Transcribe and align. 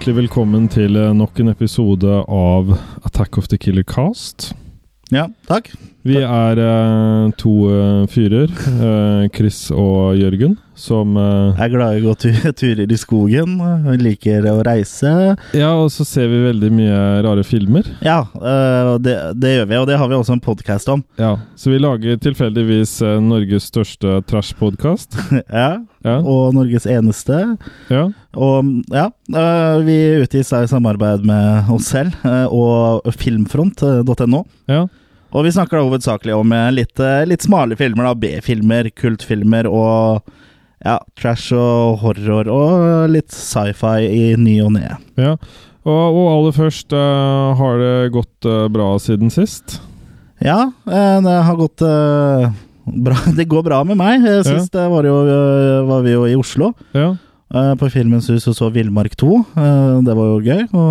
Hjertelig 0.00 0.16
velkommen 0.16 0.62
til 0.72 0.94
eh, 0.96 1.10
nok 1.12 1.42
en 1.42 1.50
episode 1.52 2.08
av 2.32 2.70
Attack 3.04 3.36
of 3.36 3.50
the 3.52 3.58
Killer 3.60 3.84
Cast. 3.84 4.54
Ja, 5.12 5.26
takk. 5.44 5.68
Vi 6.00 6.14
er 6.16 6.56
eh, 6.64 7.30
to 7.36 7.50
eh, 7.68 8.04
fyrer, 8.08 8.48
eh, 8.48 9.24
Chris 9.36 9.66
og 9.68 10.14
Jørgen, 10.16 10.54
som 10.72 11.12
eh, 11.20 11.58
Jeg 11.58 11.66
er 11.66 11.72
glad 11.74 11.96
i 11.98 12.00
å 12.00 12.04
gå 12.06 12.14
tu 12.22 12.30
turer 12.62 12.88
i 12.88 12.96
skogen. 12.96 13.58
Jeg 13.84 14.00
liker 14.00 14.46
å 14.48 14.54
reise. 14.64 15.10
Ja, 15.52 15.74
og 15.76 15.90
så 15.92 16.06
ser 16.08 16.30
vi 16.32 16.38
veldig 16.46 16.70
mye 16.72 17.02
rare 17.26 17.44
filmer. 17.44 17.84
Ja, 18.00 18.22
øh, 18.32 18.94
det, 19.04 19.18
det 19.44 19.52
gjør 19.58 19.68
vi, 19.74 19.76
og 19.82 19.84
det 19.90 19.98
har 20.00 20.08
vi 20.08 20.16
også 20.16 20.38
en 20.38 20.42
podkast 20.46 20.88
om. 20.94 21.02
Ja, 21.20 21.34
Så 21.60 21.74
vi 21.74 21.82
lager 21.84 22.16
tilfeldigvis 22.24 22.94
eh, 23.04 23.18
Norges 23.20 23.68
største 23.68 24.22
trash-podkast. 24.30 25.18
ja, 25.52 25.68
Ja, 26.00 26.14
og 26.24 26.54
Norges 26.56 26.86
eneste. 26.88 27.42
ja. 27.92 28.06
Og 28.40 28.72
ja, 28.94 29.10
øh, 29.36 29.84
vi 29.84 29.98
utgis 30.22 30.48
da 30.54 30.62
i 30.64 30.72
samarbeid 30.72 31.28
med 31.28 31.68
oss 31.76 31.90
selv 31.92 32.16
øh, 32.24 32.46
og 32.48 33.12
filmfront.no. 33.20 34.42
ja. 34.72 34.86
Og 35.30 35.44
vi 35.46 35.52
snakker 35.54 35.78
da 35.78 35.84
hovedsakelig 35.86 36.34
om 36.34 36.52
eh, 36.56 36.68
litt, 36.74 36.98
øh, 36.98 37.22
litt 37.30 37.44
smale 37.46 37.76
filmer, 37.78 38.08
da. 38.10 38.14
B-filmer, 38.18 38.88
kultfilmer 38.98 39.68
og 39.70 40.24
ja, 40.82 40.96
trash 41.20 41.52
og 41.54 42.00
horror 42.02 42.48
og 42.50 43.10
litt 43.12 43.30
sci-fi 43.34 44.06
i 44.08 44.22
ny 44.40 44.56
og 44.64 44.72
ne. 44.78 44.96
ja. 45.20 45.34
Og, 45.80 46.16
og 46.16 46.26
aller 46.28 46.52
først, 46.52 46.92
uh, 46.92 47.54
har 47.56 47.78
det 47.80 47.92
gått 48.12 48.44
uh, 48.44 48.66
bra 48.68 48.90
siden 49.00 49.30
sist? 49.32 49.78
Ja, 50.44 50.66
eh, 50.84 51.20
det 51.24 51.36
har 51.46 51.56
gått 51.56 51.80
uh, 51.80 52.50
bra. 52.84 53.16
Det 53.38 53.46
går 53.48 53.64
bra 53.64 53.78
med 53.88 53.96
meg. 53.96 54.26
Eh, 54.28 54.42
Sist 54.44 54.76
ja. 54.76 54.84
var, 54.92 55.08
jo, 55.08 55.14
eh, 55.24 55.78
var 55.88 56.04
vi 56.04 56.12
jo 56.12 56.26
i 56.28 56.34
Oslo. 56.36 56.74
Ja. 56.92 57.14
eh, 57.54 57.72
På 57.80 57.88
Filmens 57.92 58.28
Hus 58.28 58.44
og 58.52 58.58
så 58.60 58.68
Villmark 58.74 59.16
2. 59.20 59.30
Eh, 59.56 59.96
Det 60.04 60.16
var 60.20 60.28
jo 60.34 60.42
gøy 60.44 60.66
å, 60.76 60.84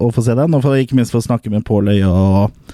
å 0.00 0.10
få 0.16 0.24
se 0.24 0.36
den. 0.38 0.56
Og 0.56 0.64
for, 0.64 0.80
ikke 0.80 0.96
minst 0.96 1.12
få 1.12 1.20
snakke 1.24 1.52
med 1.52 1.64
Pål 1.68 1.92
Øya 1.98 2.08
og, 2.12 2.72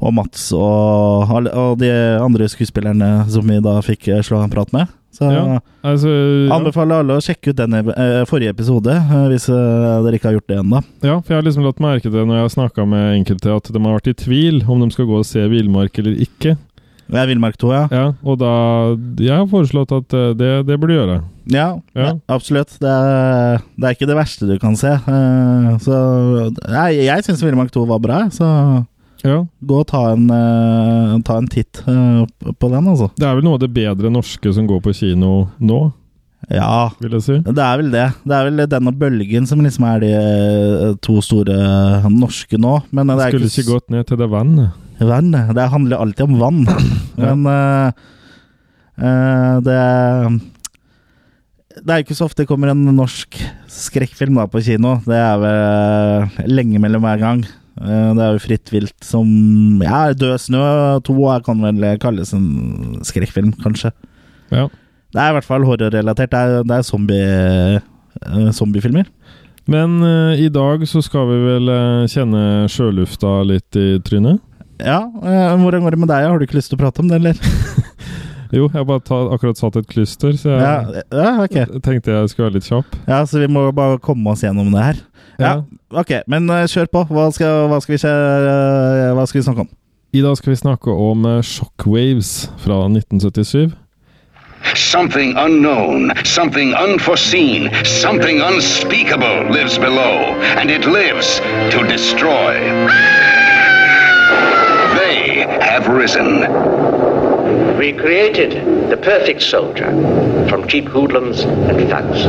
og 0.00 0.14
Mats 0.16 0.48
og, 0.56 1.30
og 1.54 1.78
de 1.80 1.90
andre 2.20 2.48
skuespillerne 2.50 3.12
som 3.30 3.46
vi 3.48 3.60
da 3.64 3.78
fikk 3.84 4.08
eh, 4.08 4.22
slå 4.24 4.42
en 4.44 4.50
prat 4.52 4.72
med. 4.74 4.90
Så 5.14 5.28
Ja. 5.30 5.60
Altså, 5.84 6.08
ja. 6.10 6.54
anbefaler 6.56 7.02
alle 7.04 7.18
å 7.20 7.22
sjekke 7.22 7.52
ut 7.52 7.58
denne 7.60 7.82
eh, 7.94 8.24
forrige 8.26 8.50
episode, 8.54 8.90
eh, 8.90 9.26
hvis 9.30 9.46
dere 9.46 10.16
ikke 10.18 10.30
har 10.32 10.38
gjort 10.40 10.48
det 10.50 10.58
ennå. 10.58 10.80
Ja, 11.04 11.18
for 11.20 11.30
jeg 11.34 11.38
har 11.38 11.46
liksom 11.46 11.66
latt 11.68 11.82
merke 11.84 12.10
det 12.10 12.24
når 12.26 12.40
jeg 12.40 12.46
har 12.48 12.54
snakka 12.56 12.86
med 12.88 13.18
enkelte, 13.20 13.54
at 13.54 13.70
de 13.70 13.78
har 13.84 13.98
vært 14.00 14.10
i 14.10 14.16
tvil 14.24 14.62
om 14.66 14.80
de 14.82 14.90
skal 14.94 15.06
gå 15.10 15.20
og 15.20 15.28
se 15.28 15.44
Villmark 15.52 16.00
eller 16.02 16.16
ikke. 16.26 16.56
Det 17.04 17.20
er 17.20 17.28
Villmark 17.28 17.58
2, 17.60 17.68
ja. 17.74 17.82
Ja, 17.92 18.04
Og 18.24 18.38
da 18.40 18.50
Jeg 19.20 19.34
har 19.36 19.44
foreslått 19.50 19.90
at 19.92 20.08
det, 20.40 20.52
det 20.66 20.78
burde 20.80 20.94
gjøre. 20.96 21.16
Ja, 21.52 21.66
Ja. 21.92 22.06
ja, 22.06 22.12
absolutt. 22.32 22.72
Det 22.80 22.88
er, 22.88 23.60
det 23.76 23.84
er 23.90 23.92
ikke 23.98 24.08
det 24.08 24.16
verste 24.16 24.48
du 24.48 24.54
kan 24.58 24.72
se. 24.80 24.94
Så 25.84 25.98
Nei, 26.64 26.88
jeg 27.04 27.26
syns 27.26 27.44
Villmark 27.44 27.70
2 27.76 27.84
var 27.92 28.00
bra, 28.00 28.22
så 28.32 28.48
Ja. 29.24 29.38
gå 29.64 29.78
og 29.80 29.86
ta 29.88 30.02
en, 30.12 30.26
uh, 30.28 31.16
ta 31.24 31.38
en 31.40 31.48
titt 31.48 31.80
uh, 31.88 32.24
på 32.60 32.68
den, 32.68 32.88
altså. 32.92 33.08
Det 33.16 33.24
er 33.24 33.38
vel 33.38 33.46
noe 33.46 33.56
av 33.56 33.62
det 33.62 33.70
bedre 33.72 34.10
norske 34.12 34.52
som 34.52 34.66
går 34.68 34.82
på 34.84 34.92
kino 34.96 35.46
nå, 35.64 35.78
Ja, 36.52 36.90
vil 37.00 37.14
jeg 37.16 37.24
si. 37.24 37.38
det 37.40 37.64
er 37.64 37.78
vel 37.80 37.88
det. 37.94 38.04
Det 38.20 38.36
er 38.36 38.50
vel 38.50 38.64
den 38.68 38.90
og 38.90 38.98
Bølgen 39.00 39.46
som 39.48 39.62
liksom 39.64 39.86
er 39.88 40.02
de 40.02 40.10
eh, 40.12 40.90
to 41.00 41.16
store 41.24 41.56
norske 42.12 42.60
nå. 42.60 42.74
Men 42.92 43.08
det 43.14 43.30
Skulle 43.30 43.48
ikke 43.48 43.62
ikke 43.62 43.72
gått 43.78 43.94
ned 43.94 44.04
til 44.10 44.20
det 44.20 44.28
vannet. 44.28 44.76
Vannet. 45.00 45.54
Det 45.56 45.70
handler 45.72 46.04
alltid 46.04 46.26
om 46.28 46.36
vann. 46.42 46.60
Men 47.24 47.48
uh, 47.48 47.90
det 49.64 49.80
Det 51.80 51.90
er 51.90 52.04
ikke 52.04 52.14
så 52.20 52.28
ofte 52.28 52.44
det 52.44 52.50
kommer 52.52 52.74
en 52.74 52.84
norsk 52.92 53.40
skrekkfilm 53.72 54.36
da 54.36 54.44
på 54.44 54.60
kino. 54.68 54.98
Det 55.08 55.16
er 55.16 55.40
vel 55.40 56.50
lenge 56.60 56.78
mellom 56.84 57.08
hver 57.08 57.24
gang. 57.24 57.46
Eh, 57.80 58.10
det 58.14 58.22
er 58.22 58.32
jo 58.36 58.42
Fritt 58.44 58.70
vilt 58.70 58.94
som 59.02 59.26
Ja, 59.82 60.12
Død 60.14 60.38
snø 60.46 60.62
2 61.02 61.16
er- 61.34 61.42
kan 61.42 61.60
vel 61.60 61.98
kalles 61.98 62.32
en 62.36 63.00
skrekkfilm, 63.02 63.52
kanskje. 63.62 63.90
Ja. 64.50 64.68
Det 65.14 65.20
er 65.22 65.30
i 65.30 65.34
hvert 65.38 65.44
fall 65.46 65.64
horrorrelatert. 65.66 66.30
Det 66.30 66.38
er, 66.38 66.62
det 66.62 66.76
er 66.78 66.82
zombie, 66.86 67.80
eh, 68.26 68.50
zombiefilmer. 68.52 69.06
Men 69.66 70.02
uh, 70.02 70.34
i 70.36 70.50
dag 70.52 70.82
så 70.86 71.00
skal 71.02 71.24
vi 71.30 71.38
vel 71.40 71.70
kjenne 72.12 72.66
sjølufta 72.68 73.38
litt 73.48 73.78
i 73.80 73.98
trynet? 74.04 74.42
Ja, 74.82 74.98
Uh, 75.06 75.54
Hvordan 75.56 75.80
går 75.86 75.94
det 75.94 75.98
med 76.02 76.08
deg? 76.10 76.26
Har 76.28 76.38
du 76.38 76.44
ikke 76.44 76.58
lyst 76.58 76.68
til 76.68 76.76
å 76.76 76.82
prate 76.82 77.00
om 77.00 77.08
det, 77.08 77.16
eller? 77.22 77.38
Jo, 78.52 78.68
jeg 78.68 78.76
har 78.80 78.84
bare 78.84 79.00
ta, 79.00 79.20
akkurat 79.34 79.58
satt 79.58 79.76
et 79.80 79.86
klyster, 79.88 80.36
så 80.38 80.50
jeg 80.50 80.60
Ja, 80.60 81.02
ja 81.12 81.30
ok. 81.44 81.56
tenkte 81.82 82.12
jeg 82.12 82.28
skulle 82.30 82.50
være 82.50 82.58
litt 82.58 82.68
kjapp. 82.68 82.96
Ja, 83.08 83.22
så 83.26 83.38
vi 83.40 83.46
må 83.48 83.70
bare 83.74 83.98
komme 83.98 84.30
oss 84.34 84.42
gjennom 84.44 84.70
det 84.74 84.82
her. 84.84 85.00
Ja, 85.40 85.54
ok, 85.90 86.12
men 86.30 86.50
uh, 86.50 86.62
kjør 86.70 86.86
på. 86.92 87.04
Hva 87.10 87.30
skal, 87.34 87.64
hva, 87.70 87.80
skal 87.82 87.94
vi, 87.96 87.98
se- 87.98 88.10
eh, 88.10 89.14
hva 89.16 89.24
skal 89.26 89.40
vi 89.40 89.46
snakke 89.48 89.64
om? 89.64 89.70
I 90.14 90.20
dag 90.22 90.36
skal 90.38 90.52
vi 90.52 90.60
snakke 90.60 90.92
om 90.94 91.24
uh, 91.26 91.40
Shockwaves 91.42 92.50
fra 92.62 92.84
1977. 92.86 93.72
Something 94.74 95.34
unknown, 95.36 96.12
something 96.24 96.72
unforeseen, 96.78 97.68
something 97.84 98.40
unspeakable 98.40 99.50
lives 99.52 99.76
below, 99.76 100.32
and 100.56 100.70
it 100.70 100.86
lives 100.86 101.40
to 101.74 101.82
destroy. 101.90 102.54
They 104.96 105.44
have 105.60 105.88
risen. 105.88 106.46
We 107.84 107.92
created 107.92 108.88
the 108.88 108.96
perfect 108.96 109.42
soldier 109.42 109.90
from 110.48 110.66
cheap 110.66 110.86
hoodlums 110.86 111.42
and 111.42 111.86
thugs, 111.90 112.24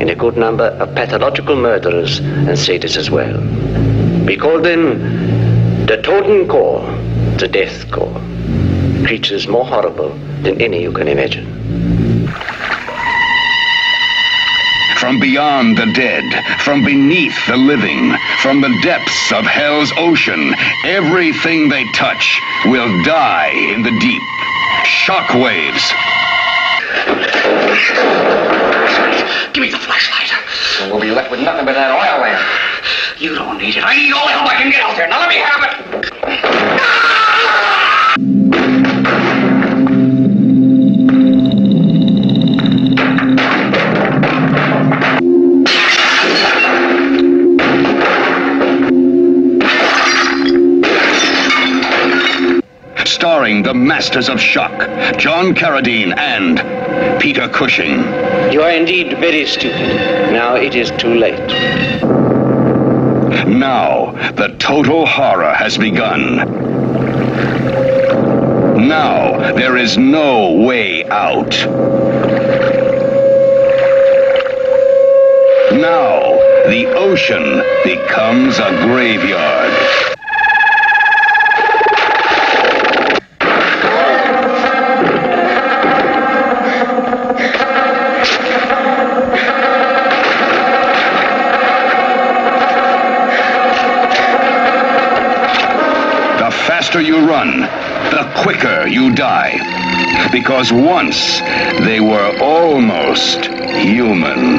in 0.00 0.10
a 0.10 0.14
good 0.14 0.36
number 0.36 0.66
of 0.66 0.94
pathological 0.94 1.56
murderers 1.56 2.20
and 2.20 2.50
sadists 2.50 2.96
as 2.96 3.10
well. 3.10 3.36
We 4.24 4.36
called 4.36 4.64
them 4.64 5.86
the 5.86 6.00
Totem 6.00 6.46
Corps, 6.46 6.86
the 7.36 7.48
Death 7.48 7.90
Corps. 7.90 8.22
Creatures 9.04 9.48
more 9.48 9.66
horrible 9.66 10.10
than 10.42 10.62
any 10.62 10.82
you 10.82 10.92
can 10.92 11.08
imagine. 11.08 11.46
From 15.00 15.18
beyond 15.18 15.78
the 15.78 15.92
dead, 15.94 16.60
from 16.60 16.84
beneath 16.84 17.36
the 17.48 17.56
living, 17.56 18.14
from 18.38 18.60
the 18.60 18.78
depths 18.84 19.32
of 19.32 19.44
hell's 19.46 19.92
ocean, 19.96 20.54
everything 20.84 21.68
they 21.68 21.84
touch 21.92 22.40
will 22.66 23.02
die 23.02 23.50
in 23.74 23.82
the 23.82 23.90
deep. 23.98 24.35
Shockwaves. 24.84 25.92
Give 29.52 29.62
me 29.62 29.70
the 29.70 29.78
flashlight. 29.78 30.30
We'll 30.90 31.00
be 31.00 31.10
left 31.10 31.30
with 31.30 31.40
nothing 31.40 31.64
but 31.64 31.74
that 31.74 31.90
oil 31.90 32.20
lamp. 32.20 32.40
You 33.18 33.34
don't 33.34 33.58
need 33.58 33.76
it. 33.76 33.84
I 33.84 33.96
need 33.96 34.12
all 34.12 34.26
the 34.26 34.32
help 34.32 34.46
I 34.50 34.56
can 34.56 34.70
get 34.70 34.82
out 34.82 34.96
there. 34.96 35.08
Now 35.08 35.20
let 35.20 35.28
me 35.28 35.36
have 35.36 35.62
it. 35.64 35.72
Ah! 39.08 39.52
Starring 53.06 53.62
the 53.62 53.72
masters 53.72 54.28
of 54.28 54.40
shock, 54.40 54.76
John 55.16 55.54
Carradine 55.54 56.12
and 56.18 56.58
Peter 57.20 57.48
Cushing. 57.48 58.00
You 58.52 58.62
are 58.62 58.70
indeed 58.70 59.16
very 59.18 59.46
stupid. 59.46 59.96
Now 60.32 60.56
it 60.56 60.74
is 60.74 60.90
too 60.90 61.14
late. 61.14 61.38
Now, 63.46 64.10
the 64.32 64.56
total 64.58 65.06
horror 65.06 65.54
has 65.54 65.78
begun. 65.78 66.36
Now, 68.88 69.52
there 69.52 69.76
is 69.76 69.96
no 69.96 70.52
way 70.66 71.04
out. 71.04 71.52
Now, 75.72 76.38
the 76.66 76.92
ocean 76.96 77.62
becomes 77.84 78.58
a 78.58 78.70
graveyard. 78.84 80.15
Faster 96.96 97.12
you 97.12 97.28
run, 97.28 97.60
the 98.10 98.42
quicker 98.42 98.86
you 98.86 99.14
die. 99.14 99.58
Because 100.32 100.72
once 100.72 101.40
they 101.84 102.00
were 102.00 102.38
almost 102.40 103.46
human. 103.46 104.58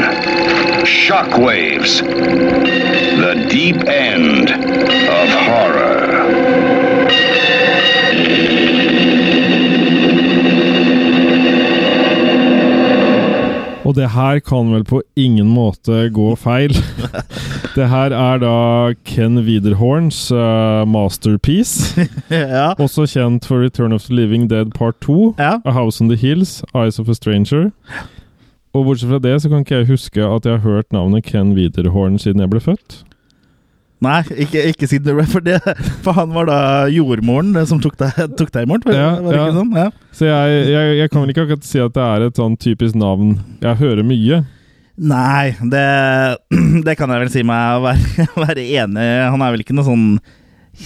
Shockwaves. 0.85 2.01
The 2.01 3.47
deep 3.49 3.87
end 3.87 4.51
of 4.51 5.29
horror. 5.47 5.97
det 13.97 14.07
her 14.07 14.39
kan 14.39 14.73
vel 14.73 14.83
på 14.85 15.01
ingen 15.15 15.47
måte 15.47 16.09
gå 16.09 16.35
feil. 16.35 16.75
det 17.75 17.87
her 17.89 18.13
er 18.15 18.41
da 18.43 18.53
Ken 19.07 19.39
Widerhorns 19.45 20.31
uh, 20.31 20.85
masterpiece. 20.87 22.07
ja. 22.29 22.73
Også 22.77 23.07
kjent 23.09 23.47
for 23.47 23.63
Return 23.63 23.93
of 23.93 24.03
the 24.07 24.15
Living 24.15 24.49
Dead 24.49 24.71
Part 24.75 25.01
2, 25.01 25.35
Ja. 25.39 25.57
A 25.65 25.71
House 25.71 26.03
on 26.03 26.09
the 26.09 26.17
Hills, 26.17 26.63
Eyes 26.75 26.99
of 26.99 27.09
a 27.09 27.13
Stranger. 27.13 27.71
Og 28.75 28.85
bortsett 28.85 29.09
fra 29.09 29.19
det 29.19 29.41
så 29.41 29.49
kan 29.49 29.65
ikke 29.65 29.81
jeg 29.81 29.91
huske 29.91 30.23
at 30.23 30.45
jeg 30.45 30.59
har 30.59 30.65
hørt 30.65 30.93
navnet 30.93 31.25
Ken 31.25 31.55
Widerhorn 31.57 32.19
siden 32.21 32.43
jeg 32.43 32.49
ble 32.53 32.61
født. 32.61 33.03
Nei, 34.05 34.19
ikke, 34.43 34.61
ikke 34.69 34.87
siden 34.89 35.07
du 35.07 35.15
ble 35.17 35.25
for 35.25 35.41
det. 35.41 35.57
For 36.05 36.13
han 36.13 36.29
var 36.35 36.45
da 36.49 36.59
jordmoren 36.93 37.55
eh, 37.57 37.65
som 37.65 37.79
tok 37.81 37.95
deg, 37.97 38.13
tok 38.37 38.51
deg 38.53 38.67
imot? 38.67 38.85
Ja, 38.93 39.15
ja. 39.17 39.47
sånn? 39.55 39.71
Ja. 39.73 39.87
Så 40.13 40.27
jeg, 40.29 40.59
jeg, 40.69 40.91
jeg 40.99 41.09
kan 41.13 41.23
vel 41.23 41.33
ikke 41.33 41.47
akkurat 41.47 41.65
si 41.65 41.81
at 41.81 41.95
det 41.95 42.05
er 42.05 42.27
et 42.27 42.37
sånn 42.37 42.59
typisk 42.61 42.99
navn 42.99 43.39
jeg 43.63 43.79
hører 43.81 44.05
mye. 44.05 44.43
Nei, 44.97 45.53
det, 45.61 45.87
det 46.85 46.95
kan 46.97 47.11
jeg 47.13 47.21
vel 47.21 47.33
si 47.33 47.43
meg 47.45 47.77
å 47.77 47.83
være, 47.85 48.27
være 48.47 48.65
enig. 48.81 49.09
Han 49.29 49.43
er 49.45 49.53
vel 49.53 49.65
ikke 49.65 49.75
noe 49.77 49.85
sånn 49.87 50.07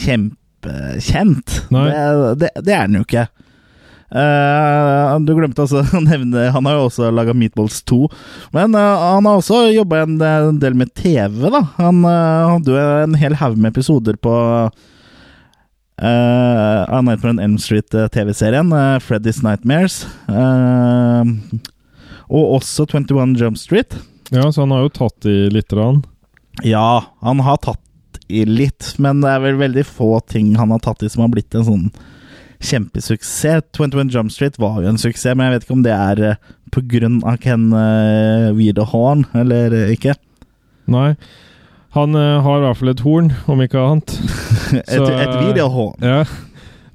kjempekjent. 0.01 1.61
Det, 1.71 2.01
det, 2.41 2.51
det 2.59 2.75
er 2.75 2.83
han 2.85 2.99
jo 2.99 3.05
ikke. 3.07 3.29
Uh, 4.11 5.15
du 5.23 5.31
glemte 5.37 5.63
også 5.63 5.85
å 5.95 6.01
nevne 6.03 6.49
Han 6.51 6.65
har 6.67 6.75
jo 6.75 6.87
også 6.89 7.07
laga 7.15 7.31
Meatballs 7.31 7.79
2. 7.87 8.09
Men 8.51 8.75
uh, 8.75 9.15
han 9.15 9.27
har 9.29 9.39
også 9.39 9.69
jobba 9.71 10.03
en, 10.03 10.17
en 10.19 10.59
del 10.59 10.75
med 10.75 10.91
TV, 10.99 11.47
da. 11.47 11.63
Han 11.79 12.03
uh, 12.03 12.57
hadde 12.57 12.75
jo 12.75 12.79
en 13.05 13.15
hel 13.21 13.39
haug 13.39 13.55
med 13.55 13.71
episoder 13.71 14.19
på 14.19 14.33
uh, 14.67 14.71
Nightmare 16.01 17.31
on 17.31 17.39
Elm 17.39 17.57
Street-TV-serien. 17.61 18.75
Freddy's 18.99 19.39
Nightmares. 19.45 20.03
Eh, 20.27 21.23
og 22.31 22.57
også 22.57 22.87
21 22.87 23.35
Jump 23.39 23.59
Street. 23.59 23.97
Ja, 24.31 24.47
så 24.51 24.63
han 24.63 24.71
har 24.71 24.85
jo 24.85 24.93
tatt 24.95 25.27
i 25.27 25.49
lite 25.51 25.75
grann. 25.75 26.01
Ja, 26.63 27.03
han 27.19 27.43
har 27.43 27.59
tatt 27.63 28.19
i 28.31 28.45
litt, 28.47 28.93
men 29.03 29.19
det 29.23 29.33
er 29.33 29.43
vel 29.43 29.59
veldig 29.59 29.83
få 29.87 30.13
ting 30.31 30.53
han 30.59 30.71
har 30.71 30.79
tatt 30.83 31.03
i 31.03 31.09
som 31.11 31.25
har 31.25 31.31
blitt 31.33 31.55
en 31.57 31.67
sånn 31.67 31.85
kjempesuksess. 32.61 33.67
21 33.75 34.11
Jump 34.13 34.31
Street 34.31 34.59
var 34.61 34.81
jo 34.81 34.91
en 34.91 34.99
suksess, 35.01 35.35
men 35.35 35.49
jeg 35.49 35.57
vet 35.57 35.65
ikke 35.65 35.77
om 35.77 35.85
det 35.85 35.95
er 35.95 36.23
eh, 36.29 36.51
på 36.71 36.83
grunn 36.93 37.19
av 37.27 37.39
Ken 37.43 37.71
uh, 37.75 38.51
Widerhorn, 38.55 39.25
eller 39.35 39.73
eh, 39.75 39.95
ikke. 39.95 40.15
Nei. 40.91 41.09
Han 41.97 42.15
uh, 42.15 42.39
har 42.45 42.61
i 42.61 42.65
hvert 42.67 42.79
fall 42.79 42.93
et 42.93 43.03
horn, 43.03 43.33
om 43.51 43.63
ikke 43.65 43.81
annet. 43.81 44.15
Et, 44.71 44.87
Så, 44.87 45.03
et 45.03 45.33
Widerhorn. 45.41 45.97
Ja. 45.99 46.21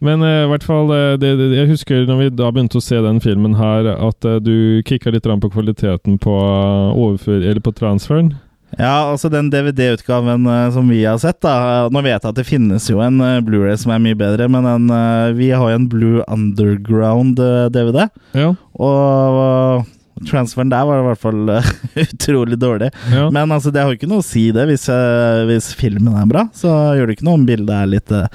Men 0.04 0.24
i 0.24 0.32
i 0.44 0.48
hvert 0.50 0.64
fall 0.66 0.90
uh, 0.92 1.14
det, 1.20 1.30
det, 1.40 1.46
Jeg 1.56 1.70
husker 1.70 2.02
når 2.08 2.18
vi 2.20 2.26
da 2.36 2.50
begynte 2.52 2.80
å 2.80 2.84
se 2.84 2.98
den 3.02 3.20
filmen 3.24 3.56
her, 3.56 3.88
at 3.96 4.28
uh, 4.28 4.36
du 4.42 4.82
kicka 4.86 5.12
litt 5.14 5.24
på 5.24 5.52
kvaliteten 5.52 6.18
på, 6.22 6.34
uh, 6.36 6.92
overfør, 6.92 7.40
eller 7.40 7.62
på 7.64 7.74
transferen. 7.76 8.34
Ja, 8.74 9.08
altså 9.12 9.30
den 9.32 9.48
DVD-utgaven 9.52 10.46
eh, 10.50 10.68
som 10.74 10.88
vi 10.90 11.04
har 11.06 11.18
sett, 11.22 11.38
da. 11.44 11.86
Nå 11.92 12.02
vet 12.04 12.18
jeg 12.18 12.28
at 12.28 12.38
det 12.38 12.46
finnes 12.48 12.88
jo 12.90 13.00
en 13.04 13.20
eh, 13.24 13.38
Blu-ray 13.44 13.76
som 13.80 13.94
er 13.94 14.02
mye 14.02 14.18
bedre, 14.18 14.48
men 14.52 14.66
en, 14.68 14.88
eh, 14.92 15.34
vi 15.38 15.52
har 15.54 15.70
jo 15.70 15.78
en 15.78 15.86
Blue 15.92 16.24
Underground-DVD. 16.26 18.08
Ja. 18.36 18.50
Og 18.76 19.38
uh, 19.40 19.86
transferen 20.28 20.72
der 20.72 20.84
var 20.88 21.00
i 21.00 21.06
hvert 21.06 21.22
fall 21.22 21.48
uh, 21.48 21.70
utrolig 22.04 22.58
dårlig. 22.60 22.90
ja. 23.14 23.30
Men 23.32 23.54
altså, 23.54 23.72
det 23.72 23.80
har 23.80 23.92
jo 23.92 24.00
ikke 24.00 24.10
noe 24.10 24.24
å 24.24 24.28
si 24.28 24.48
det 24.52 24.66
hvis, 24.68 24.90
uh, 24.92 25.46
hvis 25.48 25.70
filmen 25.78 26.18
er 26.18 26.28
bra. 26.28 26.44
Så 26.56 26.68
gjør 26.98 27.08
det 27.08 27.16
ikke 27.16 27.30
noe 27.30 27.40
om 27.40 27.48
bildet 27.48 27.72
er 27.78 27.92
litt 27.94 28.12
uh, 28.12 28.26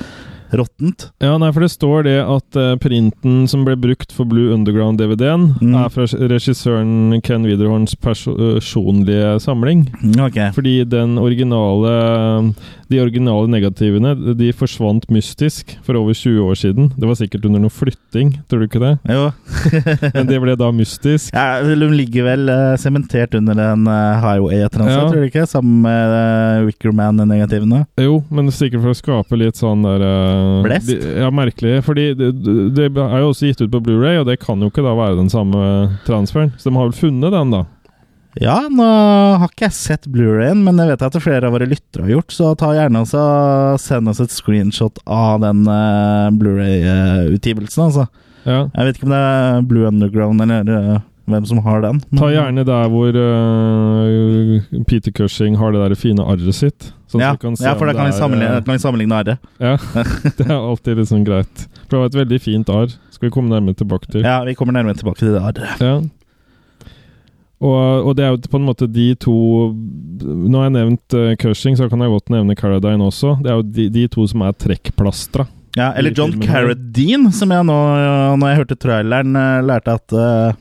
råttent. 0.57 1.07
Ja, 1.23 1.37
nei, 1.41 1.51
for 1.55 1.63
det 1.65 1.71
står 1.73 2.03
det 2.07 2.17
at 2.23 2.57
eh, 2.59 2.75
printen 2.81 3.47
som 3.51 3.63
ble 3.67 3.75
brukt 3.79 4.11
for 4.15 4.25
Blue 4.29 4.51
Underground-DVD-en, 4.55 5.49
Mm. 5.61 5.75
er 5.85 5.89
fra 5.93 6.05
regissøren 6.31 7.21
Ken 7.23 7.45
Widerhorns 7.47 7.95
personlige 7.95 9.39
samling. 9.43 9.85
Okay. 10.19 10.51
Fordi 10.55 10.83
den 10.89 11.17
originale 11.21 12.53
De 12.91 12.99
originale 12.99 13.47
negativene 13.47 14.11
De 14.35 14.49
forsvant 14.51 15.05
mystisk 15.13 15.77
for 15.85 15.95
over 15.95 16.13
20 16.17 16.41
år 16.43 16.57
siden. 16.59 16.89
Det 16.99 17.07
var 17.07 17.15
sikkert 17.15 17.45
under 17.47 17.61
noe 17.63 17.71
flytting, 17.71 18.33
tror 18.49 18.59
du 18.59 18.67
ikke 18.67 18.81
det? 18.83 18.93
Jo. 19.07 19.29
Men 20.15 20.27
det 20.27 20.41
ble 20.43 20.55
da 20.59 20.71
mystisk. 20.75 21.31
Ja, 21.33 21.61
De 21.63 21.75
ligger 21.75 22.25
vel 22.27 22.49
uh, 22.51 22.75
sementert 22.81 23.33
under 23.37 23.57
en 23.71 23.87
uh, 23.87 24.19
highway-transe, 24.23 24.91
Ja. 24.91 25.07
tror 25.07 25.21
du 25.23 25.29
ikke? 25.29 25.45
Sammen 25.47 25.81
med 25.85 26.15
uh, 26.17 26.65
Wickerman-negativene. 26.67 27.85
Jo, 28.01 28.19
men 28.29 28.51
sikkert 28.51 28.83
for 28.83 28.91
å 28.93 28.97
skape 28.97 29.37
litt 29.39 29.55
sånn 29.59 29.83
der 29.85 30.03
eh, 30.05 30.40
Blest? 30.65 30.91
Ja, 30.91 31.29
merkelig. 31.33 31.81
Fordi 31.85 32.11
det, 32.17 32.31
det 32.77 32.89
er 32.89 33.19
jo 33.21 33.31
også 33.31 33.51
gitt 33.51 33.61
ut 33.63 33.73
på 33.73 33.83
Blu-ray, 33.85 34.21
og 34.21 34.27
det 34.29 34.39
kan 34.43 34.61
jo 34.61 34.71
ikke 34.71 34.85
da 34.85 34.95
være 34.97 35.19
den 35.19 35.31
samme 35.33 35.61
transferen. 36.07 36.53
Så 36.57 36.69
de 36.69 36.75
har 36.77 36.89
vel 36.89 36.97
funnet 36.97 37.35
den, 37.35 37.53
da? 37.55 37.65
Ja, 38.39 38.61
nå 38.71 38.85
har 39.41 39.49
ikke 39.49 39.67
jeg 39.67 39.75
sett 39.75 40.07
Blu-rayen, 40.07 40.61
men 40.63 40.79
jeg 40.79 40.93
vet 40.93 41.01
at 41.03 41.17
flere 41.19 41.49
av 41.49 41.55
våre 41.57 41.67
lyttere 41.67 42.05
har 42.05 42.13
gjort, 42.13 42.31
så 42.31 42.53
ta 42.55 42.69
gjerne 42.77 43.01
også 43.03 43.23
send 43.83 44.07
oss 44.07 44.21
et 44.23 44.31
screenshot 44.31 45.01
av 45.03 45.41
den 45.43 45.65
uh, 45.67 46.31
Blu-ray-utgivelsen, 46.39 47.89
altså. 47.89 48.07
Ja. 48.45 48.69
Jeg 48.71 48.87
vet 48.87 48.97
ikke 48.97 49.09
om 49.09 49.13
det 49.13 49.21
er 49.21 49.65
Blue 49.67 49.89
Underground 49.89 50.45
eller 50.45 50.71
uh, 50.71 51.03
hvem 51.29 51.49
som 51.49 51.59
har 51.65 51.83
den. 51.83 51.99
Ta 52.17 52.31
gjerne 52.31 52.63
der 52.67 52.87
hvor 52.93 53.19
uh, 53.19 54.81
Peter 54.87 55.11
Cushing 55.11 55.59
har 55.59 55.75
det 55.75 55.83
der 55.83 55.99
fine 55.99 56.23
arret 56.23 56.55
sitt. 56.55 56.93
Sånn 57.11 57.19
ja, 57.19 57.33
ja, 57.35 57.73
for 57.75 57.89
da 57.89 57.95
kan 57.97 58.07
vi 58.07 58.15
sammenligne, 58.15 58.61
eh, 58.63 58.79
sammenligne 58.79 59.17
arret. 59.19 59.49
Ja, 59.59 59.75
det 60.37 60.47
er 60.47 60.55
alltid 60.55 61.01
liksom 61.01 61.25
greit. 61.27 61.67
For 61.83 61.97
det 61.97 62.01
var 62.01 62.11
et 62.11 62.19
veldig 62.21 62.39
fint 62.39 62.71
arr. 62.71 62.95
Skal 63.11 63.27
vi 63.27 63.33
komme 63.35 63.51
nærmere 63.51 63.75
tilbake 63.81 64.07
til. 64.07 64.23
Ja, 64.23 64.39
vi 64.47 64.55
kommer 64.55 64.77
nærmere 64.77 64.95
tilbake 64.99 65.19
til 65.19 65.35
det 65.35 65.43
arret. 65.43 65.83
Ja. 65.83 65.99
Og, 67.61 68.07
og 68.09 68.15
det 68.17 68.25
er 68.25 68.31
jo 68.33 68.39
på 68.49 68.57
en 68.57 68.65
måte 68.65 68.87
de 68.89 69.11
to 69.21 69.35
Nå 69.71 70.57
har 70.57 70.65
jeg 70.65 70.73
nevnt 70.79 71.15
uh, 71.17 71.33
Cushing, 71.37 71.75
så 71.77 71.85
kan 71.91 72.01
jeg 72.01 72.13
godt 72.13 72.31
nevne 72.33 72.57
Caradine 72.57 73.05
også. 73.05 73.35
Det 73.43 73.51
er 73.51 73.59
jo 73.59 73.65
de, 73.77 73.85
de 73.93 74.05
to 74.09 74.25
som 74.29 74.43
er 74.45 74.55
trekkplastra. 74.57 75.45
Ja, 75.77 75.91
eller 75.95 76.11
John. 76.15 76.33
Carradine, 76.41 77.31
som 77.31 77.51
jeg 77.53 77.63
nå, 77.63 77.77
når 78.35 78.49
jeg 78.49 78.59
hørte 78.59 78.75
traileren, 78.75 79.37
eh, 79.39 79.61
lærte 79.63 79.93
at 79.95 80.15
uh, 80.17 80.57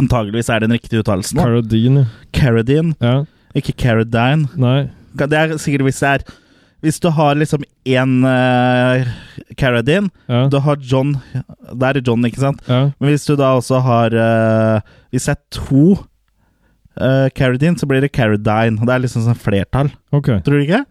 antageligvis 0.00 0.48
er 0.48 0.64
den 0.64 0.72
riktige 0.72 1.02
uttalelsen. 1.04 1.36
da. 1.36 1.44
Caradine, 1.44 2.06
Carradine, 2.32 2.94
ja. 3.04 3.18
ikke 3.58 3.76
Carradine. 3.84 4.48
Nei. 4.56 4.86
Det 5.14 5.32
er 5.38 5.54
sikkert 5.62 5.84
hvis 5.86 6.00
det 6.02 6.08
er 6.08 6.24
Hvis 6.84 6.98
du 7.00 7.08
har 7.16 7.34
liksom 7.34 7.62
én 7.88 8.24
uh, 8.28 9.06
Carradine, 9.56 10.10
Ja. 10.28 10.48
du 10.52 10.58
har 10.60 10.76
John 10.80 11.14
Der 11.72 11.94
er 11.96 12.02
John, 12.04 12.24
ikke 12.28 12.40
sant? 12.42 12.60
ja. 12.68 12.90
Men 13.00 13.08
hvis 13.14 13.24
du 13.26 13.36
da 13.36 13.54
også 13.56 13.80
har 13.80 14.12
uh, 14.12 14.80
Hvis 15.12 15.24
det 15.30 15.36
er 15.36 15.40
to 15.50 15.84
uh, 17.00 17.28
Carradine, 17.34 17.78
så 17.78 17.86
blir 17.86 18.00
det 18.04 18.12
Carradine. 18.12 18.76
Det 18.84 18.92
er 18.94 19.00
liksom 19.02 19.24
sånn 19.24 19.38
flertall. 19.40 19.90
Okay. 20.12 20.40
Tror 20.44 20.60
du 20.60 20.66
ikke? 20.66 20.84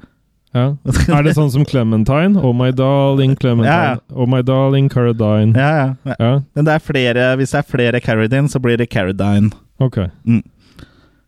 Ja. 0.54 0.66
Er 1.10 1.24
det 1.26 1.34
sånn 1.38 1.50
som 1.54 1.64
Clementine? 1.66 2.38
Oh 2.38 2.54
my 2.54 2.72
darling 2.72 3.36
Clementine. 3.40 3.74
Ja. 3.74 3.96
Oh 4.14 4.28
my 4.30 4.42
darling 4.46 4.90
Caradine. 4.90 5.54
Ja, 5.58 5.96
ja. 6.06 6.16
ja. 6.20 6.34
Men 6.54 6.68
det 6.68 6.76
er 6.76 6.84
flere, 6.84 7.30
hvis 7.40 7.54
det 7.56 7.62
er 7.64 7.70
flere 7.72 8.02
Caradine, 8.06 8.50
så 8.50 8.62
blir 8.62 8.78
det 8.78 8.90
Caradine. 8.94 9.50
ok. 9.82 9.98
Mm. 10.26 10.44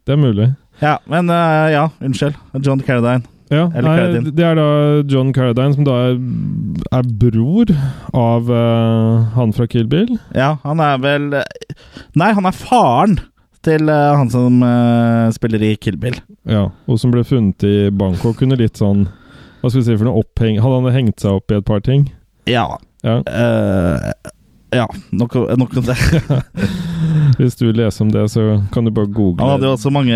Det 0.06 0.14
er 0.14 0.20
mulig. 0.22 0.52
Ja, 0.82 0.98
men 1.12 1.30
uh, 1.32 1.70
ja, 1.72 1.88
unnskyld. 2.04 2.36
John 2.66 2.84
Carradine. 2.84 3.24
Ja, 3.54 3.68
nei, 3.70 4.24
det 4.34 4.42
er 4.42 4.58
da 4.58 4.70
John 5.06 5.30
Caradine, 5.34 5.76
som 5.76 5.86
da 5.86 6.00
er, 6.08 6.16
er 6.98 7.10
bror 7.22 7.70
av 8.18 8.50
uh, 8.50 9.28
han 9.36 9.54
fra 9.54 9.68
Kill 9.70 9.86
Bill. 9.92 10.16
Ja, 10.34 10.56
han 10.64 10.82
er 10.82 10.98
vel 11.04 11.28
Nei, 12.18 12.32
han 12.34 12.50
er 12.50 12.58
faren 12.58 13.20
til 13.66 13.90
uh, 13.90 14.16
han 14.18 14.32
som 14.34 14.64
uh, 14.66 15.30
spiller 15.36 15.62
i 15.66 15.76
Kill 15.78 16.00
Bill. 16.02 16.18
Ja, 16.50 16.68
og 16.90 17.02
som 17.02 17.14
ble 17.14 17.22
funnet 17.28 17.66
i 17.66 17.92
Bangkok 17.94 18.42
under 18.46 18.60
litt 18.62 18.82
sånn 18.82 19.06
Hva 19.62 19.70
skal 19.70 19.82
vi 19.82 19.86
si 19.88 19.98
for 19.98 20.10
noe 20.10 20.22
oppheng 20.22 20.60
Hadde 20.62 20.82
Han 20.82 20.94
hengt 20.94 21.24
seg 21.24 21.40
opp 21.40 21.54
i 21.54 21.60
et 21.60 21.68
par 21.68 21.82
ting. 21.86 22.10
Ja. 22.50 22.68
Ja. 23.06 23.20
eh, 23.22 24.12
ja, 24.74 24.86
nok, 25.14 25.38
nok 25.58 25.78
om 25.78 25.86
det. 25.86 25.98
Hvis 27.40 27.58
du 27.60 27.68
vil 27.68 27.80
lese 27.84 28.02
om 28.04 28.12
det, 28.14 28.24
så 28.32 28.60
kan 28.74 28.86
du 28.88 28.94
bare 28.96 29.12
google. 29.12 29.44
Han 29.44 29.56
hadde 29.56 29.68
jo 29.70 29.76
også 29.76 29.92
mange 29.94 30.16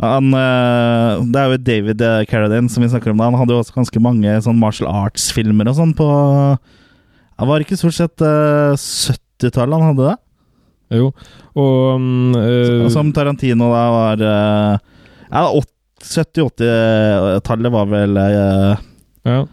han, 0.00 0.32
eh, 0.32 1.20
Det 1.28 1.40
er 1.40 1.50
jo 1.52 1.60
David 1.60 2.00
eh, 2.00 2.24
Carradine 2.28 2.72
som 2.72 2.82
vi 2.82 2.88
snakker 2.88 3.12
om 3.12 3.20
da. 3.20 3.28
Han 3.28 3.38
hadde 3.42 3.54
jo 3.54 3.60
også 3.60 3.76
ganske 3.76 4.00
mange 4.02 4.38
sånn 4.44 4.58
martial 4.60 4.88
arts-filmer 4.88 5.68
og 5.68 5.76
sånn 5.76 5.92
på 5.96 6.08
Det 6.56 7.48
var 7.50 7.64
ikke 7.64 7.78
stort 7.80 7.98
sett 7.98 8.24
eh, 8.24 8.72
70-tallet 8.80 9.76
han 9.76 9.90
hadde 9.92 10.08
det? 10.08 10.18
Jo, 10.90 11.12
og 11.54 12.00
um, 12.00 12.32
eh, 12.34 12.88
Som 12.90 13.12
Tarantino 13.14 13.68
da 13.70 13.84
var 13.94 14.24
eh, 14.26 14.74
Ja, 15.30 15.44
70-80-tallet 16.00 17.74
var 17.74 17.90
vel 17.90 18.16
uh, 18.16 18.72
ja. 19.28 19.44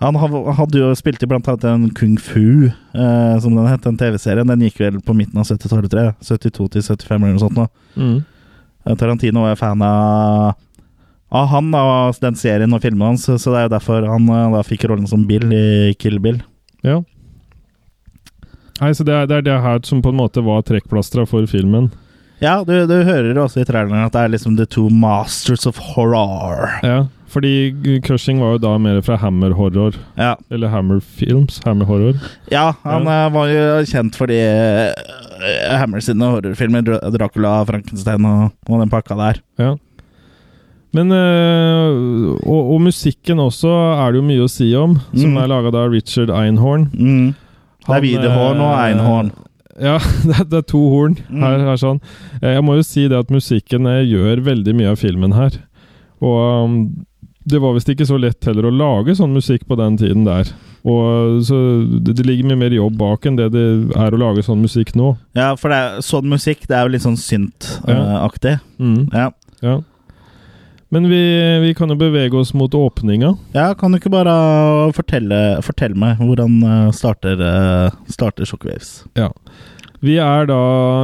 Han 0.00 0.16
hadde 0.16 0.80
jo 0.80 0.90
spilt 0.96 1.20
i 1.22 1.28
blant 1.28 1.48
annet 1.50 1.66
en 1.68 1.90
Kung 1.92 2.16
Fu, 2.16 2.70
eh, 2.70 3.34
som 3.44 3.52
den 3.52 3.68
het, 3.68 3.82
den 3.84 3.98
TV-serien. 4.00 4.48
Den 4.48 4.64
gikk 4.64 4.80
vel 4.80 4.96
på 5.04 5.12
midten 5.16 5.36
av 5.42 5.44
70-tallet, 5.44 5.92
tror 5.92 6.06
jeg. 6.06 6.14
72 6.24 6.68
til 6.72 6.86
75 6.86 7.16
eller 7.18 7.34
noe 7.36 7.42
sånt. 7.42 7.58
nå. 7.58 7.66
Mm. 8.00 8.16
Eh, 8.86 8.96
Tarantino 8.96 9.44
var 9.44 9.60
fan 9.60 9.84
av, 9.84 10.56
av 11.28 11.50
han 11.52 11.68
og 11.76 12.16
den 12.22 12.38
serien 12.40 12.72
og 12.72 12.80
filmene 12.80 13.12
hans, 13.12 13.28
så 13.28 13.52
det 13.52 13.58
er 13.60 13.68
jo 13.68 13.74
derfor 13.76 14.08
han 14.08 14.28
eh, 14.32 14.46
da 14.56 14.64
fikk 14.64 14.88
rollen 14.88 15.08
som 15.10 15.26
Bill 15.28 15.52
i 15.52 15.94
Kill 16.00 16.20
Bill. 16.20 16.40
ja. 16.86 17.02
Nei, 18.80 18.94
så 18.96 19.04
det 19.04 19.12
er, 19.12 19.26
det 19.28 19.34
er 19.36 19.42
det 19.44 19.56
her 19.60 19.82
som 19.84 19.98
på 20.00 20.08
en 20.08 20.16
måte 20.16 20.40
var 20.40 20.62
trekkplastra 20.64 21.26
for 21.28 21.44
filmen. 21.44 21.90
Ja, 22.40 22.62
du, 22.64 22.72
du 22.88 22.94
hører 23.04 23.36
også 23.42 23.60
i 23.60 23.66
traileren 23.68 24.06
at 24.06 24.14
det 24.16 24.20
er 24.24 24.30
liksom 24.32 24.54
The 24.56 24.64
Two 24.66 24.88
Masters 24.88 25.66
of 25.68 25.76
Horror. 25.92 26.70
Ja, 26.86 27.02
fordi 27.30 28.00
Cushing 28.06 28.40
var 28.42 28.54
jo 28.56 28.62
da 28.64 28.70
mer 28.80 29.02
fra 29.06 29.18
Hammer 29.20 29.52
Horror. 29.54 29.98
Ja, 30.18 30.32
Eller 30.50 30.72
Hammer 30.72 31.00
Films. 31.04 31.60
Hammer 31.66 31.84
Horror. 31.86 32.16
ja 32.50 32.70
han 32.82 33.04
ja. 33.06 33.28
var 33.34 33.46
jo 33.52 33.66
kjent 33.86 34.16
for 34.18 34.26
de 34.32 34.38
eh, 34.40 35.76
Hammer 35.78 36.00
sine 36.02 36.26
horrorfilmer. 36.32 36.88
Dracula, 37.14 37.58
Frankenstein 37.68 38.24
og, 38.26 38.50
og 38.68 38.80
den 38.82 38.90
pakka 38.90 39.14
der. 39.20 39.42
Ja. 39.60 39.74
Men 40.96 41.12
øh, 41.14 42.34
og, 42.42 42.72
og 42.74 42.80
musikken 42.88 43.38
også 43.38 43.68
er 44.00 44.10
det 44.10 44.18
jo 44.18 44.26
mye 44.26 44.48
å 44.48 44.50
si 44.50 44.72
om, 44.74 44.96
som 45.12 45.30
Mm. 45.30 45.38
er 45.44 45.52
laga 45.52 45.70
av 45.84 45.92
Richard 45.92 46.32
Einhorn. 46.34 46.88
Mm. 46.96 47.28
Det 47.86 47.94
er 47.96 48.02
videohorn 48.08 48.58
og 48.64 48.74
einhorn. 48.80 49.30
Ja, 49.80 49.96
det 50.50 50.58
er, 50.60 50.66
to 50.68 50.80
horn 50.92 51.16
Mm. 51.30 51.42
her, 51.44 51.58
her 51.70 51.78
sånn. 51.80 52.00
Eh, 52.42 52.52
Jeg 52.58 52.64
må 52.66 52.76
jo 52.76 52.84
si 52.86 53.06
det 53.08 53.16
at 53.18 53.30
musikken 53.32 53.86
eh, 53.88 54.02
gjør 54.08 54.42
veldig 54.50 54.74
mye 54.76 54.90
av 54.92 54.98
filmen 55.00 55.32
her. 55.36 55.56
Og 56.20 56.64
um, 56.66 56.74
det 57.48 57.60
var 57.62 57.72
visst 57.72 57.88
ikke 57.88 58.04
så 58.06 58.18
lett 58.20 58.44
heller 58.44 58.68
å 58.68 58.74
lage 58.74 59.14
sånn 59.16 59.32
musikk 59.32 59.64
på 59.66 59.78
den 59.80 59.96
tiden 59.96 60.26
der. 60.28 60.50
Og 60.84 61.40
så 61.44 61.56
det, 62.04 62.14
det 62.18 62.24
ligger 62.28 62.46
mye 62.50 62.60
mer 62.60 62.74
jobb 62.76 62.94
bak 63.00 63.24
enn 63.28 63.36
det 63.36 63.50
det 63.52 63.64
er 63.96 64.14
å 64.16 64.20
lage 64.20 64.44
sånn 64.44 64.60
musikk 64.64 64.92
nå. 64.96 65.14
Ja, 65.36 65.54
for 65.60 65.72
det 65.72 65.78
er, 65.80 65.98
sånn 66.04 66.28
musikk, 66.28 66.66
det 66.68 66.76
er 66.76 66.84
jo 66.86 66.92
litt 66.94 67.04
sånn 67.04 67.18
synt-aktig. 67.20 68.58
Mm, 68.80 69.08
ja. 69.12 69.30
ja. 69.64 69.78
Men 70.92 71.06
vi, 71.08 71.20
vi 71.62 71.74
kan 71.78 71.88
jo 71.92 71.94
bevege 71.94 72.34
oss 72.34 72.50
mot 72.54 72.72
åpninga. 72.74 73.36
ja, 73.54 73.68
kan 73.78 73.92
du 73.92 73.98
ikke 74.00 74.10
bare 74.10 74.32
fortelle, 74.96 75.38
fortelle 75.62 75.94
meg 75.94 76.18
hvordan 76.18 76.56
eh, 76.66 76.90
starter, 76.96 77.38
uh, 77.38 77.90
starter 78.10 78.44
Shockwaves? 78.48 79.04
Ja. 79.14 79.28
Vi 80.02 80.16
er 80.18 80.46
da 80.50 80.60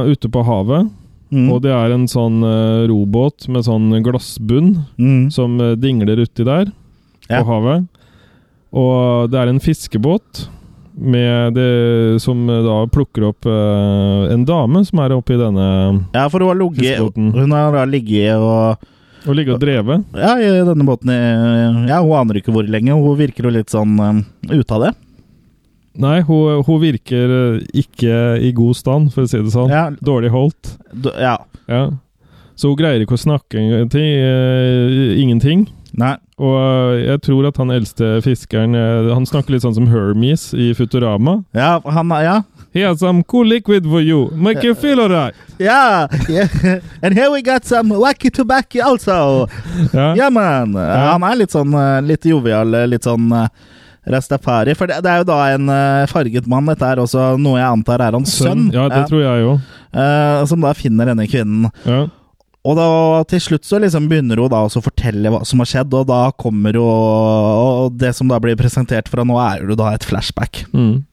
ute 0.09 0.29
på 0.33 0.43
havet, 0.47 0.89
Mm. 1.27 1.49
og 1.51 1.57
det 1.65 1.73
er 1.75 1.91
en 1.91 2.05
sånn 2.07 2.37
robåt 2.87 3.49
med 3.51 3.65
sånn 3.67 3.89
glassbunn 4.01 4.85
Mm. 4.97 5.25
som 5.29 5.57
dingler 5.75 6.21
uti 6.23 6.45
der 6.47 6.71
Ja. 7.29 7.41
på 7.41 7.45
havet. 7.49 7.87
Og 8.71 9.29
det 9.29 9.35
er 9.41 9.49
en 9.51 9.59
fiskebåt 9.59 10.47
med 10.97 11.53
det, 11.55 12.21
som 12.21 12.47
da 12.47 12.85
plukker 12.87 13.27
opp 13.27 13.45
en 13.45 14.45
dame 14.45 14.85
som 14.85 14.99
er 14.99 15.09
oppi 15.17 15.35
denne 15.37 16.05
Ja, 16.15 16.29
for 16.29 16.39
hun 16.39 16.47
har 16.47 16.55
ligget 16.55 16.95
Fiskebåten. 16.95 17.33
Hun 17.35 17.51
har 17.51 17.71
da 17.73 17.83
ligget 17.85 18.35
og 18.39 18.77
Og 19.25 19.35
ligger 19.35 19.55
og 19.57 19.61
drever? 19.63 20.03
Ja, 20.15 20.35
i 20.37 20.51
denne 20.67 20.85
båten 20.87 21.09
Ja, 21.89 21.97
hun 22.03 22.13
aner 22.19 22.37
ikke 22.39 22.53
hvor 22.55 22.67
lenge. 22.67 22.93
Hun 22.93 23.17
virker 23.19 23.47
jo 23.49 23.53
litt 23.55 23.73
sånn 23.73 23.97
um, 23.99 24.19
ute 24.51 24.75
av 24.77 24.83
det. 24.85 24.91
Nei, 25.97 26.19
hun, 26.27 26.61
hun 26.67 26.81
virker 26.83 27.31
eh, 27.33 27.63
ikke 27.81 28.17
i 28.45 28.51
god 28.53 28.77
stand, 28.77 29.09
for 29.15 29.25
å 29.25 29.29
si 29.31 29.39
det 29.41 29.49
sånn. 29.55 29.71
Ja, 29.73 29.87
Dårlig 30.05 30.29
holdt. 30.29 30.75
d- 30.93 31.15
ja. 31.17 31.39
Ja. 31.67 31.87
Så 32.57 32.69
hun 32.69 32.77
greier 32.77 33.01
ikke 33.01 33.17
å 33.17 33.21
snakke 33.21 33.63
til 33.89 34.05
eh, 34.05 35.17
ingenting. 35.21 35.65
Nei. 35.97 36.13
Og 36.37 36.53
uh, 36.53 36.93
jeg 37.01 37.23
tror 37.25 37.47
at 37.49 37.57
han 37.57 37.71
eldste 37.73 38.19
fiskeren 38.21 38.75
uh, 38.77 39.07
Han 39.15 39.23
snakker 39.25 39.55
litt 39.55 39.63
sånn 39.63 39.73
som 39.73 39.87
Hermes 39.89 40.51
i 40.53 40.67
Futurama. 40.77 41.39
Ja, 41.57 41.79
han 41.81 42.13
Ja. 42.21 42.35
He 42.77 42.83
has 42.83 42.99
some 42.99 43.23
cool 43.23 43.45
liquid 43.45 43.85
for 43.89 44.01
you. 44.01 44.29
Make 44.35 44.61
you 44.61 44.75
feel 44.75 44.99
alright. 45.01 45.33
Yeah, 45.57 46.07
yeah. 46.29 46.79
And 47.01 47.17
here 47.17 47.31
we 47.31 47.41
got 47.41 47.65
some 47.65 47.89
wacky 47.89 48.29
tobacco 48.31 48.83
also! 48.85 49.47
Ja. 49.93 50.13
yeah, 50.13 50.29
man! 50.29 50.75
Han 50.77 51.25
er 51.25 51.39
litt 51.39 51.55
sånn 51.55 51.73
uh, 51.73 51.97
litt 52.05 52.27
jovial, 52.29 52.75
uh, 52.77 52.85
litt 52.85 53.07
sånn 53.09 53.31
uh, 53.33 53.47
Rastafari. 54.05 54.75
For 54.77 54.85
det, 54.85 54.99
det 55.01 55.09
er 55.09 55.23
jo 55.23 55.27
da 55.31 55.39
en 55.55 55.73
uh, 55.73 56.05
farget 56.11 56.45
mann. 56.45 56.69
Dette 56.69 56.85
er 56.85 57.01
også 57.01 57.31
noe 57.41 57.57
jeg 57.57 57.79
antar 57.79 58.05
er 58.05 58.19
hans 58.19 58.37
sønn. 58.37 58.67
Ja, 58.75 58.85
det 58.93 59.07
tror 59.09 59.25
jeg 59.25 59.43
jo. 59.47 59.57
Uh, 59.97 60.45
som 60.53 60.61
da 60.61 60.77
finner 60.77 61.09
denne 61.09 61.25
kvinnen. 61.25 61.71
Ja. 61.89 62.05
Og 62.67 62.77
da 62.77 62.87
til 63.31 63.41
slutt 63.41 63.65
så 63.65 63.81
liksom 63.81 64.09
begynner 64.11 64.37
hun 64.43 64.53
da 64.53 64.61
å 64.67 64.85
fortelle 64.85 65.33
hva 65.33 65.41
som 65.47 65.65
har 65.65 65.73
skjedd, 65.73 65.97
og 65.97 66.09
da 66.13 66.27
kommer 66.37 66.77
hun, 66.77 66.85
Og 66.85 67.97
det 67.97 68.13
som 68.17 68.29
da 68.29 68.37
blir 68.43 68.59
presentert 68.59 69.09
fra 69.09 69.25
nå, 69.25 69.41
er 69.41 69.65
jo 69.65 69.77
da 69.79 69.93
et 69.95 70.05
flashback. 70.05 70.67
Mm. 70.77 71.07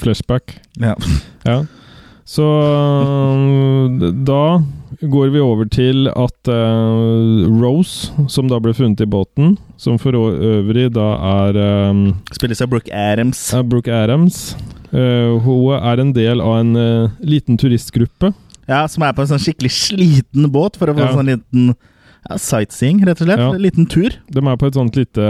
Flashback. 0.00 0.56
Ja. 0.80 0.94
Ja. 1.46 1.60
Så 2.30 2.44
øh, 2.46 4.10
da 4.26 4.60
går 5.00 5.30
vi 5.32 5.40
over 5.40 5.64
til 5.70 6.08
at 6.12 6.48
uh, 6.50 7.46
Rose, 7.62 8.10
som 8.28 8.48
da 8.50 8.58
ble 8.62 8.74
funnet 8.76 9.00
i 9.00 9.08
båten, 9.08 9.54
som 9.80 9.96
for 9.98 10.12
øvrig 10.18 10.90
da 10.94 11.06
er 11.46 11.58
um, 11.90 12.02
Spilles 12.36 12.60
av 12.60 12.68
Brooke 12.72 12.92
Adams. 12.92 13.40
er 13.56 13.62
Brooke 13.62 13.90
Adams. 13.94 14.56
Uh, 14.92 15.38
hun 15.42 15.72
er 15.78 16.02
en 16.02 16.12
del 16.14 16.42
av 16.42 16.58
en 16.60 16.74
uh, 16.76 17.10
liten 17.22 17.58
turistgruppe. 17.58 18.32
Ja, 18.68 18.84
Som 18.90 19.02
er 19.06 19.14
på 19.16 19.24
en 19.24 19.30
sånn 19.32 19.42
skikkelig 19.42 19.72
sliten 19.74 20.50
båt 20.52 20.76
for 20.78 20.90
å 20.90 20.94
få 20.94 21.00
Ja. 21.02 21.08
en 21.10 21.18
sånn 21.18 21.30
liten 21.32 21.70
ja, 22.28 22.36
sightseeing, 22.38 23.00
rett 23.06 23.22
og 23.22 23.26
slett. 23.30 23.40
Ja. 23.40 23.50
En 23.54 23.62
liten 23.64 23.86
tur. 23.90 24.14
De 24.30 24.42
er 24.44 24.56
på 24.60 24.68
et 24.68 24.76
sånt 24.78 24.98
lite 24.98 25.24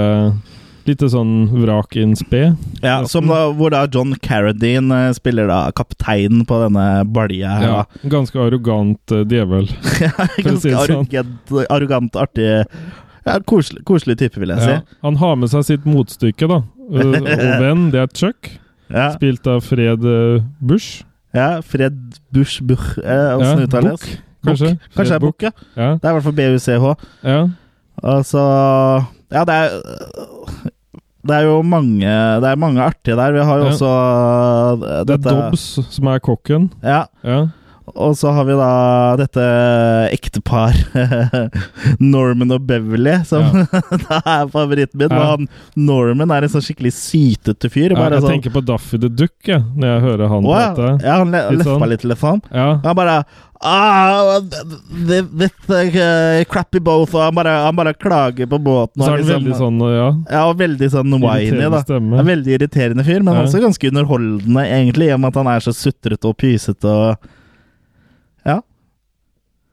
Lite 0.89 1.09
sånn 1.13 1.33
vrak 1.53 1.97
in 2.01 2.15
spe. 2.17 2.55
Ja, 2.83 2.97
som 3.09 3.27
da, 3.29 3.43
Hvor 3.57 3.71
da 3.75 3.83
John 3.93 4.15
Carradine 4.25 4.97
eh, 5.11 5.13
spiller 5.17 5.51
da 5.51 5.59
kapteinen 5.77 6.47
på 6.49 6.57
denne 6.63 6.87
balja. 7.05 7.53
Ja, 7.65 7.83
ganske 8.09 8.41
arrogant 8.41 9.13
uh, 9.15 9.25
djevel. 9.29 9.69
Ja, 10.01 10.15
Ganske 10.41 10.57
si 10.63 10.73
sånn. 10.73 11.05
arrogant, 11.05 11.53
arrogant, 11.69 12.17
artig 12.17 12.49
ja, 13.27 13.35
koselig, 13.45 13.83
koselig 13.85 14.17
type, 14.23 14.41
vil 14.41 14.49
jeg 14.55 14.65
si. 14.65 14.73
Ja. 14.79 14.81
Han 15.05 15.19
har 15.21 15.37
med 15.37 15.51
seg 15.53 15.67
sitt 15.69 15.85
motstykke, 15.85 16.49
da. 16.49 16.63
Uh, 16.89 17.21
og 17.45 17.53
venn, 17.61 17.87
det 17.93 18.01
er 18.07 18.11
Chuck. 18.17 18.49
Ja, 18.91 19.11
Spilt 19.15 19.45
av 19.47 19.61
Fred 19.63 20.03
Bush. 20.59 21.05
ja 21.37 21.61
Fred 21.63 21.95
Bush 22.35 22.59
Buch 22.67 22.97
eh, 22.99 23.07
Ja, 23.07 23.37
Åssen 23.39 23.61
uttales 23.69 24.01
Buch, 24.03 24.17
kanskje. 24.49 24.73
Kanskje 24.97 25.13
det 25.13 25.19
er 25.21 25.23
Buch, 25.23 25.45
ja. 25.47 25.53
Ja, 25.77 25.91
Det 26.01 26.09
er 26.09 26.11
i 26.11 26.17
hvert 26.17 26.27
fall 26.27 26.39
BUCH. 26.41 27.07
ja. 27.23 27.41
Altså 28.03 28.43
Ja, 29.33 29.45
det 29.47 29.55
er 29.55 29.69
Det 31.27 31.37
er 31.37 31.45
jo 31.45 31.61
mange 31.63 32.01
Det 32.41 32.49
er 32.49 32.57
mange 32.57 32.81
artige 32.83 33.17
der. 33.17 33.33
Vi 33.33 33.39
har 33.45 33.57
jo 33.61 33.65
Ja. 33.65 33.71
også 33.71 33.91
uh, 34.75 35.07
Det 35.07 35.15
er 35.19 35.23
Dobbs 35.31 35.79
som 35.91 36.07
er 36.07 36.19
kokken. 36.19 36.71
Ja. 36.83 37.03
Ja. 37.25 37.47
Og 37.95 38.17
så 38.19 38.31
har 38.37 38.45
vi 38.49 38.57
da 38.59 38.71
dette 39.21 39.45
ektepar 40.15 40.77
Norman 42.01 42.55
og 42.57 42.65
Beverly, 42.69 43.17
som 43.29 43.45
da 44.07 44.21
er 44.25 44.49
favoritten 44.53 45.01
min. 45.03 45.11
Ja. 45.15 45.33
Han 45.35 45.49
Norman 45.77 46.31
er 46.35 46.47
en 46.47 46.53
sånn 46.55 46.65
skikkelig 46.65 46.95
sytete 46.97 47.71
fyr. 47.73 47.95
Ja, 47.97 48.09
jeg 48.11 48.23
sånn, 48.25 48.35
tenker 48.37 48.55
på 48.55 48.65
Daffy 48.67 49.01
the 49.03 49.11
Duck 49.11 49.35
jeg, 49.49 49.63
når 49.77 49.95
jeg 49.95 50.03
hører 50.09 50.33
han 50.35 50.49
ja. 50.49 50.57
prate. 50.75 50.91
ja, 51.07 51.19
han 51.23 51.31
le 51.35 51.45
Litt 51.57 51.67
sånn. 51.69 51.87
litt, 51.91 52.05
liksom. 52.07 52.43
Ja. 52.55 52.69
Han 52.85 52.97
bare 52.99 53.17
ah, 53.61 54.39
this, 54.41 55.27
this 55.37 55.53
uh, 55.69 56.41
crappy 56.49 56.81
boat 56.81 57.13
Og 57.13 57.21
han 57.27 57.35
bare, 57.37 57.53
han 57.67 57.77
bare 57.77 57.93
klager 57.93 58.49
på 58.49 58.57
båten. 58.63 59.03
Så 59.03 59.11
er 59.11 59.17
han 59.17 59.21
liksom- 59.21 59.43
veldig 59.43 59.59
sånn, 59.59 59.83
ja 59.93 60.07
Ja, 60.31 60.45
og 60.49 60.57
veldig 60.63 60.89
sånn 60.95 61.13
whiny, 61.19 61.51
Irriterende 61.51 61.75
da. 61.77 61.83
stemme. 61.85 62.21
En 62.23 62.31
veldig 62.31 62.57
irriterende 62.57 63.05
fyr, 63.05 63.21
men 63.23 63.35
Ja. 63.37 63.43
også 63.45 63.61
ganske 63.61 63.91
underholdende, 63.93 64.65
egentlig, 64.65 65.11
i 65.11 65.13
og 65.17 65.21
med 65.21 65.29
at 65.35 65.43
han 65.43 65.53
er 65.57 65.61
så 65.67 65.75
sutrete 65.77 66.25
og 66.31 66.37
pysete 66.41 66.89
og 66.89 67.11
Ja. 67.11 67.37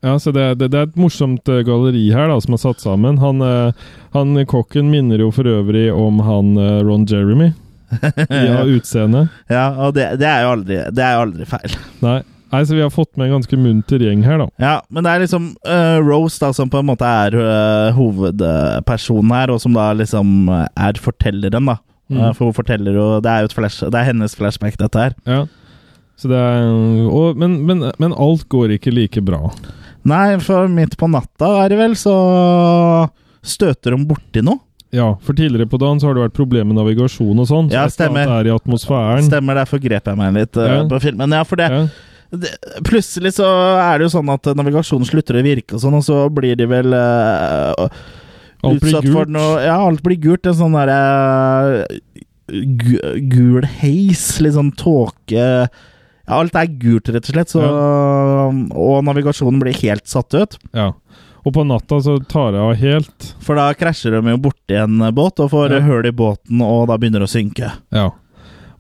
Ja, 0.06 0.20
så 0.20 0.32
det, 0.32 0.56
det, 0.62 0.70
det 0.74 0.80
er 0.80 0.90
et 0.90 1.00
morsomt 1.00 1.50
eh, 1.50 1.64
galleri 1.66 2.06
her 2.14 2.30
da, 2.30 2.38
som 2.44 2.54
er 2.54 2.62
satt 2.62 2.84
sammen. 2.84 3.18
Han, 3.22 3.42
eh, 3.42 3.88
han 4.14 4.38
kokken 4.50 4.92
minner 4.94 5.24
jo 5.24 5.32
for 5.34 5.50
øvrig 5.50 5.90
om 5.94 6.22
han 6.26 6.58
eh, 6.62 6.82
Ron 6.86 7.08
Jeremy. 7.10 7.54
Ja, 8.28 8.66
utseende. 8.68 9.30
ja 9.48 9.70
og 9.80 9.94
det, 9.96 10.18
det 10.20 10.28
er 10.28 10.42
jo 10.44 10.50
aldri, 10.58 10.80
det 10.92 11.04
er 11.06 11.14
jo 11.16 11.22
aldri 11.28 11.48
feil. 11.48 11.78
Nei. 12.04 12.18
Nei, 12.48 12.62
så 12.64 12.78
vi 12.78 12.84
har 12.84 12.92
fått 12.92 13.18
med 13.20 13.28
en 13.28 13.38
ganske 13.38 13.58
munter 13.60 14.04
gjeng 14.04 14.22
her, 14.24 14.40
da. 14.40 14.46
Ja, 14.62 14.76
men 14.88 15.04
det 15.04 15.12
er 15.12 15.24
liksom 15.24 15.50
uh, 15.68 15.98
Rose 16.00 16.40
da, 16.40 16.54
som 16.56 16.70
på 16.72 16.80
en 16.80 16.88
måte 16.88 17.08
er 17.08 17.36
uh, 17.36 17.90
hovedpersonen 17.98 19.34
her, 19.36 19.52
og 19.52 19.60
som 19.60 19.76
da 19.76 19.90
liksom 20.00 20.48
er 20.48 21.02
fortelleren, 21.04 21.68
da. 21.68 21.76
Mm. 22.08 22.22
Uh, 22.22 22.30
for 22.32 22.48
hun 22.48 22.56
forteller 22.56 22.96
jo 22.96 23.08
Det 23.20 23.28
er 23.28 23.44
jo 23.44 23.50
et 23.50 23.56
flash, 23.58 23.84
det 23.84 24.00
er 24.00 24.08
hennes 24.14 24.36
flashback, 24.40 24.78
dette 24.80 25.08
her. 25.10 25.18
Ja. 25.28 25.42
Så 26.16 26.32
det 26.32 26.40
er, 26.40 26.72
og, 27.12 27.36
men, 27.38 27.60
men, 27.68 27.84
men 28.00 28.16
alt 28.16 28.48
går 28.48 28.78
ikke 28.78 28.96
like 28.96 29.22
bra. 29.28 29.52
Nei, 30.08 30.38
for 30.44 30.70
midt 30.72 30.96
på 31.00 31.10
natta 31.12 31.50
er 31.66 31.74
det 31.74 31.78
vel, 31.82 31.96
så 32.00 32.14
støter 33.48 33.96
de 33.96 34.06
borti 34.08 34.44
noe. 34.46 34.62
Ja, 34.96 35.10
for 35.20 35.36
tidligere 35.36 35.68
på 35.68 35.80
dagen 35.82 36.00
så 36.00 36.08
har 36.08 36.16
det 36.16 36.22
vært 36.30 36.38
problemer 36.38 36.70
med 36.72 36.78
navigasjon 36.80 37.42
og 37.44 37.48
sånn. 37.50 37.68
så 37.70 37.76
Ja, 37.76 37.88
stemmer. 37.92 38.24
Det 38.24 38.38
er 38.38 38.48
i 38.48 38.54
atmosfæren. 38.56 39.26
Stemmer, 39.28 39.58
derfor 39.60 39.82
grep 39.84 40.06
jeg 40.08 40.16
meg 40.20 40.34
litt 40.38 40.56
eh, 40.58 40.70
Ja. 40.78 40.84
på 40.88 41.02
filmen. 41.04 41.36
Ja, 41.36 41.44
for 41.44 41.60
det, 41.60 41.68
Ja. 41.70 41.82
det 42.32 42.54
Plutselig 42.88 43.34
så 43.36 43.48
er 43.82 43.98
det 44.00 44.08
jo 44.08 44.14
sånn 44.16 44.32
at 44.32 44.48
navigasjonen 44.56 45.06
slutter 45.06 45.36
å 45.36 45.44
virke 45.44 45.76
og 45.76 45.82
sånn, 45.84 45.94
og 46.00 46.04
så 46.08 46.22
blir 46.34 46.56
de 46.56 46.66
vel 46.72 46.94
uh, 46.96 47.88
utsatt 48.64 49.12
for 49.12 49.26
noe 49.28 49.60
Ja, 49.66 49.76
alt 49.86 50.02
blir 50.04 50.18
gult. 50.24 50.48
En 50.48 50.56
sånn 50.56 50.72
derre 50.80 51.84
uh, 51.84 51.98
gul 52.48 53.68
heis, 53.82 54.40
litt 54.40 54.56
sånn 54.56 54.72
tåke 54.80 55.68
ja, 56.28 56.34
Alt 56.42 56.56
er 56.60 56.68
gult, 56.68 57.08
rett 57.10 57.30
og 57.30 57.34
slett. 57.34 57.50
Så, 57.54 57.62
Og 58.76 59.04
navigasjonen 59.08 59.60
blir 59.64 59.74
helt 59.82 60.08
satt 60.08 60.34
ut. 60.36 60.58
Ja. 60.76 60.92
Og 61.48 61.54
på 61.56 61.64
natta 61.64 62.02
så 62.04 62.18
tar 62.28 62.52
jeg 62.52 62.60
av 62.62 62.76
helt. 62.76 63.34
For 63.40 63.56
da 63.56 63.70
krasjer 63.74 64.18
de 64.18 64.34
jo 64.34 64.38
borti 64.38 64.76
en 64.76 65.00
båt 65.16 65.40
og 65.40 65.52
får 65.54 65.72
Ja. 65.78 65.80
hull 65.88 66.06
i 66.06 66.12
båten, 66.12 66.62
og 66.62 66.88
da 66.90 66.98
begynner 66.98 67.24
det 67.24 67.30
å 67.30 67.36
synke. 67.38 67.72
Ja. 67.96 68.10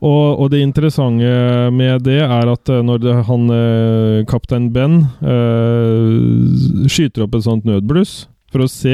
Og, 0.03 0.39
og 0.43 0.51
det 0.51 0.59
interessante 0.61 1.71
med 1.73 2.03
det 2.05 2.19
er 2.21 2.51
at 2.51 2.69
eh, 2.69 2.83
når 2.85 2.99
det, 3.01 3.13
han 3.25 3.47
eh, 3.49 4.25
kaptein 4.29 4.67
Ben 4.71 5.07
øh, 5.23 6.87
skyter 6.91 7.23
opp 7.25 7.33
et 7.39 7.45
sånt 7.47 7.65
nødbluss 7.65 8.27
for 8.53 8.63
å 8.63 8.69
se 8.71 8.93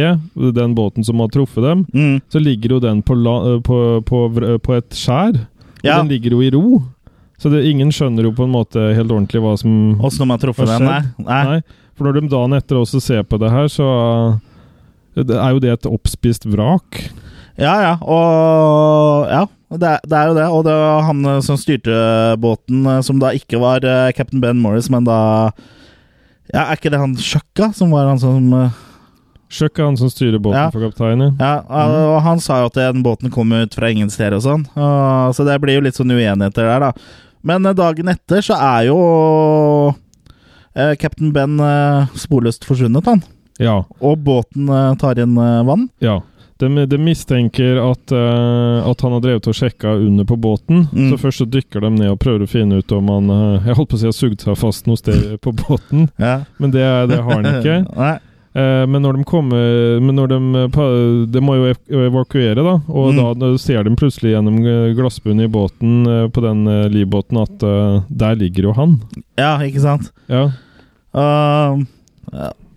den 0.55 0.73
båten 0.77 1.03
som 1.05 1.19
har 1.21 1.27
truffet 1.33 1.61
dem, 1.65 1.83
Mm. 1.93 2.21
så 2.31 2.39
ligger 2.41 2.69
jo 2.77 2.79
den 2.79 3.01
på, 3.03 3.13
la, 3.15 3.59
på, 3.61 4.01
på, 4.05 4.21
på 4.63 4.77
et 4.77 4.89
skjær. 4.97 5.35
Og 5.35 5.83
Ja. 5.83 5.97
den 6.01 6.07
ligger 6.09 6.31
jo 6.31 6.41
i 6.41 6.49
ro. 6.51 6.81
Så 7.43 7.49
det, 7.51 7.65
ingen 7.67 7.89
skjønner 7.91 8.23
jo 8.29 8.31
på 8.37 8.45
en 8.47 8.53
måte 8.53 8.79
helt 8.95 9.11
ordentlig 9.11 9.41
hva 9.43 9.57
som 9.59 9.99
Åssen 9.99 10.23
de 10.23 10.31
har 10.31 10.39
truffet 10.39 10.69
den? 10.69 10.85
Nei. 10.87 11.01
Nei. 11.27 11.57
For 11.97 12.07
når 12.07 12.21
de 12.21 12.29
dagen 12.31 12.55
etter 12.55 12.79
også 12.79 13.01
ser 13.03 13.25
på 13.27 13.35
det 13.41 13.49
her, 13.51 13.67
så 13.67 13.87
det 15.19 15.35
er 15.35 15.51
jo 15.51 15.59
det 15.61 15.73
et 15.75 15.89
oppspist 15.91 16.47
vrak. 16.49 17.01
Ja, 17.59 17.73
ja. 17.83 17.91
Og 18.01 19.27
ja, 19.29 19.43
det 19.75 19.89
er, 19.91 19.99
det 20.09 20.17
er 20.17 20.31
jo 20.31 20.37
det. 20.39 20.47
Og 20.55 20.63
det 20.65 20.77
var 20.79 21.03
han 21.09 21.19
eh, 21.35 21.41
som 21.45 21.59
styrte 21.59 21.99
båten, 22.41 22.81
eh, 22.89 23.01
som 23.05 23.19
da 23.21 23.33
ikke 23.37 23.59
var 23.61 23.83
cap'n 23.83 24.15
Captain 24.17 24.41
Ben 24.41 24.63
Morris, 24.63 24.89
men 24.89 25.05
da 25.09 25.19
Ja, 26.53 26.65
er 26.69 26.75
ikke 26.79 26.91
det 26.93 26.99
han 26.99 27.13
Sjøkka 27.17 27.69
som 27.75 27.91
var 27.93 28.07
han 28.09 28.19
som 28.21 28.49
Sjøkka 29.53 29.83
er 29.83 29.85
han 29.91 29.97
som 29.99 30.09
styrer 30.09 30.41
båten 30.41 30.57
Ja. 30.57 30.71
for 30.73 30.81
kapteinen. 30.81 31.35
Ja, 31.37 31.59
og 31.69 32.21
han 32.25 32.39
sa 32.41 32.63
jo 32.63 32.71
at 32.71 32.79
den 32.79 33.03
båten 33.05 33.29
kom 33.31 33.51
ut 33.53 33.75
fra 33.77 33.91
ingen 33.93 34.09
steder 34.09 34.39
og 34.39 34.41
sånn. 34.47 34.63
Så 35.37 35.45
det 35.45 35.59
blir 35.61 35.77
jo 35.77 35.83
litt 35.85 35.93
sånn 35.99 36.09
uenigheter 36.09 36.65
der, 36.65 36.87
da. 36.87 36.91
Men 37.43 37.65
eh, 37.67 37.75
dagen 37.77 38.07
etter 38.11 38.41
så 38.45 38.55
er 38.57 38.87
jo 38.89 38.97
eh, 40.75 40.93
Captain 40.99 41.31
Ben 41.35 41.59
eh, 41.59 42.11
sporløst 42.19 42.65
forsvunnet, 42.67 43.05
han. 43.09 43.23
Ja. 43.61 43.81
Og 44.01 44.17
båten 44.25 44.69
eh, 44.71 44.93
tar 45.01 45.19
inn 45.23 45.35
vann. 45.39 45.89
ja. 46.03 46.21
De, 46.63 46.67
de 46.87 46.97
mistenker 47.01 47.75
at, 47.81 48.11
at 48.13 49.01
han 49.03 49.13
har 49.15 49.21
drevet 49.23 49.47
og 49.49 49.55
sjekka 49.57 49.95
under 49.99 50.23
på 50.29 50.37
båten. 50.39 50.83
Mm. 50.93 51.09
Så 51.09 51.17
først 51.19 51.41
så 51.41 51.47
dykker 51.49 51.81
de 51.83 51.89
ned 51.97 52.11
og 52.13 52.19
prøver 52.21 52.45
å 52.45 52.47
finne 52.47 52.77
ut 52.79 52.93
om 52.95 53.09
han 53.11 53.31
Jeg 53.65 53.75
holdt 53.75 53.89
på 53.91 53.97
å 53.97 53.99
si 53.99 54.07
har 54.07 54.15
sugd 54.15 54.45
seg 54.45 54.55
fast 54.61 54.87
noe 54.87 55.01
sted 55.01 55.33
på 55.43 55.51
båten, 55.59 56.05
Ja. 56.21 56.35
men 56.61 56.71
det, 56.71 56.85
det 57.11 57.17
har 57.25 57.33
han 57.41 57.49
ikke. 57.57 57.79
Nei. 57.97 58.13
Eh, 58.55 58.85
men 58.85 59.01
når 59.01 59.17
de 59.17 59.23
kommer 59.25 59.99
Men 59.99 60.13
når 60.13 60.27
de 60.29 60.37
eh, 60.61 61.25
De 61.33 61.41
må 61.41 61.55
jo 61.57 61.71
evakuere, 62.05 62.61
da. 62.61 62.75
Og 62.87 63.13
Mm. 63.13 63.39
da, 63.39 63.47
ser 63.57 63.83
de 63.83 63.95
plutselig 63.97 64.35
gjennom 64.35 64.59
eh, 64.61 64.93
glassbunnen 64.93 65.45
i 65.45 65.49
båten 65.49 66.05
på 66.31 66.41
den 66.41 66.65
livbåten 66.93 67.39
at 67.41 67.63
der 68.09 68.35
ligger 68.37 68.69
jo 68.69 68.73
han. 68.77 68.99
Ja, 69.37 69.57
ikke 69.65 69.81
sant? 69.81 70.11
Ja. 70.29 70.51
Uh, 71.13 71.81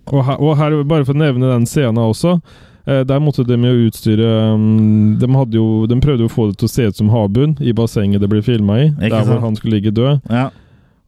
Og 0.07 0.23
her, 0.25 0.37
og 0.41 0.57
her, 0.57 0.83
bare 0.85 1.05
for 1.05 1.17
å 1.17 1.19
nevne 1.19 1.49
den 1.51 1.67
scenen 1.67 1.99
også. 1.99 2.39
Der 2.87 3.19
måtte 3.19 3.43
de 3.43 3.57
jo 3.59 3.89
utstyre 3.89 4.29
um, 4.55 5.17
de, 5.19 5.27
hadde 5.35 5.57
jo, 5.59 5.87
de 5.91 5.97
prøvde 5.99 6.23
jo 6.23 6.29
å 6.31 6.35
få 6.37 6.45
det 6.53 6.61
til 6.61 6.69
å 6.69 6.71
se 6.71 6.85
ut 6.87 6.97
som 7.01 7.09
havbunn 7.11 7.57
i 7.59 7.73
bassenget 7.75 8.23
det 8.23 8.29
ble 8.31 8.43
filma 8.47 8.77
i. 8.79 8.85
Ikke 8.93 9.11
der 9.11 9.17
sant? 9.25 9.31
hvor 9.33 9.41
han 9.43 9.57
skulle 9.59 9.81
ligge 9.81 9.91
død. 9.97 10.21
ja. 10.31 10.51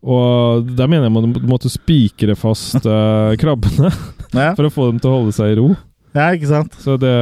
Og 0.03 0.69
der 0.79 0.87
mener 0.91 1.09
jeg 1.09 1.15
man 1.17 1.33
måtte 1.51 1.71
spikre 1.73 2.37
fast 2.39 2.85
uh, 2.87 3.35
krabbene 3.41 3.91
Ja. 4.35 4.53
for 4.55 4.69
å 4.69 4.71
få 4.73 4.91
dem 4.93 4.99
til 5.03 5.11
å 5.11 5.17
holde 5.19 5.33
seg 5.35 5.55
i 5.55 5.57
ro. 5.59 5.71
ja, 6.15 6.29
ikke 6.37 6.51
sant? 6.51 6.75
Så 6.85 6.95
det, 7.01 7.13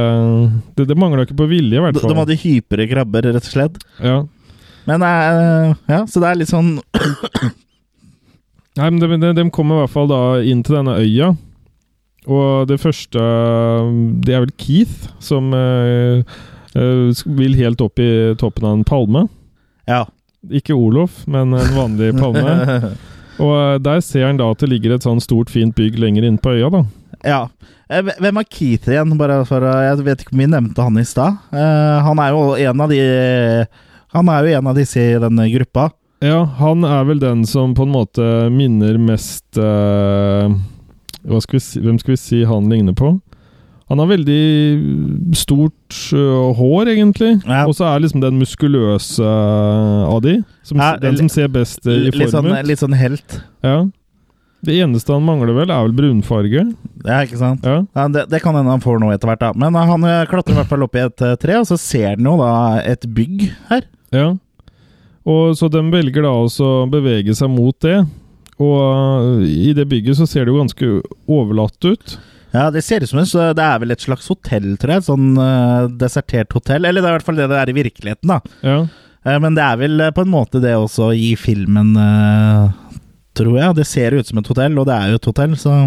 det, 0.77 0.85
det 0.91 0.97
mangla 0.99 1.23
ikke 1.25 1.37
på 1.39 1.47
vilje, 1.49 1.77
i 1.77 1.81
hvert 1.81 1.95
De, 1.95 2.01
fall. 2.03 2.11
de 2.13 2.19
hadde 2.21 2.37
hypere 2.43 2.87
krabber, 2.91 3.29
rett 3.31 3.47
og 3.47 3.53
slett. 3.53 3.79
Ja. 4.03 4.19
Men 4.87 5.01
uh, 5.03 5.73
ja, 5.89 6.03
så 6.07 6.21
det 6.23 6.29
er 6.29 6.37
litt 6.43 6.51
sånn 6.51 6.77
Nei, 8.77 8.89
men 8.93 8.99
de, 9.01 9.07
de, 9.17 9.31
de 9.39 9.45
kommer 9.53 9.79
i 9.79 9.83
hvert 9.85 9.93
fall 9.95 10.09
da 10.11 10.19
inn 10.45 10.61
til 10.65 10.77
denne 10.77 10.93
øya. 11.01 11.31
Og 12.27 12.67
det 12.69 12.77
første 12.83 13.21
Det 14.25 14.35
er 14.35 14.43
vel 14.43 14.51
Keith 14.59 15.07
som 15.23 15.49
uh, 15.55 16.21
uh, 16.75 17.23
vil 17.39 17.55
helt 17.57 17.81
opp 17.81 17.99
i 18.03 18.09
toppen 18.39 18.67
av 18.69 18.75
en 18.77 18.85
palme. 18.87 19.25
Ja. 19.89 20.03
Ikke 20.53 20.75
Olof, 20.75 21.23
men 21.27 21.53
en 21.57 21.75
vanlig 21.75 22.13
palme. 22.17 22.93
Og 23.43 23.53
eh, 23.53 23.75
der 23.83 24.01
ser 24.05 24.27
han 24.27 24.39
da 24.39 24.49
at 24.51 24.63
det 24.63 24.71
ligger 24.71 24.95
et 24.95 25.05
sånn 25.05 25.21
stort, 25.23 25.51
fint 25.53 25.75
bygg 25.77 25.99
lenger 26.01 26.25
inne 26.27 26.41
på 26.41 26.55
øya, 26.57 26.71
da. 26.73 26.83
ja. 27.27 27.41
Eh, 27.89 28.01
Hvem 28.19 28.41
er 28.41 28.47
Keith 28.49 28.89
igjen? 28.91 29.13
Bare 29.19 29.43
for, 29.47 29.63
jeg 29.63 30.01
vet 30.07 30.23
ikke 30.23 30.35
om 30.35 30.41
vi 30.43 30.49
nevnte 30.51 30.87
han 30.87 30.97
i 30.99 31.05
stad. 31.07 31.37
Eh, 31.53 31.99
han 32.07 32.23
er 32.23 32.33
jo 32.33 32.41
en 32.57 32.83
av 32.83 32.91
de 32.91 33.01
Han 34.15 34.29
er 34.31 34.43
jo 34.47 34.57
en 34.57 34.67
av 34.71 34.77
disse 34.79 35.03
i 35.03 35.21
denne 35.21 35.47
gruppa. 35.53 35.89
Ja, 36.23 36.41
han 36.57 36.81
er 36.87 37.03
vel 37.05 37.19
den 37.21 37.43
som 37.45 37.75
på 37.77 37.85
en 37.85 37.93
måte 37.93 38.25
minner 38.49 38.97
mest 38.97 39.59
uh, 39.61 40.49
skal 41.21 41.59
vi 41.59 41.61
si, 41.61 41.81
Hvem 41.83 41.99
skal 42.01 42.15
vi 42.15 42.17
si 42.17 42.39
han 42.47 42.71
ligner 42.71 42.95
på? 42.97 43.11
Han 43.87 44.01
har 44.03 44.09
veldig 44.09 45.35
stort 45.39 45.99
uh, 46.11 46.49
hår, 46.57 46.89
egentlig. 46.91 47.29
Ja. 47.47 47.61
Og 47.69 47.75
så 47.77 47.85
er 47.87 48.01
liksom 48.03 48.19
den 48.23 48.39
muskuløse 48.41 49.23
uh, 49.23 50.03
av 50.11 50.19
de. 50.25 50.41
Som, 50.67 50.81
Ja, 50.83 50.97
den 50.99 51.15
som 51.21 51.29
ser 51.31 51.47
best 51.47 51.87
uh, 51.87 51.93
i 51.95 52.11
form 52.11 52.33
sånn, 52.33 52.51
ut. 52.51 52.67
litt 52.67 52.83
sånn 52.83 52.97
helt. 52.99 53.39
Ja. 53.63 53.85
Det 54.67 54.73
eneste 54.81 55.13
han 55.13 55.23
mangler, 55.23 55.53
vel, 55.53 55.69
er 55.71 55.85
vel 55.85 55.93
brunfarge. 55.95 56.63
Ja, 57.05 57.21
ikke 57.23 57.37
sant? 57.39 57.63
Ja. 57.63 58.07
Det, 58.11 58.25
det 58.31 58.41
kan 58.43 58.57
hende 58.57 58.73
han 58.73 58.83
får 58.83 58.99
noe 59.03 59.13
etter 59.15 59.29
hvert, 59.29 59.43
da. 59.43 59.51
Men 59.55 59.77
eh, 59.77 59.87
han 59.91 60.03
eh, 60.09 60.23
klatrer 60.27 60.55
i 60.55 60.59
hvert 60.59 60.71
fall 60.71 60.83
opp 60.87 60.97
i 60.97 61.03
et 61.05 61.23
eh, 61.23 61.35
tre, 61.39 61.59
og 61.61 61.67
så 61.69 61.77
ser 61.79 62.15
han 62.15 62.25
jo 62.27 62.35
da 62.41 62.51
et 62.81 63.05
bygg 63.07 63.47
her. 63.71 63.87
ja. 64.15 64.33
Og 65.27 65.57
Så 65.59 65.67
de 65.67 65.81
velger 65.91 66.23
da 66.23 66.29
også 66.31 66.63
å 66.63 66.83
bevege 66.87 67.33
seg 67.35 67.49
mot 67.51 67.75
det. 67.83 67.97
Og 68.63 69.41
i 69.43 69.73
det 69.75 69.83
bygget 69.91 70.15
så 70.15 70.23
ser 70.23 70.45
det 70.47 70.53
jo 70.53 70.61
ganske 70.61 70.91
overlatt 71.27 71.83
ut. 71.83 72.13
Ja, 72.57 72.69
det 72.73 72.81
ser 72.85 73.03
ut 73.03 73.11
som 73.11 73.21
en, 73.21 73.29
så 73.29 73.51
det 73.57 73.63
er 73.63 73.81
vel 73.83 73.93
et 73.93 74.03
slags 74.03 74.27
hotell, 74.31 74.71
tror 74.81 74.97
jeg. 74.97 75.05
Sånn 75.07 75.35
uh, 75.37 75.85
desertert 76.01 76.55
hotell. 76.57 76.87
Eller 76.87 77.03
det 77.03 77.09
er 77.09 77.15
i 77.15 77.19
hvert 77.19 77.27
fall 77.27 77.39
det 77.39 77.49
det 77.51 77.59
er 77.61 77.71
i 77.71 77.77
virkeligheten, 77.77 78.33
da. 78.33 78.39
Ja. 78.65 78.79
Uh, 79.27 79.37
men 79.43 79.57
det 79.57 79.63
er 79.65 79.79
vel 79.81 80.01
eh, 80.01 80.13
på 80.15 80.23
en 80.23 80.33
måte 80.33 80.61
det 80.63 80.73
også 80.77 81.11
i 81.13 81.33
filmen, 81.39 81.93
uh, 81.99 82.69
tror 83.37 83.57
jeg. 83.59 83.77
Det 83.77 83.87
ser 83.87 84.17
ut 84.17 84.29
som 84.29 84.41
et 84.41 84.51
hotell, 84.53 84.77
og 84.79 84.87
det 84.89 84.95
er 84.97 85.13
jo 85.13 85.21
et 85.21 85.31
hotell, 85.31 85.57
så 85.59 85.79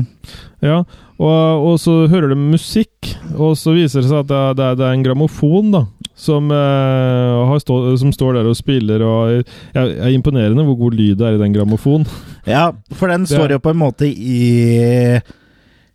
Ja, 0.61 0.83
og, 1.20 1.64
og 1.68 1.74
så 1.80 1.94
hører 2.09 2.33
du 2.33 2.37
musikk, 2.40 3.11
og 3.35 3.56
så 3.61 3.74
viser 3.76 4.00
det 4.00 4.11
seg 4.11 4.22
at 4.22 4.28
det 4.30 4.37
er, 4.37 4.54
det 4.56 4.66
er, 4.66 4.78
det 4.78 4.87
er 4.87 4.94
en 4.96 5.04
grammofon 5.04 5.72
da, 5.74 5.83
som, 6.20 6.48
eh, 6.52 7.40
har 7.50 7.61
stå, 7.61 7.76
som 8.00 8.12
står 8.12 8.38
der 8.38 8.48
og 8.48 8.56
spiller, 8.56 9.04
og 9.04 9.35
jeg, 9.35 9.44
jeg 9.74 9.98
er 10.04 10.14
imponerende 10.14 10.64
hvor 10.68 10.78
god 10.80 10.96
lyd 10.96 11.18
det 11.20 11.28
er 11.28 11.37
i 11.37 11.42
den 11.42 11.56
grammofonen. 11.56 12.09
Ja, 12.48 12.70
for 12.96 13.12
den 13.12 13.26
står 13.28 13.56
jo 13.56 13.61
på 13.61 13.72
en 13.74 13.80
måte 13.80 14.09
i 14.09 15.20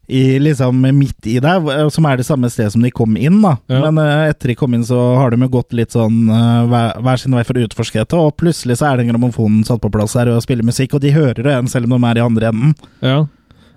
i 0.08 0.40
liksom 0.40 0.82
midt 0.98 1.28
i 1.28 1.40
der, 1.42 1.90
som 1.94 2.06
er 2.06 2.20
det 2.20 2.28
samme 2.28 2.50
sted 2.54 2.72
som 2.74 2.84
de 2.86 2.92
kom 2.94 3.16
inn, 3.18 3.40
da. 3.44 3.56
Ja. 3.72 3.82
Men 3.88 4.02
uh, 4.02 4.28
etter 4.30 4.52
de 4.52 4.58
kom 4.60 4.76
inn, 4.78 4.86
så 4.86 5.00
har 5.20 5.34
de 5.34 5.42
jo 5.42 5.52
gått 5.58 5.74
litt 5.78 5.96
sånn 5.96 6.28
uh, 6.30 6.66
hver, 6.70 7.00
hver 7.06 7.22
sin 7.22 7.38
vei 7.38 7.46
for 7.48 7.58
å 7.58 7.66
utforske 7.66 8.04
dette, 8.04 8.20
og 8.20 8.36
plutselig 8.42 8.80
så 8.82 8.92
er 8.92 9.02
den 9.02 9.10
grammofonen 9.14 9.66
satt 9.68 9.82
på 9.84 9.92
plass 9.94 10.18
her 10.20 10.30
og 10.34 10.44
spiller 10.46 10.68
musikk, 10.68 10.94
og 10.94 11.04
de 11.06 11.16
hører 11.16 11.42
det 11.42 11.56
igjen 11.56 11.72
selv 11.72 11.90
om 11.90 11.98
de 11.98 12.12
er 12.12 12.22
i 12.22 12.26
andre 12.26 12.52
enden. 12.54 12.78
Ja. 13.06 13.24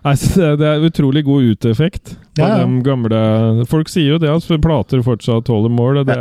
Det, 0.08 0.64
er 0.64 0.84
utrolig 0.86 1.24
god 1.26 1.42
uteffekt 1.52 2.14
på 2.14 2.40
Ja, 2.40 2.60
ja. 2.60 2.66
de 2.66 2.82
gamle 2.86 3.64
Folk 3.68 3.90
sier 3.90 4.14
jo 4.14 4.20
det, 4.22 4.30
altså, 4.30 4.56
plater 4.62 5.02
fortsatt 5.04 5.50
holder 5.50 5.74
mål. 5.74 5.98
og 6.00 6.06
Det, 6.08 6.16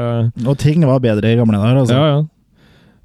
Og 0.48 0.58
ting 0.60 0.84
var 0.88 1.00
bedre 1.04 1.32
i 1.32 1.38
gamle 1.40 1.60
dager, 1.62 1.84
altså. 1.84 1.96
Ja, 1.96 2.08
ja. 2.16 2.26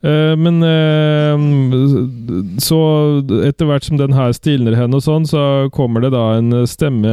Eh, 0.02 0.36
men 0.36 0.62
eh, 0.66 2.58
så 2.58 2.78
etter 3.46 3.68
hvert 3.68 3.86
som 3.86 4.00
den 4.00 4.16
her 4.16 4.34
stilner 4.34 4.74
hen 4.78 4.96
og 4.98 5.04
sånn, 5.04 5.28
så 5.30 5.68
kommer 5.74 6.02
det 6.02 6.10
da 6.14 6.24
en 6.40 6.64
stemme 6.66 7.12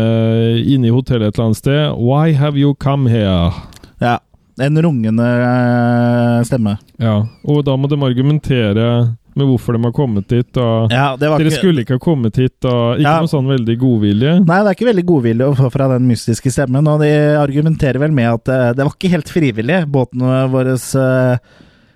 inne 0.63 0.89
i 0.89 0.93
hotellet 0.95 1.29
et 1.29 1.37
eller 1.37 1.51
annet 1.51 1.61
sted. 1.61 1.83
Why 2.01 2.33
have 2.39 2.57
you 2.57 2.73
come 2.81 3.11
here? 3.11 3.53
Ja. 4.01 4.17
En 4.59 4.75
rungende 4.83 5.23
eh, 5.23 6.41
stemme. 6.43 6.75
Ja, 6.99 7.21
og 7.47 7.61
da 7.63 7.77
må 7.79 7.87
de 7.87 7.95
argumentere 8.03 8.89
med 9.37 9.47
hvorfor 9.47 9.77
de 9.77 9.85
har 9.85 9.93
kommet 9.95 10.27
dit. 10.27 10.57
Og 10.59 10.91
Ja, 10.91 11.13
Dere 11.15 11.37
ikke 11.39 11.61
skulle 11.61 11.85
ikke 11.85 11.95
ha 11.95 12.03
kommet 12.03 12.35
hit, 12.41 12.57
og 12.65 12.97
ikke 12.97 13.05
Ja. 13.05 13.21
noe 13.21 13.31
sånn 13.31 13.47
veldig 13.47 13.77
godvilje. 13.79 14.33
Nei, 14.41 14.57
det 14.65 14.73
er 14.73 14.75
ikke 14.75 14.89
veldig 14.89 15.05
godvilje 15.13 15.47
å 15.47 15.55
få 15.55 15.69
fra 15.71 15.87
den 15.93 16.09
mystiske 16.09 16.51
stemmen, 16.51 16.89
og 16.91 17.05
de 17.05 17.13
argumenterer 17.39 18.01
vel 18.01 18.11
med 18.11 18.33
at 18.33 18.75
det 18.75 18.83
var 18.83 18.91
ikke 18.97 19.13
helt 19.13 19.31
frivillig. 19.31 19.85
Båten 19.87 20.25
vår 20.51 20.73
uh, 20.75 21.37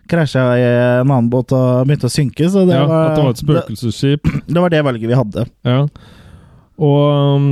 krasja 0.09 0.43
i 0.59 0.63
en 0.63 1.07
annen 1.07 1.29
båt 1.31 1.53
og 1.55 1.87
begynte 1.87 2.09
å 2.09 2.13
synke, 2.13 2.49
så 2.51 2.65
det, 2.67 2.75
ja, 2.75 2.87
var, 2.89 3.11
At 3.11 3.17
det 3.17 3.23
var 3.25 3.35
et 3.35 3.43
spøkelsesskip. 3.43 4.27
det, 4.27 4.41
det 4.49 4.65
var 4.65 4.73
det 4.73 4.81
valget 4.87 5.11
vi 5.11 5.19
hadde. 5.19 5.45
Ja. 5.67 5.79
Og 6.83 7.37
um, 7.37 7.47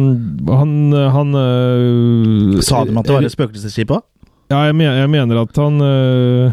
han, 0.50 0.72
han 1.14 1.36
øh, 1.38 2.58
Sa 2.66 2.82
de 2.88 2.96
at 2.98 3.06
det 3.06 3.14
var 3.14 3.28
et 3.28 3.36
spøkelsesskip 3.36 3.94
òg? 3.94 4.04
Ja, 4.52 4.66
jeg, 4.68 4.76
mener, 4.76 4.98
jeg 5.00 5.12
mener 5.14 5.44
at 5.46 5.60
han 5.62 5.78
øh, 5.86 6.52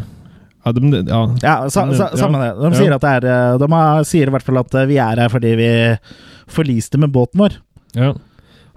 ja, 0.65 0.73
de, 0.73 1.03
ja. 1.09 1.21
Ja, 1.43 1.55
sa, 1.71 1.87
sa, 1.97 2.11
samme 2.17 2.41
det. 2.43 2.51
De 2.61 2.71
sier 2.77 2.93
det 2.93 3.11
er 3.11 3.27
eh, 3.27 3.59
De 3.61 3.69
har, 3.73 4.03
sier 4.07 4.29
i 4.29 4.35
hvert 4.35 4.45
fall 4.47 4.61
at 4.61 4.75
eh, 4.77 4.89
vi 4.91 4.99
er 5.03 5.23
her 5.23 5.33
fordi 5.33 5.55
vi 5.59 5.71
forliste 6.49 7.01
med 7.01 7.13
båten 7.15 7.45
vår. 7.45 7.61
ja. 7.99 8.15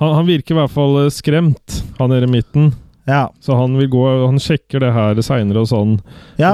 Han, 0.02 0.16
han 0.18 0.26
virker 0.26 0.56
i 0.56 0.58
hvert 0.58 0.74
fall 0.74 0.96
øh, 1.04 1.12
skremt, 1.14 1.76
han 2.00 2.10
nede 2.10 2.26
i 2.26 2.32
midten. 2.32 2.72
Ja, 3.10 3.34
Så 3.42 3.56
han 3.58 3.74
vil 3.80 3.90
gå 3.90 4.02
Han 4.28 4.38
sjekker 4.40 4.84
det 4.84 4.92
her 4.94 5.18
seinere 5.26 5.64
og 5.64 5.70
sånn. 5.72 5.96
ja, 6.38 6.54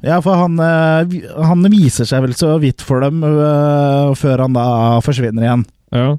ja 0.00 0.20
for 0.24 0.40
han, 0.40 0.56
eh, 0.58 1.16
han 1.44 1.68
viser 1.72 2.08
seg 2.08 2.24
vel 2.24 2.34
så 2.38 2.54
vidt 2.62 2.84
for 2.84 3.04
dem 3.04 3.20
eh, 3.26 4.14
før 4.16 4.46
han 4.46 4.56
da 4.56 4.66
forsvinner 5.04 5.44
igjen. 5.44 5.66
Ja. 5.94 6.16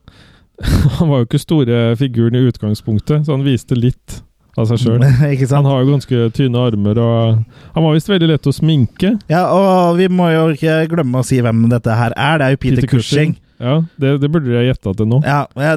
Han 0.98 1.12
var 1.12 1.20
jo 1.22 1.28
ikke 1.28 1.41
store 1.41 1.82
figuren 2.00 2.34
i 2.34 2.48
utgangspunktet, 2.50 3.28
så 3.28 3.36
han 3.36 3.43
viste 3.46 3.76
litt 3.78 4.24
av 4.58 4.65
seg 4.72 4.80
sjøl. 4.82 5.04
Han 5.54 5.67
har 5.70 5.84
jo 5.84 5.91
ganske 5.91 6.22
tynne 6.34 6.63
armer, 6.65 6.98
og 6.98 7.43
han 7.76 7.86
var 7.86 7.93
visst 7.93 8.10
veldig 8.10 8.32
lett 8.32 8.50
å 8.50 8.54
sminke. 8.56 9.12
Ja, 9.30 9.43
og 9.54 10.00
vi 10.00 10.08
må 10.10 10.32
jo 10.34 10.48
ikke 10.56 10.80
glemme 10.89 11.22
å 11.22 11.28
si 11.28 11.38
hvem 11.46 11.67
dette 11.70 11.93
her 11.93 12.15
er. 12.17 12.41
Det 12.41 12.48
er 12.48 12.56
jo 12.56 12.62
Peter, 12.63 12.89
Cushing. 12.89 13.36
Ja, 13.62 13.80
det, 14.02 14.15
det 14.22 14.30
burde 14.34 14.54
jeg 14.54 14.67
gjetta 14.70 14.93
til 14.98 15.08
nå, 15.10 15.17
Ja, 15.26 15.43
ja, 15.58 15.74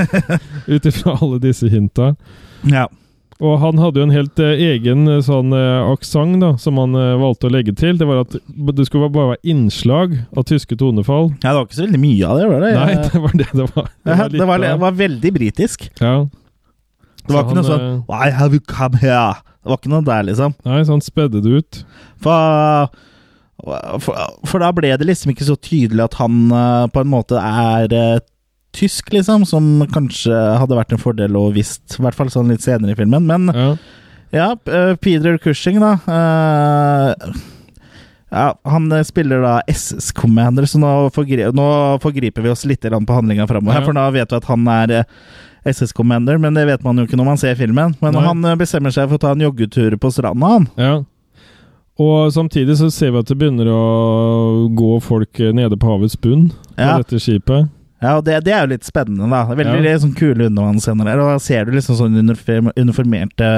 ut 0.72 0.86
ifra 0.88 1.16
alle 1.18 1.40
disse 1.42 1.68
hinta. 1.72 2.14
Ja. 2.70 2.86
Og 3.42 3.56
han 3.58 3.80
hadde 3.82 3.98
jo 3.98 4.04
en 4.06 4.12
helt 4.14 4.38
eh, 4.40 4.60
egen 4.70 5.08
eh, 5.10 5.18
sånn 5.26 5.50
eh, 5.52 5.88
aksent 5.90 6.38
da, 6.40 6.52
som 6.62 6.78
han 6.78 6.94
eh, 6.96 7.16
valgte 7.18 7.48
å 7.48 7.52
legge 7.52 7.72
til. 7.76 7.98
Det 7.98 8.06
var 8.06 8.20
at 8.22 8.36
det 8.78 8.86
skulle 8.86 9.08
bare 9.12 9.32
være 9.34 9.50
innslag 9.50 10.14
av 10.38 10.46
tyske 10.48 10.78
tonefall. 10.78 11.32
ja, 11.42 11.50
det 11.50 11.56
var 11.58 11.66
ikke 11.66 11.78
så 11.80 11.84
veldig 11.88 12.00
mye 12.04 12.28
av 12.30 12.38
det, 12.38 12.46
var 12.52 12.62
det? 12.62 12.70
Nei, 12.78 12.94
det 13.10 13.22
var 13.24 13.34
det 13.40 13.48
det 13.50 13.66
var. 13.74 13.88
det, 13.90 14.14
var, 14.14 14.30
litt 14.30 14.38
det, 14.38 14.46
var, 14.52 14.62
det 14.62 14.70
av- 14.76 14.84
var 14.86 14.96
veldig 15.02 15.32
britisk. 15.34 15.88
ja. 16.00 16.14
Det 17.24 17.32
var 17.32 17.42
Så 17.42 17.48
ikke 17.48 17.56
noe 17.56 17.64
han, 17.64 17.70
sånn 17.72 17.84
eh, 17.88 18.00
Why 18.12 18.30
have 18.38 18.52
you 18.56 18.62
come 18.68 18.98
here? 19.02 19.34
Det 19.64 19.72
var 19.72 19.78
ikke 19.82 19.92
noe 19.96 20.04
der, 20.06 20.24
liksom. 20.30 20.54
Nei, 20.68 20.80
så 20.84 20.92
han 20.94 21.02
spedde 21.04 21.40
det 21.40 21.58
ut. 21.58 21.78
For, 22.20 22.88
for, 24.04 24.18
for 24.46 24.60
da 24.62 24.68
ble 24.76 24.90
det 25.00 25.06
liksom 25.08 25.32
ikke 25.32 25.46
så 25.48 25.56
tydelig 25.58 26.04
at 26.04 26.18
han 26.20 26.40
eh, 26.52 26.86
på 26.92 27.00
en 27.02 27.10
måte 27.12 27.40
er 27.40 27.88
eh, 27.96 28.18
tysk, 28.74 29.12
liksom, 29.14 29.44
som 29.48 29.84
kanskje 29.94 30.34
hadde 30.60 30.76
vært 30.78 30.92
en 30.96 31.00
fordel 31.02 31.36
å 31.38 31.46
visst, 31.54 31.96
i 31.98 32.02
hvert 32.04 32.16
fall 32.18 32.30
sånn 32.32 32.50
litt 32.52 32.64
senere 32.64 32.92
i 32.94 32.98
filmen. 32.98 33.26
Men 33.30 33.48
Ja. 33.54 33.68
ja, 34.34 34.48
eh, 34.66 34.94
Peter 35.00 35.38
Cushing, 35.38 35.78
da. 35.80 35.94
uh, 36.10 37.14
ja, 38.34 38.54
Han 38.66 38.90
eh, 38.92 39.02
spiller 39.06 39.40
da 39.44 39.60
SS 39.70 40.10
Commander, 40.12 40.66
så 40.66 40.80
nå, 40.82 40.90
forgri 41.14 41.46
nå 41.54 41.66
forgriper 42.02 42.42
vi 42.42 42.50
oss 42.50 42.64
litt 42.66 42.82
på 42.82 43.14
handlinga 43.14 43.46
framover. 43.46 43.78
Ja. 43.80 43.84
For 43.86 43.92
da 43.94 44.08
vet 44.10 44.30
vi 44.32 44.36
at 44.42 44.48
han 44.50 44.66
er 44.68 45.04
SS 45.64 45.92
Commander, 45.96 46.36
men 46.38 46.52
det 46.58 46.66
vet 46.68 46.82
man 46.84 46.98
jo 46.98 47.06
ikke 47.06 47.16
når 47.16 47.24
man 47.30 47.38
ser 47.40 47.54
filmen. 47.56 47.94
Men 48.02 48.12
Nei. 48.18 48.24
han 48.26 48.42
bestemmer 48.58 48.92
seg 48.92 49.08
for 49.08 49.16
å 49.16 49.22
ta 49.22 49.30
en 49.32 49.44
joggetur 49.46 49.96
på 50.02 50.10
stranda, 50.12 50.46
han. 50.58 50.68
ja. 50.76 50.94
Og 51.94 52.32
samtidig 52.34 52.74
så 52.74 52.88
ser 52.90 53.12
vi 53.14 53.20
at 53.22 53.28
det 53.30 53.36
begynner 53.38 53.68
å 53.70 54.66
gå 54.74 54.96
folk 55.00 55.38
nede 55.54 55.76
på 55.78 55.92
havets 55.92 56.16
bunn 56.18 56.48
på 56.50 56.82
Ja. 56.82 56.96
dette 56.98 57.20
skipet. 57.22 57.68
Ja, 58.02 58.16
og 58.18 58.24
det, 58.26 58.40
det 58.44 58.52
er 58.52 58.64
jo 58.66 58.72
litt 58.74 58.84
spennende, 58.84 59.28
da. 59.30 59.44
Veldig 59.54 59.84
Ja. 59.86 59.98
sånn 60.02 60.16
kule 60.18 60.48
undervannsscener 60.50 61.04
der. 61.08 61.20
Og 61.22 61.30
da 61.34 61.38
ser 61.40 61.64
du 61.64 61.72
liksom 61.72 61.96
sånn 61.96 62.18
uniformerte 62.76 63.48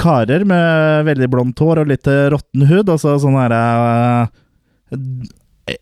karer 0.00 0.44
med 0.48 1.04
veldig 1.06 1.28
blondt 1.30 1.60
hår 1.60 1.82
og 1.84 1.90
litt 1.92 2.08
eh, 2.10 2.26
råtten 2.32 2.64
hud, 2.66 2.88
og 2.88 2.98
så 2.98 3.14
sånn 3.22 3.36
herre 3.36 3.60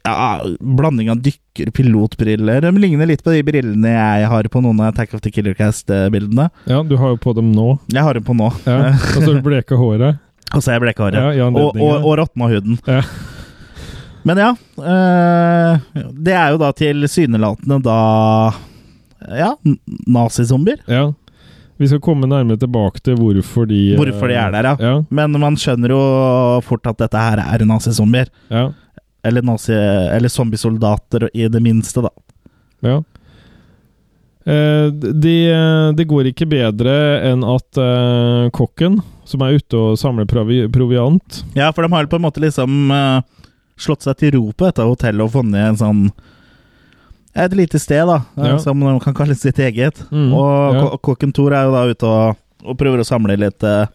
ja, 0.04 0.42
Blanding 0.60 1.10
av 1.10 1.22
dykker, 1.24 1.70
pilotbriller 1.74 2.62
De 2.62 2.70
ligner 2.78 3.08
litt 3.10 3.22
på 3.24 3.32
de 3.34 3.42
brillene 3.46 3.90
jeg 3.94 4.28
har 4.30 4.48
på 4.52 4.62
noen 4.62 4.78
av 4.82 4.92
Attack 4.92 5.14
of 5.16 5.22
the 5.24 5.30
Killer 5.34 5.56
Cast-bildene. 5.58 6.48
Ja, 6.70 6.82
du 6.86 6.94
har 7.00 7.14
jo 7.14 7.18
på 7.22 7.34
dem 7.38 7.50
nå. 7.54 7.74
Jeg 7.92 8.04
har 8.06 8.14
dem 8.18 8.26
på 8.26 8.36
nå. 8.38 8.50
Ja. 8.66 8.92
Og 9.16 9.26
så 9.26 9.34
bleka 9.42 9.78
håret. 9.78 10.20
Og 10.54 10.60
så 10.62 10.70
er 10.70 10.76
jeg 10.76 10.84
bleka 10.84 11.06
håret. 11.06 11.36
Ja, 11.38 11.46
og, 11.48 11.78
og, 11.80 12.04
og 12.04 12.18
råtna 12.20 12.48
huden. 12.52 12.78
Ja. 12.86 13.00
Men 14.28 14.38
ja. 14.38 14.50
eh, 14.78 16.04
det 16.14 16.34
er 16.36 16.52
jo 16.54 16.60
da 16.62 16.70
tilsynelatende 16.78 17.80
da 17.82 17.96
Ja, 19.38 19.52
nazizombier. 20.06 20.78
Ja. 20.86 21.08
Vi 21.80 21.88
skal 21.90 22.02
komme 22.04 22.28
nærmere 22.30 22.60
tilbake 22.62 23.00
til 23.02 23.16
hvorfor 23.18 23.66
de 23.66 23.80
eh, 23.94 23.98
Hvorfor 23.98 24.30
de 24.30 24.36
er 24.38 24.52
der, 24.54 24.68
ja. 24.70 24.76
Ja. 24.78 24.94
Men 25.10 25.34
man 25.42 25.56
skjønner 25.58 25.94
jo 25.94 26.02
fort 26.66 26.86
at 26.90 27.00
dette 27.02 27.18
her 27.18 27.42
er 27.42 27.66
nazizombier. 27.66 28.30
ja. 28.52 28.70
Eller, 29.24 29.38
nazi, 29.46 29.70
eller 29.70 30.26
zombiesoldater, 30.28 31.28
i 31.30 31.44
det 31.46 31.60
minste, 31.62 32.02
da. 32.02 32.08
Ja. 32.82 32.96
Eh, 34.42 34.88
det 34.90 35.34
de 35.94 36.06
går 36.10 36.26
ikke 36.32 36.48
bedre 36.50 36.94
enn 37.28 37.44
at 37.46 37.78
eh, 37.78 38.48
kokken, 38.50 38.96
som 39.22 39.44
er 39.46 39.60
ute 39.60 39.78
og 39.78 40.00
samler 40.00 40.26
provi 40.26 40.64
proviant 40.74 41.44
Ja, 41.54 41.68
for 41.70 41.86
de 41.86 41.92
har 41.94 42.02
jo 42.02 42.10
på 42.10 42.18
en 42.18 42.24
måte 42.26 42.42
liksom 42.42 42.90
eh, 42.90 43.20
slått 43.82 44.06
seg 44.06 44.18
til 44.20 44.36
ro 44.36 44.44
på 44.52 44.68
dette 44.68 44.86
hotellet 44.86 45.24
og 45.26 45.34
funnet 45.34 45.72
en 45.72 45.80
sånn 45.80 46.04
Et 47.34 47.54
lite 47.56 47.78
sted, 47.80 48.04
da, 48.04 48.18
eh, 48.36 48.50
Ja. 48.50 48.58
som 48.60 48.78
de 48.80 48.90
kan 49.00 49.14
kalle 49.16 49.34
sitt 49.34 49.56
eget. 49.56 50.02
Mm, 50.12 50.34
og 50.36 50.74
ja. 50.76 50.88
kokken 51.00 51.32
Thor 51.32 51.54
er 51.56 51.64
jo 51.64 51.72
da 51.72 51.84
ute 51.88 52.04
og, 52.04 52.36
og 52.62 52.76
prøver 52.76 53.00
å 53.00 53.06
samle 53.08 53.38
litt 53.40 53.64
uh, 53.64 53.86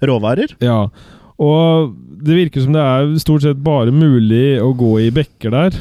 råvarer. 0.00 0.54
Ja. 0.64 0.86
Og 1.36 1.92
det 2.24 2.38
virker 2.38 2.64
som 2.64 2.72
det 2.72 2.80
er 2.80 3.10
stort 3.20 3.44
sett 3.44 3.60
bare 3.60 3.92
mulig 3.92 4.56
å 4.64 4.70
gå 4.72 4.94
i 5.02 5.10
bekker 5.12 5.52
der. 5.52 5.76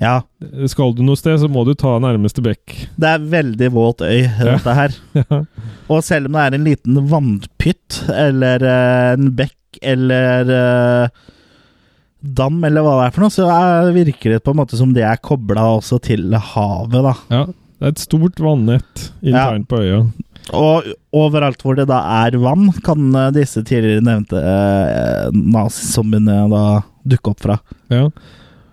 Ja, 0.00 0.22
Skal 0.68 0.92
du 0.96 1.02
noe 1.04 1.16
sted, 1.16 1.38
så 1.40 1.48
må 1.52 1.64
du 1.64 1.72
ta 1.78 1.94
nærmeste 2.00 2.42
bekk. 2.44 2.88
det 2.96 3.08
er 3.08 3.26
veldig 3.32 3.72
våt 3.72 4.00
øy, 4.04 4.28
dette 4.36 4.74
her. 4.76 4.92
Ja. 5.22 5.44
Og 5.88 6.04
selv 6.04 6.28
om 6.28 6.36
det 6.36 6.44
er 6.44 6.54
en 6.56 6.64
liten 6.68 7.00
vannpytt, 7.08 8.02
eller 8.12 8.60
uh, 8.68 9.12
en 9.16 9.32
bekk, 9.36 9.56
eller 9.80 10.50
eh, 10.52 11.08
dam, 12.22 12.60
eller 12.64 12.84
hva 12.84 12.94
det 12.98 13.06
er 13.08 13.14
for 13.16 13.24
noe, 13.24 13.34
så 13.34 13.48
er, 13.50 13.92
virker 13.96 14.36
det 14.36 14.42
på 14.46 14.54
en 14.54 14.60
måte 14.62 14.78
som 14.78 14.94
det 14.94 15.04
er 15.06 15.20
kobla 15.22 15.66
også 15.78 15.98
til 16.06 16.30
havet, 16.32 17.02
da. 17.10 17.16
ja. 17.34 17.44
Det 17.82 17.88
er 17.88 17.94
et 17.96 18.02
stort 18.04 18.38
vannett 18.38 19.00
internt 19.26 19.66
på 19.66 19.80
øya. 19.82 20.04
Og 20.54 20.86
overalt 21.18 21.64
hvor 21.64 21.74
det 21.74 21.88
da 21.90 21.98
er 22.22 22.36
vann, 22.38 22.68
kan 22.86 23.08
eh, 23.18 23.32
disse 23.34 23.64
tidligere 23.66 24.04
nevnte 24.06 24.38
eh, 24.38 25.34
nazizombiene 25.34 26.44
da 26.52 26.62
dukke 27.10 27.32
opp 27.32 27.42
fra. 27.42 27.58
Ja. 27.90 28.04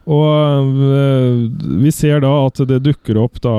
Og 0.10 0.70
øh, 0.90 1.50
vi 1.84 1.92
ser 1.94 2.24
da 2.24 2.32
at 2.48 2.58
det 2.70 2.80
dukker 2.82 3.20
opp 3.22 3.38
da 3.44 3.54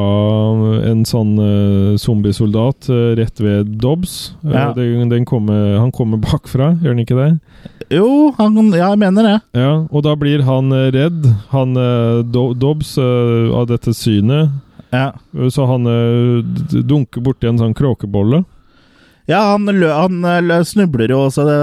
en 0.91 1.05
sånn 1.07 1.37
øh, 1.39 1.99
zombiesoldat 2.01 2.89
øh, 2.91 3.13
rett 3.21 3.43
ved 3.43 3.77
Dobbs. 3.83 4.35
Ja. 4.43 4.71
den, 4.75 5.13
den 5.13 5.27
kommer, 5.29 5.79
han 5.79 5.93
kommer 5.95 6.19
bakfra, 6.27 6.73
gjør 6.83 6.97
han 6.97 7.05
ikke 7.05 7.19
det? 7.21 7.29
Jo, 7.95 8.33
han, 8.39 8.59
ja, 8.75 8.91
jeg 8.91 9.03
mener 9.03 9.29
det. 9.29 9.37
Ja, 9.63 9.71
og 9.87 10.03
da 10.07 10.17
blir 10.19 10.43
han 10.47 10.75
redd, 10.95 11.27
han 11.55 11.79
Dobbs, 12.31 12.97
av 12.99 13.71
dette 13.71 13.95
synet. 13.95 14.51
Ja, 14.91 15.13
Så 15.55 15.67
han 15.71 15.87
dunker 16.71 17.23
borti 17.23 17.47
en 17.51 17.59
sånn 17.63 17.75
kråkebolle. 17.79 18.43
Ja 19.31 19.41
han, 19.53 19.65
lø, 19.71 19.89
han 19.95 20.19
eh, 20.27 20.41
lø, 20.45 20.59
snubler 20.67 21.15
jo 21.15 21.21
også, 21.29 21.47
det 21.49 21.59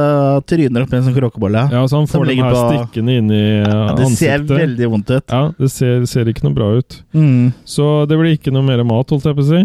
tryner 0.54 0.86
opp 0.88 0.94
i 0.96 1.00
en 1.02 1.06
sånn 1.10 1.18
kråkebolle. 1.18 1.66
Ja, 1.74 1.84
så 1.92 2.00
han 2.02 2.08
får 2.10 2.26
den 2.32 2.42
her 2.42 2.56
på- 2.56 2.64
stikkende 2.72 3.18
inn 3.22 3.30
i 3.36 3.44
øh, 3.62 3.68
Ja, 3.68 3.94
det 4.00 4.10
ser 4.18 4.48
veldig 4.48 4.90
vondt 4.96 5.12
ut. 5.14 5.28
Ja, 5.36 5.44
det 5.60 5.72
ser, 5.76 6.06
ser 6.10 6.32
ikke 6.32 6.48
noe 6.48 6.56
bra 6.58 6.72
ut. 6.80 7.02
Mm. 7.14 7.52
Så 7.68 7.92
det 8.10 8.18
blir 8.20 8.38
ikke 8.40 8.56
noe 8.56 8.66
mer 8.66 8.84
mat, 8.88 9.12
holdt 9.14 9.28
jeg 9.30 9.38
på 9.38 9.46
å 9.46 9.50
si. 9.52 9.64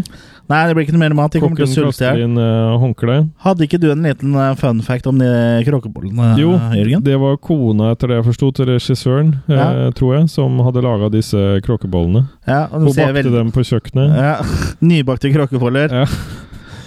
Nei, 0.51 0.59
det 0.69 0.75
blir 0.77 0.85
ikke 0.85 0.93
noe 0.97 1.01
mer 1.05 1.15
mat. 1.17 1.33
De 1.33 1.41
kommer 1.41 1.57
til 1.57 1.65
å 1.65 1.93
sulte 1.93 2.03
i 2.13 2.19
hjel. 2.19 2.35
uh. 2.37 3.29
Hadde 3.47 3.65
ikke 3.65 3.79
du 3.81 3.87
en 3.93 4.03
liten 4.05 4.35
uh, 4.37 4.51
fun 4.59 4.83
fact 4.85 5.07
om 5.09 5.17
de 5.23 5.29
kråkebollene, 5.65 6.33
Jo, 6.41 6.57
Jørgen? 6.77 7.05
det 7.07 7.15
var 7.23 7.39
kona, 7.41 7.93
etter 7.95 8.11
det 8.11 8.19
jeg 8.21 8.27
forsto, 8.33 8.51
til 8.59 8.69
regissøren, 8.73 9.31
eh, 9.49 9.89
tror 9.97 10.17
jeg, 10.19 10.29
som 10.35 10.59
hadde 10.67 10.83
laga 10.85 11.09
disse 11.15 11.39
kråkebollene. 11.65 12.27
Ja, 12.45 12.65
og 12.73 12.83
Hun 12.83 12.91
bakte 12.91 13.13
veldig- 13.17 13.33
dem 13.39 13.53
på 13.55 13.65
kjøkkenet. 13.71 14.17
Ja, 14.19 14.35
Nybakte 14.91 15.33
kråkeboller. 15.33 15.95
Ja. 16.03 16.07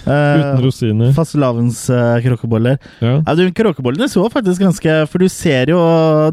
Uten 0.06 0.56
Uh, 0.56 0.62
rosiner. 0.62 1.12
Fastelavns 1.16 1.80
uh, 1.90 2.16
kråkeboller. 2.22 2.78
Ja. 3.02 3.16
Ja, 3.26 3.34
du, 3.34 3.48
Kråkebollene 3.56 4.06
så 4.10 4.22
faktisk 4.30 4.62
ganske 4.62 4.92
For 5.10 5.18
du 5.22 5.26
ser 5.32 5.72
jo 5.72 5.80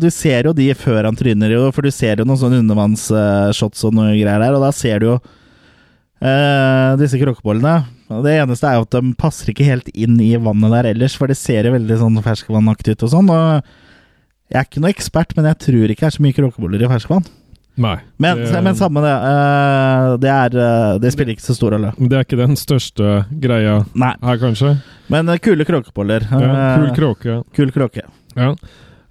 Du 0.01 0.09
ser 0.13 0.45
jo 0.45 0.53
de 0.53 0.67
før 0.77 1.07
han 1.09 1.17
tryner, 1.17 1.55
jo. 1.55 1.65
For 1.73 1.85
du 1.85 1.89
ser 1.93 2.21
jo 2.21 2.27
noen 2.29 2.39
sånne 2.39 2.61
undervannsshots 2.61 3.87
og 3.89 3.97
noe 3.97 4.13
greier 4.13 4.45
der, 4.45 4.53
og 4.53 4.61
da 4.61 4.69
ser 4.75 5.01
du 5.01 5.09
jo 5.09 5.17
uh, 5.17 6.93
disse 7.01 7.17
kråkebollene. 7.21 7.79
Det 8.23 8.37
eneste 8.43 8.69
er 8.69 8.77
jo 8.77 8.85
at 8.85 8.93
de 8.99 9.15
passer 9.17 9.49
ikke 9.49 9.65
helt 9.65 9.89
inn 9.97 10.19
i 10.21 10.35
vannet 10.37 10.75
der 10.77 10.91
ellers, 10.93 11.17
for 11.17 11.31
det 11.31 11.39
ser 11.39 11.65
jo 11.65 11.73
veldig 11.73 11.97
sånn 12.03 12.21
ferskvannaktig 12.25 12.93
ut 12.93 13.07
og 13.07 13.13
sånn. 13.15 13.31
Og 13.33 13.73
jeg 14.53 14.59
er 14.59 14.67
ikke 14.67 14.83
noe 14.83 14.93
ekspert, 14.93 15.33
men 15.33 15.49
jeg 15.49 15.61
tror 15.65 15.89
ikke 15.89 16.05
det 16.05 16.11
er 16.11 16.17
så 16.19 16.25
mye 16.25 16.37
kråkeboller 16.37 16.85
i 16.85 16.91
ferskvann. 16.91 17.25
Nei. 17.75 17.95
Men, 18.21 18.37
det, 18.37 18.59
men 18.61 18.75
samme 18.77 19.01
det. 19.01 19.13
eh, 19.29 20.07
det, 20.21 20.29
er, 20.29 20.57
eh, 20.61 20.99
det 21.01 21.11
spiller 21.15 21.33
ikke 21.33 21.45
så 21.47 21.55
stor 21.57 21.73
rolle. 21.73 21.89
det 21.97 22.19
er 22.19 22.25
ikke 22.27 22.37
den 22.37 22.53
største 22.59 23.23
greia 23.41 23.79
Nei. 23.97 24.11
her, 24.21 24.37
kanskje. 24.41 24.75
Men 25.13 25.29
eh, 25.33 25.39
kule 25.41 25.65
kråkeboller. 25.65 26.27
Ja, 26.29 26.65
kul 26.77 26.91
kråke. 26.97 27.39
kul 27.57 27.71
kråke. 27.73 28.05
Ja. 28.37 28.51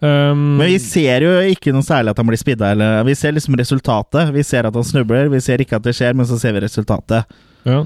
Um, 0.03 0.57
Men 0.59 0.66
vi 0.66 0.79
ser 0.83 1.22
jo 1.22 1.33
ikke 1.46 1.70
noe 1.75 1.87
særlig 1.87 2.11
at 2.11 2.18
han 2.18 2.27
blir 2.27 2.38
spidda. 2.40 2.72
Eller, 2.75 3.03
vi 3.07 3.14
ser 3.18 3.35
liksom 3.35 3.55
resultatet. 3.59 4.31
Vi 4.35 4.42
ser 4.46 4.66
at 4.66 4.75
han 4.79 4.87
snubler, 4.87 5.29
vi 5.31 5.42
ser 5.42 5.62
ikke 5.62 5.79
at 5.79 5.85
det 5.87 5.94
skjer, 5.98 6.14
men 6.18 6.27
så 6.27 6.38
ser 6.42 6.55
vi 6.57 6.62
resultatet. 6.66 7.27
ja. 7.66 7.83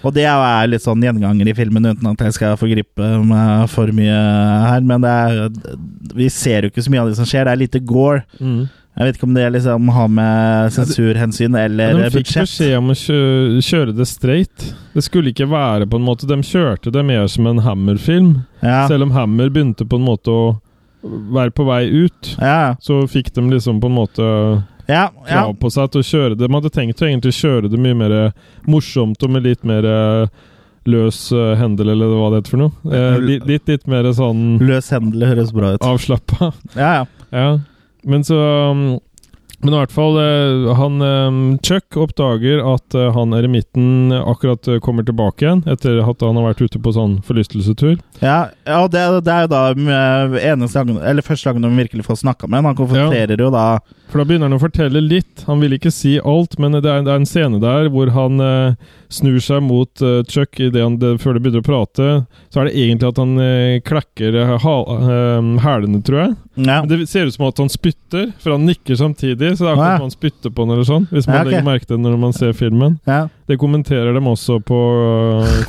Og 0.00 0.14
det 0.16 0.22
er 0.24 0.68
litt 0.70 0.80
sånn 0.80 1.02
gjenganger 1.04 1.50
i 1.50 1.52
filmen, 1.52 1.84
uten 1.90 2.06
at 2.08 2.22
jeg 2.24 2.32
skal 2.32 2.54
forgripe 2.56 3.08
meg 3.20 3.66
for 3.68 3.90
mye 3.92 4.14
her. 4.64 4.80
Men 4.88 5.02
det 5.04 5.10
er, 5.12 5.74
vi 6.16 6.30
ser 6.32 6.64
jo 6.64 6.70
ikke 6.72 6.84
så 6.86 6.92
mye 6.94 7.02
av 7.02 7.10
det 7.10 7.18
som 7.18 7.28
skjer. 7.28 7.44
Det 7.44 7.52
er 7.52 7.60
lite 7.60 7.82
gore. 7.84 8.22
Mm. 8.40 8.62
Jeg 8.98 9.06
vet 9.06 9.16
ikke 9.16 9.28
om 9.28 9.36
det 9.36 9.44
liksom 9.54 9.90
har 9.94 10.08
med 10.12 10.72
sensurhensyn 10.74 11.54
eller 11.56 11.94
budsjett 11.94 12.10
de 12.10 12.18
fikk 12.18 12.26
budsjett. 12.26 12.48
beskjed 12.48 12.74
om 12.76 12.90
å 12.90 12.96
kjøre, 12.98 13.62
kjøre 13.64 13.94
det 13.96 14.06
straight. 14.10 14.64
Det 14.92 15.04
skulle 15.06 15.32
ikke 15.32 15.46
være 15.48 15.86
på 15.88 16.00
en 16.00 16.04
måte 16.04 16.28
De 16.28 16.36
kjørte 16.44 16.92
det 16.92 17.04
mer 17.06 17.28
som 17.30 17.46
en 17.46 17.62
Hammer-film. 17.64 18.34
Ja, 18.60 18.82
Selv 18.90 19.06
om 19.06 19.14
Hammer 19.14 19.48
begynte 19.48 19.86
på 19.86 20.00
en 20.00 20.04
måte 20.08 20.34
å 20.34 20.42
være 21.00 21.54
på 21.56 21.64
vei 21.64 21.86
ut, 21.88 22.34
ja, 22.36 22.74
så 22.82 22.98
fikk 23.08 23.30
de 23.32 23.46
liksom 23.48 23.78
på 23.80 23.88
en 23.88 23.96
måte 23.96 24.26
ja, 24.90 25.06
ja. 25.08 25.30
krav 25.30 25.54
på 25.62 25.70
seg 25.72 25.94
til 25.94 26.02
å 26.02 26.08
kjøre 26.10 26.34
det. 26.34 26.44
De 26.44 26.54
hadde 26.58 26.74
tenkt 26.74 27.00
å 27.00 27.08
egentlig 27.08 27.32
kjøre 27.38 27.70
det 27.72 27.80
mye 27.80 27.96
mer 27.96 28.16
morsomt 28.68 29.22
og 29.22 29.32
med 29.32 29.46
litt 29.46 29.64
mer 29.64 29.86
løs 30.88 31.32
uh, 31.32 31.54
hendel, 31.60 31.92
eller 31.94 32.12
hva 32.16 32.30
det 32.32 32.40
heter 32.40 32.54
for 32.54 32.62
noe. 32.64 32.92
Eh, 32.92 33.18
litt, 33.22 33.48
litt, 33.48 33.66
litt 33.68 33.88
mer 33.90 34.08
sånn 34.16 34.58
Løs 34.64 34.90
hendel 34.94 35.26
høres 35.28 35.52
bra 35.56 35.74
ut. 35.76 35.84
Avslappa. 35.84 36.52
Ja, 36.74 36.92
ja. 37.00 37.04
ja. 37.36 37.50
Men 38.02 38.24
så 38.24 38.40
um, 38.70 38.84
men 39.60 39.74
i 39.74 39.76
hvert 39.76 39.92
fall, 39.92 40.16
eh, 40.16 40.70
han 40.76 41.02
eh, 41.04 41.58
Chuck 41.66 41.96
oppdager 42.00 42.62
at 42.64 42.96
eh, 42.96 43.10
han 43.12 43.34
eremitten 43.36 44.12
akkurat 44.16 44.64
kommer 44.80 45.04
tilbake 45.04 45.44
igjen, 45.44 45.60
etter 45.68 46.00
at 46.00 46.24
han 46.24 46.38
har 46.40 46.48
vært 46.48 46.62
ute 46.64 46.80
på 46.80 46.94
sånn 46.96 47.18
forlystelsestur. 47.26 47.98
Ja, 48.24 48.38
ja 48.64 48.80
det, 48.88 49.04
det, 49.26 49.34
er 49.34 49.44
jo 49.44 49.52
da 49.52 49.64
eneste 50.54 50.80
gangen, 50.80 51.02
eller 51.04 51.26
første 51.26 51.50
gangen 51.50 51.68
de 51.68 51.82
virkelig 51.82 52.08
får 52.08 52.22
snakka 52.22 52.48
med 52.48 52.62
ham. 52.62 52.70
Han 52.72 52.80
konfronterer 52.80 53.36
ja. 53.36 53.42
jo 53.44 53.52
da 53.52 53.66
For 54.10 54.18
da 54.18 54.26
begynner 54.26 54.48
han 54.50 54.56
å 54.56 54.60
fortelle 54.62 55.00
litt. 55.04 55.44
Han 55.46 55.60
vil 55.62 55.76
ikke 55.76 55.92
si 55.94 56.16
alt, 56.18 56.56
men 56.58 56.74
det 56.74 56.82
er, 56.82 57.04
det 57.06 57.12
er 57.12 57.20
en 57.20 57.28
scene 57.28 57.60
der 57.62 57.86
hvor 57.94 58.10
han 58.10 58.42
eh, 58.42 58.90
snur 59.12 59.38
seg 59.44 59.62
mot 59.62 60.02
eh, 60.02 60.20
Chuck 60.26 60.58
det 60.58 60.82
han, 60.82 60.98
det, 60.98 61.12
før 61.22 61.36
de 61.36 61.44
begynner 61.44 61.62
å 61.62 61.68
prate. 61.68 62.08
Så 62.50 62.60
er 62.60 62.68
det 62.68 62.74
egentlig 62.74 63.10
at 63.12 63.20
han 63.22 63.36
eh, 63.44 63.78
klekker 63.86 64.38
hælene, 64.60 66.02
tror 66.06 66.22
jeg. 66.24 66.34
Ja. 66.58 66.80
Men 66.82 66.90
det 66.90 67.06
ser 67.10 67.30
ut 67.30 67.36
som 67.36 67.46
at 67.46 67.62
han 67.62 67.70
spytter, 67.70 68.32
for 68.42 68.56
han 68.56 68.66
nikker 68.66 68.98
samtidig. 68.98 69.54
Så 69.54 69.64
det 69.64 69.70
er 69.70 69.76
akkurat 69.76 70.00
som 70.00 70.08
han 70.08 70.16
spytter 70.16 70.54
på 70.54 70.66
han 70.66 70.74
eller 70.74 70.88
sånn, 70.90 71.06
hvis 71.12 71.30
man 71.30 71.36
ja, 71.36 71.42
okay. 71.44 71.52
legger 71.52 71.68
merke 71.70 71.86
til 71.86 71.96
det 71.96 72.04
når 72.08 72.22
man 72.26 72.34
ser 72.36 72.56
filmen. 72.58 72.98
Ja. 73.06 73.24
Det 73.50 73.58
kommenterer 73.62 74.16
dem 74.16 74.30
også 74.30 74.58
på 74.66 74.80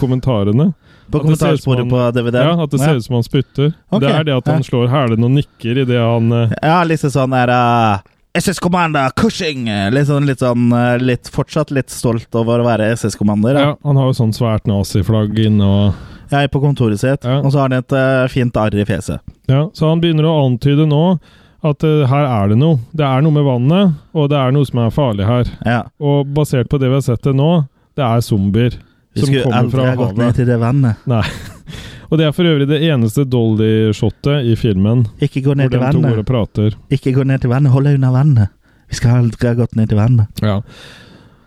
kommentarene. 0.01 0.71
På 1.11 1.19
kommentarsporet 1.19 1.89
på 1.89 2.11
DVD? 2.15 2.41
Ja, 2.41 2.55
at 2.63 2.71
det 2.71 2.79
ser 2.79 2.95
ut 2.95 3.05
som 3.05 3.17
han 3.19 3.25
spytter. 3.27 3.73
Okay. 3.89 4.07
Det 4.07 4.11
er 4.15 4.23
det 4.23 4.35
at 4.37 4.47
han 4.47 4.63
slår 4.63 4.87
hælene 4.91 5.27
og 5.27 5.33
nikker 5.35 5.81
idet 5.83 5.99
han 5.99 6.31
uh, 6.31 6.53
Ja, 6.63 6.77
liksom 6.87 7.11
sånn 7.11 7.35
er 7.35 7.51
uh, 7.51 8.11
SS 8.33 8.61
Commander 8.63 9.11
Cushing! 9.19 9.65
Litt 9.91 10.07
sånn, 10.07 10.27
litt 10.29 10.39
sånn 10.39 10.69
litt, 11.03 11.27
Fortsatt 11.33 11.71
litt 11.75 11.91
stolt 11.91 12.31
over 12.39 12.63
å 12.63 12.67
være 12.69 12.93
SS-kommander. 12.95 13.57
Ja. 13.59 13.65
ja, 13.65 13.73
han 13.83 13.99
har 13.99 14.07
jo 14.07 14.15
sånn 14.21 14.31
svært 14.35 14.69
naziflagg 14.71 15.35
inne 15.43 15.67
og 15.67 16.07
Ja, 16.31 16.45
på 16.47 16.61
kontoret 16.63 17.01
sitt. 17.01 17.27
Ja. 17.27 17.41
Og 17.43 17.51
så 17.51 17.59
har 17.59 17.67
han 17.67 17.81
et 17.81 17.91
uh, 17.91 18.23
fint 18.31 18.55
arr 18.55 18.77
i 18.79 18.87
fjeset. 18.87 19.19
Ja, 19.51 19.65
så 19.75 19.89
han 19.91 19.99
begynner 19.99 20.29
å 20.29 20.37
antyde 20.45 20.87
nå 20.87 21.17
at 21.67 21.83
uh, 21.83 22.05
her 22.07 22.23
er 22.29 22.53
det 22.53 22.61
noe. 22.61 22.79
Det 22.95 23.03
er 23.03 23.25
noe 23.25 23.35
med 23.35 23.43
vannet, 23.49 23.99
og 24.15 24.31
det 24.31 24.39
er 24.39 24.55
noe 24.55 24.69
som 24.69 24.79
er 24.85 24.95
farlig 24.95 25.27
her. 25.27 25.51
Ja. 25.67 25.81
Og 25.99 26.31
basert 26.31 26.71
på 26.71 26.79
det 26.79 26.87
vi 26.87 27.01
har 27.01 27.03
sett 27.05 27.27
det 27.27 27.35
nå, 27.35 27.51
det 27.99 28.07
er 28.07 28.23
zombier. 28.23 28.79
Vi 29.11 29.27
skulle 29.27 29.51
aldri 29.59 29.83
ha 29.83 29.97
gått 29.99 30.15
ned 30.15 30.39
til 30.39 30.47
det 30.47 30.55
vannet. 30.61 31.03
Nei. 31.11 31.25
Og 32.09 32.19
det 32.19 32.27
er 32.27 32.33
for 32.35 32.47
øvrig 32.47 32.67
det 32.69 32.81
eneste 32.87 33.25
Dolly-shotet 33.27 34.47
i 34.51 34.55
filmen. 34.59 35.05
Ikke 35.23 35.43
gå 35.45 35.55
ned 35.57 35.71
til 35.71 35.83
vannet. 35.83 36.79
Ikke 36.91 37.15
gå 37.15 37.27
ned 37.27 37.43
til 37.43 37.53
vannet, 37.53 37.73
hold 37.73 37.87
deg 37.89 37.99
unna 37.99 38.11
vannet. 38.15 38.57
Vi 38.91 38.99
skal 38.99 39.23
aldri 39.23 39.47
ha 39.47 39.55
gått 39.55 39.77
ned 39.79 39.91
til 39.91 40.01
vannet. 40.01 40.43
Ja. 40.43 40.59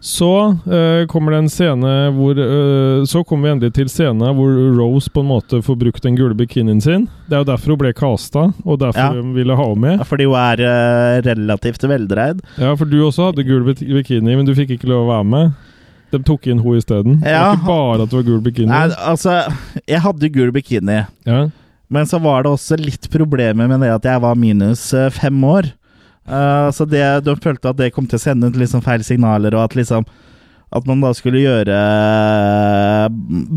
Så 0.05 0.47
uh, 0.67 1.07
kommer 1.09 1.33
det 1.33 1.39
en 1.39 1.47
scene 1.49 1.91
hvor 2.13 2.37
uh, 2.37 3.05
Så 3.09 3.23
kommer 3.25 3.49
vi 3.49 3.53
endelig 3.55 3.73
til 3.79 3.89
scenen 3.89 4.37
hvor 4.37 4.53
Rose 4.77 5.09
på 5.09 5.23
en 5.25 5.31
måte 5.31 5.63
får 5.65 5.79
brukt 5.81 6.05
den 6.05 6.19
gule 6.19 6.37
bikinien 6.37 6.83
sin. 6.85 7.07
Det 7.25 7.39
er 7.39 7.41
jo 7.41 7.49
derfor 7.49 7.73
hun 7.73 7.81
ble 7.81 7.93
casta, 7.97 8.51
og 8.65 8.83
derfor 8.83 9.01
ja. 9.01 9.23
hun 9.25 9.33
ville 9.33 9.57
ha 9.57 9.69
henne 9.71 9.81
med. 9.81 10.03
Ja, 10.03 10.09
fordi 10.09 10.27
hun 10.29 10.37
er 10.43 10.61
uh, 10.61 11.23
relativt 11.25 11.89
veldreid. 11.89 12.45
Ja, 12.61 12.75
for 12.77 12.85
du 12.89 12.99
også 13.01 13.31
hadde 13.31 13.47
gul 13.49 13.65
bikini, 13.65 14.37
men 14.37 14.45
du 14.45 14.53
fikk 14.57 14.77
ikke 14.77 14.93
lov 14.93 15.07
å 15.07 15.13
være 15.15 15.31
med. 15.33 15.73
De 16.15 16.23
tok 16.23 16.47
inn 16.47 16.63
henne 16.63 16.81
isteden? 16.81 17.21
Ja. 17.21 17.27
Det 17.27 17.43
var 17.43 17.59
ikke 17.59 17.69
bare 17.69 18.07
at 18.07 18.13
det 18.13 18.19
var 18.21 18.27
gul 18.31 18.41
bikini? 18.45 18.71
Nei, 18.71 18.87
altså, 19.13 19.37
jeg 19.91 20.03
hadde 20.05 20.33
gul 20.35 20.55
bikini. 20.55 21.03
Ja. 21.27 21.45
Men 21.95 22.09
så 22.11 22.19
var 22.23 22.45
det 22.45 22.53
også 22.55 22.79
litt 22.81 23.09
problemer 23.13 23.69
med 23.71 23.85
det 23.85 23.93
at 23.95 24.07
jeg 24.09 24.23
var 24.25 24.39
minus 24.39 24.89
uh, 24.97 25.11
fem 25.15 25.37
år. 25.47 25.71
Uh, 26.25 26.71
så 26.73 26.87
det, 26.89 27.05
de 27.27 27.35
følte 27.45 27.71
at 27.71 27.81
det 27.81 27.93
kom 27.95 28.09
til 28.09 28.19
å 28.19 28.25
sende 28.25 28.49
ut 28.49 28.59
liksom 28.59 28.85
feil 28.85 29.05
signaler, 29.07 29.57
og 29.57 29.69
at 29.69 29.77
liksom 29.79 30.07
at 30.75 30.89
man 30.89 31.05
da 31.05 31.13
skulle 31.15 31.39
gjøre 31.39 31.71
uh, 31.71 33.05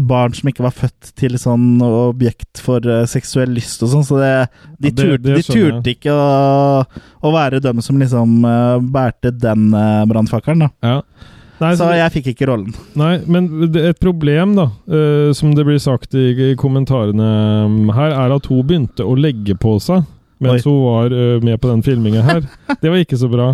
barn 0.09 0.35
som 0.37 0.51
ikke 0.51 0.67
var 0.67 0.75
født 0.75 1.15
til 1.17 1.33
sånn 1.41 1.79
objekt 1.81 2.61
for 2.61 2.83
seksuell 3.09 3.55
lyst 3.57 3.81
og 3.81 3.89
sånn. 3.95 4.05
Så 4.05 4.19
det, 4.21 4.33
de, 4.77 4.91
ja, 4.91 4.91
det, 4.91 4.91
turte, 4.99 5.39
de 5.39 5.45
turte 5.47 5.95
ikke 5.95 6.13
å, 6.13 6.83
å, 6.85 7.31
være 7.33 7.63
dem 7.63 7.81
som 7.81 7.97
liksom 7.97 8.45
bærte 8.93 9.33
den 9.33 9.71
brannfakkelen, 10.11 10.67
da. 10.67 10.69
Ja. 10.85 11.33
Nei, 11.57 11.71
så, 11.73 11.87
så 11.87 11.93
jeg 11.97 12.13
fikk 12.17 12.29
ikke 12.33 12.49
rollen. 12.51 12.75
Nei, 12.99 13.15
men 13.25 13.47
et 13.79 13.97
problem, 14.01 14.53
da, 14.59 14.67
uh, 14.91 15.31
som 15.37 15.55
det 15.57 15.65
blir 15.67 15.79
sagt 15.81 16.13
i, 16.17 16.29
i, 16.33 16.51
kommentarene 16.59 17.31
um, 17.65 17.89
her, 17.95 18.13
er 18.13 18.35
at 18.35 18.49
hun 18.51 18.61
begynte 18.67 19.05
å 19.05 19.17
legge 19.17 19.57
på 19.57 19.77
seg 19.83 20.05
mens 20.43 20.67
Oi. 20.67 20.69
hun 20.69 20.83
var 20.83 21.13
uh, 21.17 21.41
med 21.41 21.57
på 21.61 21.71
den 21.71 21.81
filmingen 21.85 22.25
her. 22.27 22.43
det 22.81 22.93
var 22.93 23.01
ikke 23.01 23.17
så 23.17 23.29
bra. 23.31 23.51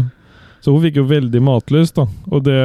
Så 0.63 0.72
hun 0.76 0.84
fikk 0.84 1.00
jo 1.00 1.08
veldig 1.08 1.39
matlyst, 1.44 1.96
da. 1.96 2.08
Og 2.32 2.44
det, 2.44 2.60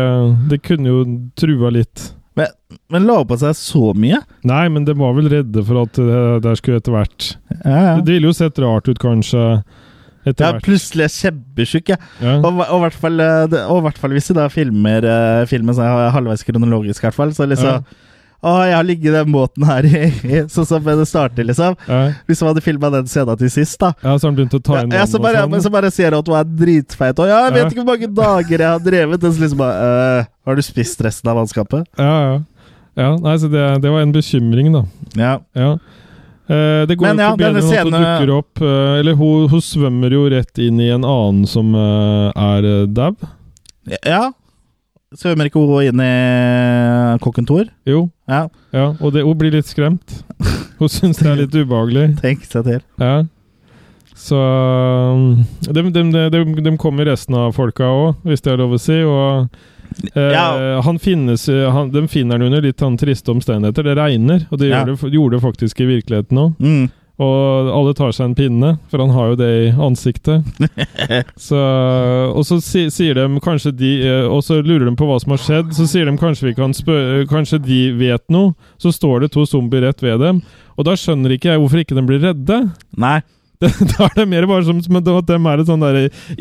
det 0.51 0.59
kunne 0.66 0.90
jo 0.90 1.05
trua 1.38 1.70
litt. 1.74 2.12
Men, 2.38 2.51
men 2.90 3.07
la 3.07 3.20
hun 3.20 3.31
på 3.31 3.38
seg 3.38 3.55
så 3.59 3.92
mye? 3.98 4.20
Nei, 4.46 4.64
men 4.70 4.87
de 4.87 4.94
var 4.98 5.14
vel 5.16 5.31
redde 5.31 5.62
for 5.66 5.85
at 5.85 5.98
det 5.98 6.20
der 6.44 6.59
skulle 6.59 6.79
etter 6.79 6.94
hvert 6.94 7.33
ja, 7.64 7.79
ja. 7.79 7.94
Det 7.98 8.14
ville 8.14 8.31
jo 8.31 8.37
sett 8.37 8.61
rart 8.62 8.87
ut, 8.87 9.01
kanskje. 9.03 9.42
Etter 10.32 10.46
ja, 10.48 10.64
plutselig 10.64 11.06
er 11.06 11.14
kjempesjuk, 11.14 11.94
jeg. 11.94 12.10
Ja. 12.24 12.38
Og, 12.40 12.60
og, 12.64 12.82
hvert 12.84 12.98
fall, 12.98 13.22
eh, 13.24 13.56
og 13.68 13.82
hvert 13.86 14.00
fall 14.00 14.14
hvis 14.16 14.30
du 14.30 14.36
da 14.38 14.48
filmer 14.52 15.06
uh, 15.06 15.46
filmen 15.50 15.76
så 15.76 15.88
halvveis 16.14 16.46
kronologisk, 16.46 17.02
i 17.02 17.08
hvert 17.08 17.18
fall, 17.18 17.34
så 17.36 17.48
liksom 17.48 17.78
ja. 17.78 18.04
Å, 18.38 18.50
jeg 18.68 18.74
har 18.76 18.84
ligget 18.86 19.10
i 19.10 19.14
den 19.16 19.32
båten 19.34 19.64
her 19.66 19.86
i, 19.88 20.42
sånn 20.52 20.66
som 20.68 20.84
det 20.86 21.06
starter, 21.10 21.42
liksom. 21.48 21.74
Ja. 21.90 22.02
Hvis 22.28 22.38
man 22.38 22.52
hadde 22.52 22.62
filma 22.62 22.90
den 22.94 23.08
scenen 23.10 23.38
til 23.40 23.50
sist, 23.50 23.80
da. 23.82 23.90
Ja, 24.04 24.12
Så 24.14 24.28
han 24.28 24.36
begynte 24.38 24.60
å 24.60 24.62
ta 24.62 24.84
inn 24.84 24.94
ja, 24.94 25.08
så 25.10 25.18
bare, 25.22 25.42
sånn. 25.42 25.64
så 25.64 25.72
bare 25.74 25.90
ser 25.94 26.14
du 26.14 26.20
at 26.20 26.30
hun 26.30 26.38
er 26.38 26.52
dritfeit. 26.60 27.18
Og 27.18 27.26
ja, 27.26 27.40
jeg 27.48 27.56
vet 27.56 27.64
ja. 27.64 27.70
ikke 27.72 27.82
hvor 27.82 27.88
mange 27.90 28.10
dager 28.14 28.54
jeg 28.54 28.68
har 28.68 28.84
drevet. 28.84 29.26
Og 29.26 29.34
så 29.34 29.42
liksom 29.42 29.58
bare 29.58 29.88
øh, 29.88 30.28
Har 30.46 30.58
du 30.58 30.62
spist 30.62 31.02
resten 31.02 31.32
av 31.32 31.40
mannskapet? 31.40 31.90
Ja, 31.98 32.14
ja. 32.28 32.36
ja 33.02 33.10
nei, 33.24 33.34
så 33.42 33.50
det, 33.50 33.64
det 33.82 33.94
var 33.96 34.06
en 34.06 34.14
bekymring, 34.14 34.70
da. 34.76 34.84
Ja. 35.18 35.34
ja. 35.58 35.72
Uh, 36.48 36.87
det 36.88 36.96
går 36.96 37.11
Men, 37.11 37.18
ja, 37.20 37.32
bedre 37.37 37.61
når 37.61 37.82
hun 37.84 37.92
dukker 37.92 38.30
opp 38.32 38.61
uh, 38.64 38.96
Eller 38.96 39.12
hun, 39.18 39.50
hun, 39.52 39.61
svømmer 39.61 40.14
jo 40.16 40.22
rett 40.32 40.61
inn 40.64 40.78
i 40.80 40.87
en 40.94 41.04
annen 41.04 41.42
som 41.44 41.74
uh, 41.76 42.32
er 42.32 42.87
dau. 42.88 43.12
Ja. 44.00 44.30
Svømmer 45.12 45.50
ikke 45.50 45.61
hun 45.61 45.90
inn 45.90 46.00
i 46.00 46.12
kokken 47.24 47.48
Thor? 47.48 47.68
Jo. 47.88 48.06
Ja. 48.28 48.46
ja 48.72 48.90
og 48.96 49.12
det, 49.12 49.26
hun 49.28 49.37
blir 49.40 49.52
litt 49.52 49.68
skremt. 49.68 50.22
Hun 50.78 50.92
syns 50.92 51.20
det 51.20 51.28
er 51.28 51.42
litt 51.42 51.56
ubehagelig. 51.56 52.14
Tenk 52.24 52.48
seg 52.48 52.64
til. 52.68 52.80
Ja. 53.02 53.26
Så 54.18 54.38
de, 55.68 55.84
de, 55.94 56.02
de, 56.32 56.44
de 56.64 56.76
kommer 56.80 57.06
resten 57.06 57.37
av 57.38 57.52
folka 57.56 57.87
òg, 57.87 58.16
hvis 58.26 58.42
det 58.42 58.52
er 58.54 58.61
lov 58.61 58.74
å 58.76 58.80
si. 58.82 58.98
Og 59.06 59.48
ja. 60.14 60.46
Uh, 60.54 60.78
han 60.87 60.98
finnes, 61.02 61.48
han, 61.48 61.90
de 61.94 62.04
finner 62.08 62.38
han 62.38 62.46
under 62.46 62.62
litt 62.62 62.80
han, 62.84 62.98
triste 63.00 63.32
omstendigheter. 63.34 63.87
Det 63.87 63.98
regner, 63.98 64.46
og 64.50 64.62
det, 64.62 64.70
ja. 64.70 64.84
gjorde, 64.87 65.12
gjorde 65.14 65.37
det 65.37 65.44
faktisk 65.44 65.80
i 65.84 65.90
virkeligheten 65.96 66.42
òg. 66.44 66.56
Mm. 66.62 66.88
Og 67.18 67.70
alle 67.74 67.92
tar 67.98 68.12
seg 68.14 68.28
en 68.28 68.34
pinne, 68.38 68.68
for 68.92 69.02
han 69.02 69.11
har 69.11 69.32
jo 69.32 69.38
det 69.40 69.48
i 69.50 69.70
ansiktet. 69.82 70.44
så, 71.48 71.62
og 72.30 72.44
så 72.46 72.61
si, 72.62 72.84
sier 72.94 73.18
de 73.18 73.40
kanskje 73.42 73.72
de 73.74 73.90
uh, 74.06 74.28
Og 74.30 74.44
så 74.46 74.61
lurer 74.62 74.87
de 74.87 74.94
på 74.98 75.08
hva 75.08 75.18
som 75.18 75.34
har 75.34 75.42
skjedd. 75.42 75.72
Så 75.74 75.88
sier 75.90 76.06
de 76.06 76.14
kanskje 76.20 76.52
vi 76.52 76.54
kan 76.58 76.76
spørre 76.76 77.26
Kanskje 77.30 77.58
de 77.64 77.80
vet 77.98 78.22
noe. 78.30 78.54
Så 78.78 78.94
står 78.94 79.24
det 79.24 79.32
to 79.34 79.42
zombier 79.50 79.88
rett 79.88 80.04
ved 80.04 80.22
dem. 80.22 80.38
Og 80.78 80.87
da 80.87 80.94
skjønner 80.94 81.34
ikke 81.34 81.50
jeg 81.50 81.62
hvorfor 81.64 81.82
ikke 81.82 81.98
de 81.98 82.06
blir 82.06 82.22
redde. 82.22 82.61
Nei 82.94 83.18
da 83.92 84.06
er 84.06 84.14
det 84.20 84.26
mer 84.30 84.46
bare 84.46 84.62
som, 84.66 84.78
som 84.82 84.98
at 85.00 85.06
de 85.26 85.36
er 85.36 85.62
et 85.62 85.70
sånn 85.70 85.86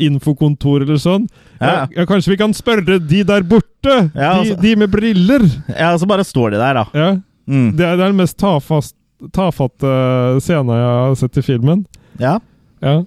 infokontor 0.08 0.84
eller 0.84 1.00
sånn. 1.02 1.26
Ja. 1.58 1.88
Ja, 1.90 2.06
kanskje 2.06 2.34
vi 2.34 2.38
kan 2.38 2.54
spørre 2.54 3.00
de 3.02 3.24
der 3.26 3.46
borte? 3.46 3.96
Ja, 4.14 4.36
altså, 4.36 4.54
de, 4.54 4.60
de, 4.68 4.76
med 4.84 4.92
briller? 4.92 5.46
Ja, 5.72 5.90
så 5.98 6.06
bare 6.06 6.26
står 6.26 6.54
de 6.54 6.62
der, 6.62 6.78
da. 6.78 6.84
Ja. 6.94 7.10
Mm. 7.48 7.72
Det, 7.74 7.82
er, 7.84 7.96
det, 7.96 8.04
er, 8.04 8.12
den 8.12 8.20
mest 8.20 8.38
tafast, 8.38 8.94
tafatte 9.34 9.92
scenen 10.44 10.76
jeg 10.76 10.90
har 10.94 11.18
sett 11.18 11.40
i 11.40 11.46
filmen. 11.46 11.82
Ja. 12.22 12.36
Ja, 12.84 13.00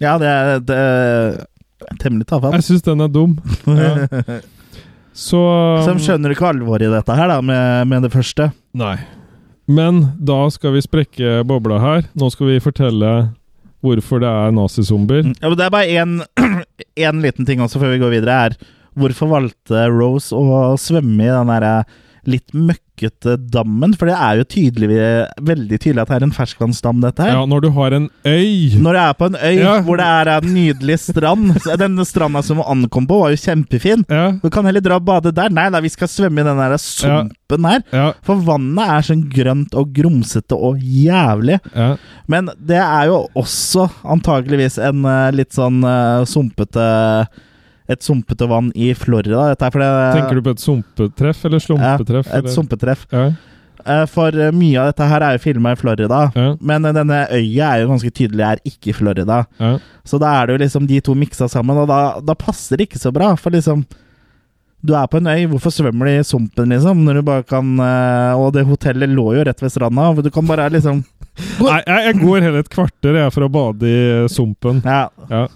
ja 0.00 0.16
det, 0.22 0.32
er, 0.32 0.64
det 0.64 0.78
er 0.78 1.98
temmelig 2.00 2.28
tafatt. 2.30 2.56
Jeg 2.56 2.70
syns 2.70 2.86
den 2.88 3.04
er 3.04 3.12
dum. 3.12 3.36
Så 5.18 5.40
Så 5.82 5.96
de 5.96 6.04
skjønner 6.04 6.30
ikke 6.30 6.46
alvoret 6.46 6.86
i 6.86 6.92
dette 6.92 7.14
her, 7.18 7.26
da, 7.26 7.40
med, 7.42 7.88
med 7.90 8.04
det 8.06 8.12
første? 8.14 8.52
Nei. 8.78 8.94
Men 9.68 10.00
da 10.24 10.44
skal 10.54 10.76
vi 10.76 10.80
sprekke 10.84 11.42
bobla 11.44 11.80
her. 11.82 12.06
Nå 12.16 12.30
skal 12.32 12.54
vi 12.54 12.60
fortelle 12.62 13.10
hvorfor 13.84 14.22
det 14.22 14.30
er 14.30 14.54
nazizombier. 14.56 15.28
Mm. 15.28 15.36
Ja, 15.38 15.48
men 15.48 15.58
det 15.58 15.66
er 15.66 15.74
bare 15.74 16.02
én 16.98 17.22
liten 17.26 17.48
ting 17.48 17.62
også 17.64 17.82
før 17.82 17.94
vi 17.94 18.02
går 18.02 18.16
videre. 18.18 18.38
er 18.48 18.74
Hvorfor 18.98 19.30
valgte 19.30 19.84
Rose 19.92 20.34
å 20.34 20.74
svømme 20.80 21.22
i 21.22 21.30
den 21.30 21.52
derre 21.52 21.74
litt 22.28 22.48
møkkete 22.98 23.36
dammen? 23.50 23.94
For 23.96 24.08
det 24.08 24.16
er 24.16 24.40
jo 24.40 24.46
tydelig, 24.48 24.88
veldig 25.40 25.78
tydelig 25.78 26.02
at 26.02 26.10
det 26.10 26.16
er 26.18 26.26
en 26.26 26.34
ferskvannsdam, 26.34 27.00
dette 27.02 27.22
her. 27.22 27.36
Ja, 27.36 27.46
når 27.46 27.62
du 27.62 27.70
har 27.76 27.92
en 27.92 28.08
øy. 28.26 28.74
Når 28.78 28.92
du 28.92 29.00
er 29.00 29.12
på 29.18 29.28
en 29.28 29.38
øy 29.38 29.58
ja. 29.58 29.80
hvor 29.82 29.98
det 29.98 30.06
er 30.06 30.32
en 30.34 30.54
nydelig 30.54 30.98
strand. 30.98 31.54
Denne 31.82 32.04
stranda 32.04 32.42
som 32.42 32.58
vi 32.58 32.66
ankom 32.66 33.06
på, 33.08 33.20
var 33.22 33.34
jo 33.34 33.40
kjempefin. 33.40 34.04
Ja. 34.08 34.32
Du 34.42 34.50
kan 34.50 34.66
heller 34.66 34.84
dra 34.84 34.98
og 34.98 35.06
bade 35.06 35.32
der. 35.34 35.52
Nei, 35.54 35.68
da, 35.70 35.82
vi 35.84 35.92
skal 35.92 36.10
svømme 36.10 36.42
i 36.42 36.48
den 36.48 36.62
der 36.62 36.76
sumpen 36.82 37.68
her. 37.68 37.82
Ja. 37.94 38.12
For 38.26 38.42
vannet 38.46 38.94
er 38.94 39.08
sånn 39.08 39.26
grønt 39.32 39.76
og 39.78 39.92
grumsete 39.96 40.56
og 40.56 40.82
jævlig. 40.82 41.60
Men 42.28 42.50
det 42.58 42.80
er 42.82 43.10
jo 43.10 43.24
også 43.38 43.88
antageligvis 44.08 44.78
en 44.82 45.04
uh, 45.06 45.28
litt 45.34 45.54
sånn 45.56 45.82
uh, 45.84 46.26
sumpete 46.28 46.88
et 47.88 48.04
sumpete 48.04 48.48
vann 48.48 48.72
i 48.76 48.90
Florida. 48.94 49.46
Dette 49.54 49.70
det, 49.80 49.92
Tenker 50.16 50.38
du 50.38 50.42
på 50.44 50.52
et 50.56 50.60
sumpetreff 50.64 51.44
eller 51.48 51.62
slumpetreff? 51.64 52.26
Ja, 52.28 52.42
et 52.42 52.50
sumpetreff. 52.52 53.06
Ja. 53.14 53.30
Eh, 53.88 54.04
For 54.10 54.34
eh, 54.34 54.50
mye 54.54 54.80
av 54.82 54.90
dette 54.90 55.06
her 55.08 55.24
er 55.24 55.36
jo 55.36 55.44
filma 55.46 55.72
i 55.72 55.78
Florida. 55.78 56.24
Ja. 56.36 56.50
Men 56.60 56.84
eh, 56.84 56.96
denne 56.96 57.22
øya 57.32 57.70
er 57.70 57.84
jo 57.84 57.92
ganske 57.92 58.12
tydelig 58.12 58.44
er 58.44 58.60
ikke 58.68 58.92
i 58.92 58.96
Florida. 58.96 59.44
Ja. 59.62 59.76
Så 60.08 60.20
da 60.20 60.34
er 60.40 60.48
det 60.50 60.56
jo 60.56 60.62
liksom 60.64 60.88
de 60.90 61.00
to 61.04 61.14
miksa 61.18 61.48
sammen, 61.50 61.78
og 61.80 61.88
da, 61.90 62.02
da 62.24 62.36
passer 62.38 62.76
det 62.78 62.88
ikke 62.88 63.00
så 63.00 63.14
bra. 63.14 63.32
For 63.40 63.54
liksom 63.54 63.86
Du 64.84 64.92
er 64.94 65.08
på 65.10 65.18
en 65.18 65.26
øy, 65.26 65.46
hvorfor 65.50 65.72
svømmer 65.74 66.06
du 66.06 66.12
i 66.12 66.26
sumpen, 66.26 66.68
liksom? 66.70 67.00
Når 67.06 67.18
du 67.18 67.22
bare 67.26 67.42
kan 67.42 67.80
Og 68.38 68.52
det 68.54 68.62
hotellet 68.68 69.10
lå 69.10 69.32
jo 69.34 69.42
rett 69.48 69.62
ved 69.62 69.72
stranda, 69.74 70.10
og 70.12 70.22
du 70.22 70.30
kan 70.30 70.46
bare 70.46 70.68
liksom 70.70 71.00
Nei, 71.62 71.80
jeg, 71.86 72.04
jeg 72.04 72.20
går 72.20 72.44
hele 72.46 72.60
et 72.62 72.70
kvarter 72.70 73.14
jeg 73.14 73.32
for 73.34 73.46
å 73.46 73.50
bade 73.50 73.86
i 73.90 74.28
sumpen. 74.30 74.80
Ja. 74.84 75.08
Ja. 75.30 75.46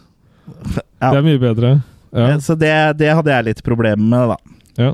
Ja. 1.02 1.10
Det 1.10 1.16
er 1.18 1.24
mye 1.26 1.40
bedre. 1.42 1.70
Ja. 2.12 2.26
Eh, 2.34 2.38
Så 2.44 2.52
det, 2.60 2.74
det 3.00 3.08
hadde 3.16 3.32
jeg 3.32 3.44
litt 3.50 3.62
problemer 3.64 4.04
med, 4.04 4.28
da. 4.28 4.36
Ja. 4.84 4.92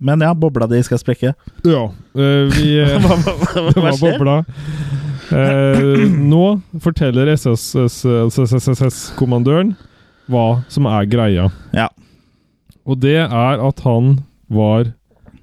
Men 0.00 0.20
ja, 0.24 0.32
bobla 0.34 0.64
di 0.70 0.80
skal 0.82 0.96
sprekke. 0.98 1.34
ja. 1.68 1.82
eh, 2.16 2.44
vi 2.56 2.78
eh, 2.80 2.96
Hva, 3.04 3.14
hva, 3.20 3.34
hva, 3.54 3.70
hva 3.76 3.92
bobla. 4.00 4.36
Eh, 5.30 6.08
nå 6.18 6.44
forteller 6.82 7.28
SSS-kommandøren 7.36 9.74
hva 10.30 10.46
som 10.70 10.86
er 10.90 11.04
greia. 11.10 11.48
Ja. 11.76 11.88
Og 12.86 12.98
det 13.02 13.16
er 13.26 13.60
at 13.66 13.80
han 13.84 14.18
var 14.50 14.84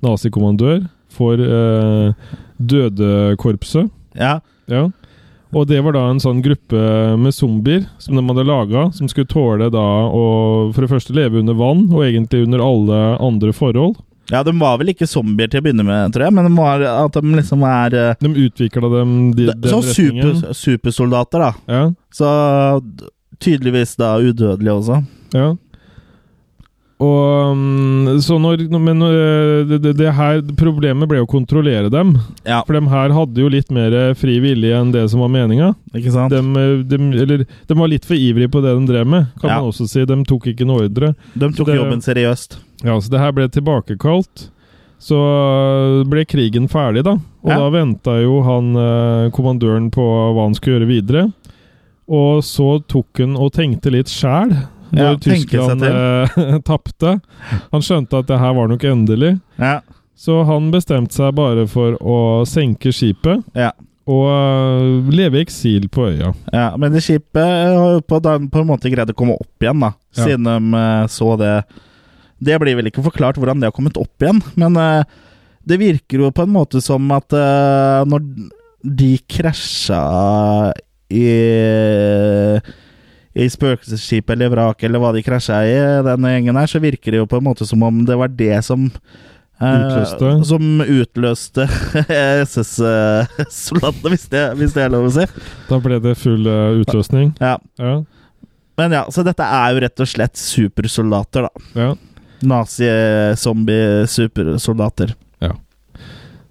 nazikommandør 0.04 0.86
for 1.14 1.34
eh, 1.40 2.14
Dødekorpset. 2.58 3.90
Ja. 4.18 4.40
Ja. 4.72 4.88
Og 5.56 5.68
det 5.70 5.80
var 5.86 5.94
da 5.96 6.02
en 6.12 6.20
sånn 6.20 6.42
gruppe 6.44 6.80
med 7.18 7.32
zombier 7.36 7.86
som 8.04 8.18
de 8.18 8.24
hadde 8.28 8.44
laga, 8.48 8.88
som 8.94 9.08
skulle 9.08 9.30
tåle 9.32 9.70
da 9.72 9.86
å 10.12 10.26
for 10.76 10.84
det 10.84 10.90
første 10.92 11.16
leve 11.16 11.40
under 11.40 11.56
vann, 11.56 11.86
og 11.94 12.04
egentlig 12.04 12.44
under 12.44 12.60
alle 12.66 13.00
andre 13.24 13.54
forhold. 13.56 13.96
ja, 14.30 14.42
de 14.44 14.52
var 14.60 14.78
vel 14.82 14.92
ikke 14.92 15.08
zombier 15.08 15.48
til 15.48 15.62
å 15.62 15.64
begynne 15.64 15.86
med, 15.88 16.12
tror 16.12 16.26
jeg, 16.28 16.34
men 16.36 16.50
de 16.50 16.58
var, 16.58 16.84
at 17.06 17.14
de 17.16 17.38
liksom 17.38 17.64
er 17.64 17.94
eh, 17.96 18.16
De 18.20 18.34
utvikla 18.48 18.90
dem 18.92 19.14
de, 19.38 19.46
den 19.54 19.72
Sånn 19.72 19.86
retningen. 19.88 20.36
super, 20.36 20.54
supersoldater, 20.54 21.40
da. 21.40 21.54
Ja, 21.72 21.86
Så 22.12 22.28
tydeligvis 23.40 23.96
da 24.00 24.18
udødelige 24.20 24.74
også. 24.82 25.00
ja. 25.34 25.54
Og 26.98 27.54
mm, 27.54 28.08
så 28.26 28.40
når 28.42 28.64
Men 28.82 29.02
øh, 29.06 29.68
det, 29.70 29.78
det, 29.84 29.92
det 30.00 30.14
her 30.18 30.40
Problemet 30.58 31.06
ble 31.10 31.20
å 31.22 31.28
kontrollere 31.30 31.92
dem. 31.94 32.16
Ja, 32.48 32.64
For 32.66 32.74
de 32.74 32.82
her 32.90 33.14
hadde 33.14 33.44
jo 33.44 33.52
litt 33.54 33.70
mer 33.74 33.94
fri 34.18 34.40
vilje 34.42 34.74
enn 34.80 34.90
det 34.96 35.04
som 35.12 35.22
var 35.22 35.30
meninga. 35.30 35.76
De, 35.94 36.02
de, 36.02 36.98
eller, 37.22 37.44
de 37.46 37.78
var 37.78 37.92
litt 37.92 38.06
for 38.08 38.18
ivrige 38.18 38.50
på 38.50 38.64
det 38.66 38.74
de 38.80 38.90
drev 38.90 39.06
med, 39.14 39.28
kan 39.42 39.52
Ja. 39.52 39.60
man 39.62 39.70
også 39.70 39.86
si. 39.90 40.06
De 40.10 40.18
tok 40.26 40.48
ikke 40.54 40.66
noe 40.66 40.88
ordre. 40.88 41.14
De 41.36 41.52
tok 41.54 41.68
det- 41.70 41.78
jobben 41.78 42.02
seriøst. 42.02 42.58
Ja, 42.84 42.98
så 43.00 43.10
det 43.14 43.20
her 43.22 43.32
ble 43.32 43.48
tilbakekalt. 43.50 44.48
Så 44.98 45.14
øh, 45.22 46.06
ble 46.10 46.26
krigen 46.26 46.66
ferdig, 46.68 47.04
da. 47.06 47.14
Og 47.46 47.52
Ja. 47.54 47.60
da 47.62 47.70
venta 47.70 48.18
jo 48.24 48.42
han 48.42 48.74
kommandøren 49.32 49.92
på 49.94 50.02
hva 50.34 50.48
han 50.50 50.56
skulle 50.58 50.80
gjøre 50.80 50.90
videre. 50.90 51.28
Og 52.10 52.42
så 52.42 52.80
tok 52.88 53.20
han 53.22 53.36
og 53.38 53.54
tenkte 53.54 53.92
litt 53.94 54.08
sjæl 54.10 54.56
når 54.92 55.04
ja, 55.04 55.18
Tyskland 55.24 55.84
uh, 55.84 56.58
tapte. 56.70 57.18
Han 57.74 57.84
skjønte 57.84 58.22
at 58.22 58.30
det 58.30 58.40
her 58.42 58.56
var 58.58 58.72
nok 58.72 58.86
endelig. 58.88 59.36
Ja, 59.60 59.80
Så 60.18 60.42
han 60.48 60.72
bestemte 60.74 61.14
seg 61.18 61.36
bare 61.38 61.68
for 61.70 61.98
å 62.02 62.18
senke 62.50 62.94
skipet 62.96 63.44
ja. 63.58 63.70
og 64.10 64.26
øh, 64.32 65.12
leve 65.14 65.38
i 65.38 65.44
eksil 65.46 65.90
på 65.94 66.08
øya. 66.10 66.32
ja. 66.54 66.72
Men 66.80 66.96
det 66.96 67.04
skipet 67.06 67.44
har 67.44 67.98
jo 67.98 68.02
på, 68.02 68.22
på 68.24 68.64
en 68.64 68.70
måte 68.70 68.90
greid 68.94 69.14
å 69.14 69.18
komme 69.18 69.38
opp 69.38 69.62
igjen, 69.62 69.84
da. 69.84 69.92
Siden 70.18 70.48
de 70.48 70.82
eh, 70.82 71.06
så 71.14 71.36
det 71.38 71.54
Det 72.40 72.58
blir 72.62 72.78
vel 72.78 72.90
ikke 72.90 73.06
forklart 73.06 73.38
hvordan 73.38 73.62
det 73.62 73.70
har 73.70 73.76
kommet 73.76 73.98
opp 73.98 74.22
igjen, 74.22 74.42
men 74.56 74.78
eh, 74.78 75.04
det 75.68 75.80
virker 75.82 76.22
jo 76.22 76.32
på 76.32 76.46
en 76.46 76.54
måte 76.54 76.82
som 76.82 77.10
at 77.12 77.34
eh, 77.36 78.06
når 78.08 78.26
de 78.88 79.18
krasja 79.28 80.02
i 81.12 81.28
i 83.38 83.46
spøkelsesskipet 83.54 84.34
eller 84.34 84.50
vraket 84.56 84.88
eller 84.90 85.02
hva 85.04 85.12
de 85.14 85.22
krasja 85.26 85.58
i, 85.70 85.76
denne 86.08 86.32
gjengen 86.34 86.58
her, 86.58 86.66
så 86.72 86.82
virker 86.82 87.10
det 87.14 87.20
jo 87.22 87.28
på 87.30 87.38
en 87.38 87.46
måte 87.46 87.68
som 87.70 87.84
om 87.86 87.96
det 88.08 88.16
var 88.18 88.30
det 88.34 88.58
som 88.66 88.88
eh, 88.88 89.78
Utløste. 89.78 90.32
Som 90.50 90.64
utløste 90.82 91.64
SS-soldatene, 92.48 94.10
hvis, 94.16 94.26
det- 94.34 94.54
hvis 94.60 94.74
det 94.74 94.82
er 94.88 94.92
lov 94.94 95.06
å 95.10 95.14
si. 95.20 95.26
Da 95.70 95.76
ble 95.84 95.96
det 96.04 96.16
full 96.18 96.44
øh, 96.50 96.80
utløsning. 96.82 97.28
Ja. 97.42 97.56
Ja. 97.82 97.96
Men 98.78 98.94
ja, 98.94 99.04
så 99.14 99.22
dette 99.26 99.42
er 99.46 99.68
jo 99.74 99.80
rett 99.86 100.00
og 100.06 100.10
slett 100.12 100.36
supersoldater, 100.38 101.42
da. 101.48 101.52
ja. 101.78 101.92
Nazi-zombie-supersoldater. 102.48 105.10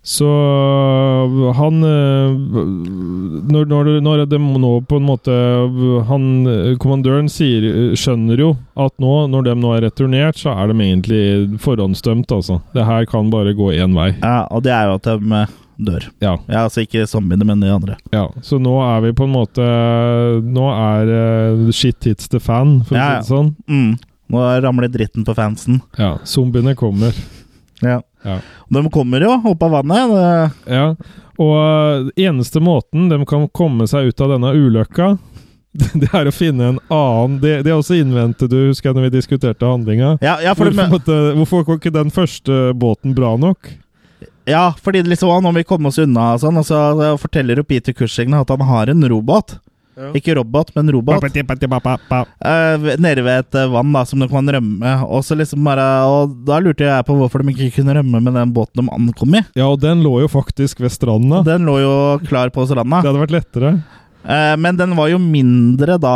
Så 0.07 0.27
han 1.59 1.81
øh, 1.83 2.37
når, 3.51 3.65
når, 3.67 3.89
når 4.07 4.21
de 4.31 4.39
nå 4.39 4.71
på 4.87 5.01
en 5.01 5.07
måte 5.09 5.35
han, 6.07 6.27
Kommandøren 6.83 7.27
sier, 7.33 7.67
skjønner 7.99 8.39
jo 8.39 8.53
at 8.79 8.95
nå, 9.03 9.13
når 9.33 9.49
de 9.49 9.55
nå 9.59 9.73
er 9.77 9.87
returnert, 9.89 10.39
så 10.39 10.55
er 10.55 10.71
de 10.71 10.79
egentlig 10.87 11.59
forhåndsdømt, 11.65 12.31
altså. 12.39 12.61
Det 12.77 12.87
her 12.87 13.07
kan 13.11 13.31
bare 13.35 13.55
gå 13.59 13.73
én 13.75 13.97
vei. 13.99 14.13
Ja, 14.23 14.45
og 14.51 14.63
det 14.67 14.75
er 14.77 14.91
jo 14.93 14.97
at 15.01 15.09
de 15.11 15.41
eh, 15.43 15.55
dør. 15.91 16.07
Ja. 16.23 16.37
Ja, 16.47 16.63
altså 16.69 16.85
ikke 16.87 17.07
zombiene, 17.11 17.45
men 17.49 17.61
de 17.67 17.73
andre. 17.75 17.99
ja. 18.15 18.29
Så 18.47 18.61
nå 18.63 18.77
er 18.87 19.03
vi 19.09 19.15
på 19.17 19.27
en 19.27 19.35
måte 19.35 19.67
Nå 20.47 20.67
er 20.73 21.11
øh, 21.19 21.65
shit 21.75 22.07
hits 22.07 22.31
the 22.33 22.39
fan, 22.41 22.79
for 22.87 22.95
Ja, 22.99 23.03
å 23.03 23.17
ja. 23.17 23.23
si 23.23 23.27
det 23.27 23.33
sånn. 23.35 23.51
Mm. 23.67 23.97
Nå 24.35 24.47
ramler 24.63 24.91
dritten 24.91 25.27
på 25.27 25.35
fansen. 25.39 25.83
Ja. 25.99 26.15
Zombiene 26.27 26.75
kommer. 26.79 27.15
Ja. 27.83 28.01
Ja. 28.27 28.41
De 28.75 28.83
kommer 28.91 29.23
jo 29.23 29.37
opp 29.53 29.63
av 29.63 29.79
vannet. 29.79 30.13
Det, 30.13 30.75
Ja, 30.75 30.91
og 31.37 31.55
øh, 31.61 32.11
eneste 32.17 32.63
måten 32.65 33.11
de 33.13 33.19
kan 33.29 33.45
komme 33.53 33.87
seg 33.91 34.11
ut 34.11 34.23
av 34.25 34.33
denne 34.35 34.55
ulykka, 34.57 35.17
det 36.01 36.09
er 36.17 36.29
å 36.31 36.33
finne 36.33 36.71
en 36.71 36.79
annen 36.89 37.35
Det, 37.43 37.59
det 37.67 37.75
også 37.75 37.99
innvendte 37.99 38.47
du, 38.49 38.71
husker 38.71 38.89
jeg, 38.89 38.97
når 38.97 39.11
vi 39.11 39.17
diskuterte 39.19 39.69
handlinga. 39.69 40.15
ja, 40.25 40.39
ja, 40.41 40.55
for 40.57 40.71
Hvorfor, 40.71 40.87
de, 40.87 40.93
måtte, 40.95 41.19
hvorfor 41.37 41.67
var 41.69 41.81
ikke 41.83 41.93
den 41.93 42.13
første 42.15 42.71
båten 42.77 43.17
bra 43.17 43.35
nok? 43.41 43.75
ja, 44.47 44.71
fordi 44.83 45.03
det 45.03 45.11
liksom, 45.11 45.29
nå 45.43 45.51
må 45.51 45.59
vi 45.59 45.67
komme 45.67 45.91
oss 45.91 45.99
unna, 45.99 46.33
og 46.37 46.41
sånn, 46.41 46.61
og 46.61 46.67
så 46.69 47.17
forteller 47.19 47.59
jo 47.59 47.67
Peter 47.67 47.93
Cushing 47.97 48.35
at 48.39 48.53
han 48.55 48.63
har 48.69 48.93
en 48.93 49.03
robåt. 49.11 49.57
Ikke 50.17 50.35
robot, 50.37 50.73
men 50.77 50.91
robot. 50.93 51.25
Eh, 51.25 52.97
nede 53.01 53.23
ved 53.25 53.39
et 53.47 53.55
eh, 53.63 53.69
vann 53.73 53.93
da, 53.97 54.05
som 54.05 54.21
de 54.21 54.29
kan 54.29 54.47
rømme. 54.57 54.95
Og 55.09 55.25
så 55.25 55.37
liksom 55.39 55.65
bare 55.65 55.87
Og 56.07 56.35
da 56.47 56.59
lurte 56.61 56.85
jeg 56.85 57.07
på 57.09 57.17
hvorfor 57.17 57.43
de 57.45 57.55
ikke 57.55 57.79
kunne 57.81 57.97
rømme 57.97 58.21
med 58.21 58.35
den 58.37 58.53
båten 58.57 58.85
de 58.85 58.93
ankom 58.93 59.35
i. 59.41 59.45
Ja, 59.57 59.67
og 59.73 59.81
den 59.81 60.03
lå 60.05 60.21
jo 60.25 60.29
faktisk 60.29 60.81
ved 60.85 60.93
stranda. 60.93 61.43
Den 61.47 61.65
lå 61.69 61.79
jo 61.81 61.95
klar 62.29 62.53
på 62.53 62.67
stranda. 62.69 63.01
Det 63.03 63.09
hadde 63.13 63.25
vært 63.25 63.37
lettere. 63.39 63.73
Eh, 64.27 64.57
men 64.59 64.75
den 64.77 64.97
var 64.99 65.07
jo 65.09 65.19
mindre 65.23 65.97
da, 66.03 66.15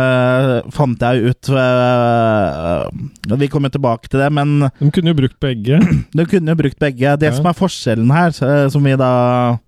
eh, 0.00 0.52
fant 0.72 0.98
jeg 1.04 1.30
ut. 1.34 1.50
eh, 1.52 3.36
vi 3.36 3.48
kommer 3.52 3.68
tilbake 3.70 4.08
til 4.08 4.20
det, 4.22 4.30
men 4.32 4.70
De 4.80 4.90
kunne 4.90 5.12
jo 5.12 5.18
brukt 5.18 5.38
begge. 5.42 5.80
de 6.16 6.24
kunne 6.26 6.48
jo 6.54 6.60
brukt 6.62 6.78
begge. 6.80 7.16
Det 7.20 7.30
Ja. 7.30 7.36
som 7.36 7.46
er 7.46 7.52
forskjellen 7.58 8.10
her, 8.10 8.28
eh, 8.32 8.68
som 8.72 8.82
vi 8.82 8.96
da 8.96 9.58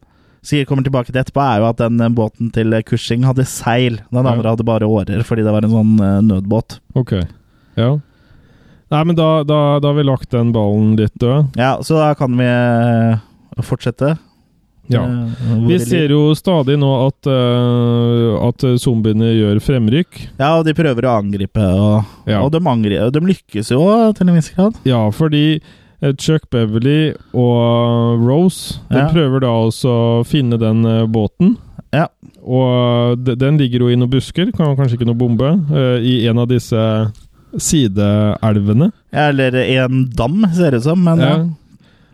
sikkert 0.43 0.69
kommer 0.69 0.85
tilbake 0.87 1.13
til 1.13 1.21
etterpå, 1.23 1.43
er 1.43 1.61
jo 1.63 1.69
at 1.71 1.79
den 1.83 2.01
eh, 2.01 2.09
båten 2.13 2.51
til 2.55 2.75
Cushing 2.89 3.25
hadde 3.29 3.45
seil. 3.47 4.01
Den 4.11 4.25
Ja. 4.27 4.33
andre 4.33 4.51
hadde 4.55 4.65
bare 4.67 4.89
årer, 4.89 5.23
fordi 5.25 5.45
det 5.47 5.53
var 5.55 5.65
en 5.65 5.71
sånn 5.71 5.95
eh, 6.01 6.21
nødbåt. 6.31 6.81
Ok. 6.99 7.13
Ja. 7.77 7.93
Nei, 8.93 9.05
men 9.09 9.17
da, 9.17 9.43
da, 9.49 9.79
da 9.81 9.89
har 9.89 9.97
vi 9.97 10.03
lagt 10.05 10.31
den 10.35 10.51
ballen 10.53 10.97
litt 10.99 11.15
død. 11.19 11.55
Ja, 11.57 11.79
så 11.81 11.97
da 11.97 12.11
kan 12.19 12.35
vi 12.37 12.45
eh, 12.45 13.17
fortsette. 13.65 14.19
Ja. 14.91 15.05
Eh, 15.07 15.53
Vi 15.69 15.79
ser 15.81 16.11
jo 16.13 16.35
stadig 16.37 16.75
nå 16.77 16.89
at, 17.07 17.25
uh, 17.31 18.35
at 18.49 18.65
zombiene 18.83 19.31
gjør 19.33 19.61
fremrykk. 19.63 20.19
Ja, 20.41 20.59
og 20.59 20.67
de 20.67 20.75
prøver 20.77 21.07
å 21.07 21.15
angripe, 21.23 21.63
og, 21.63 22.05
Ja. 22.29 22.43
og 22.43 22.51
de, 22.53 22.59
angriper, 22.61 23.13
de 23.15 23.21
lykkes 23.31 23.71
jo 23.73 23.81
til 24.13 24.29
en 24.29 24.35
viss 24.37 24.51
grad. 24.53 24.75
Ja, 24.85 25.09
fordi 25.15 25.45
eh, 25.55 25.61
Chuck 26.19 26.49
Beverly 26.51 27.13
og 27.33 28.23
Rose 28.27 28.81
de 28.91 28.99
Ja. 28.99 29.09
prøver 29.13 29.41
da 29.45 29.53
også 29.69 29.89
å 29.89 30.25
finne 30.27 30.59
den 30.59 30.85
eh, 30.85 31.05
båten. 31.07 31.57
Ja. 31.95 32.09
Og 32.43 33.19
de, 33.23 33.37
den 33.39 33.59
ligger 33.61 33.85
jo 33.85 33.89
i 33.93 33.97
noen 33.97 34.11
busker, 34.11 34.51
kan 34.57 34.75
kanskje 34.77 34.97
ikke 34.99 35.07
noe 35.07 35.19
bombe, 35.21 35.53
eh, 35.71 36.03
i 36.03 36.27
en 36.27 36.39
av 36.43 36.49
disse 36.51 36.83
sideelvene. 37.57 38.91
Eller 39.13 39.55
en 39.79 40.07
dam, 40.17 40.43
ser 40.55 40.73
det 40.75 40.81
ut 40.83 40.87
som, 40.89 41.03
men 41.05 41.21
ja. 41.23 41.33
Ja. 41.37 41.49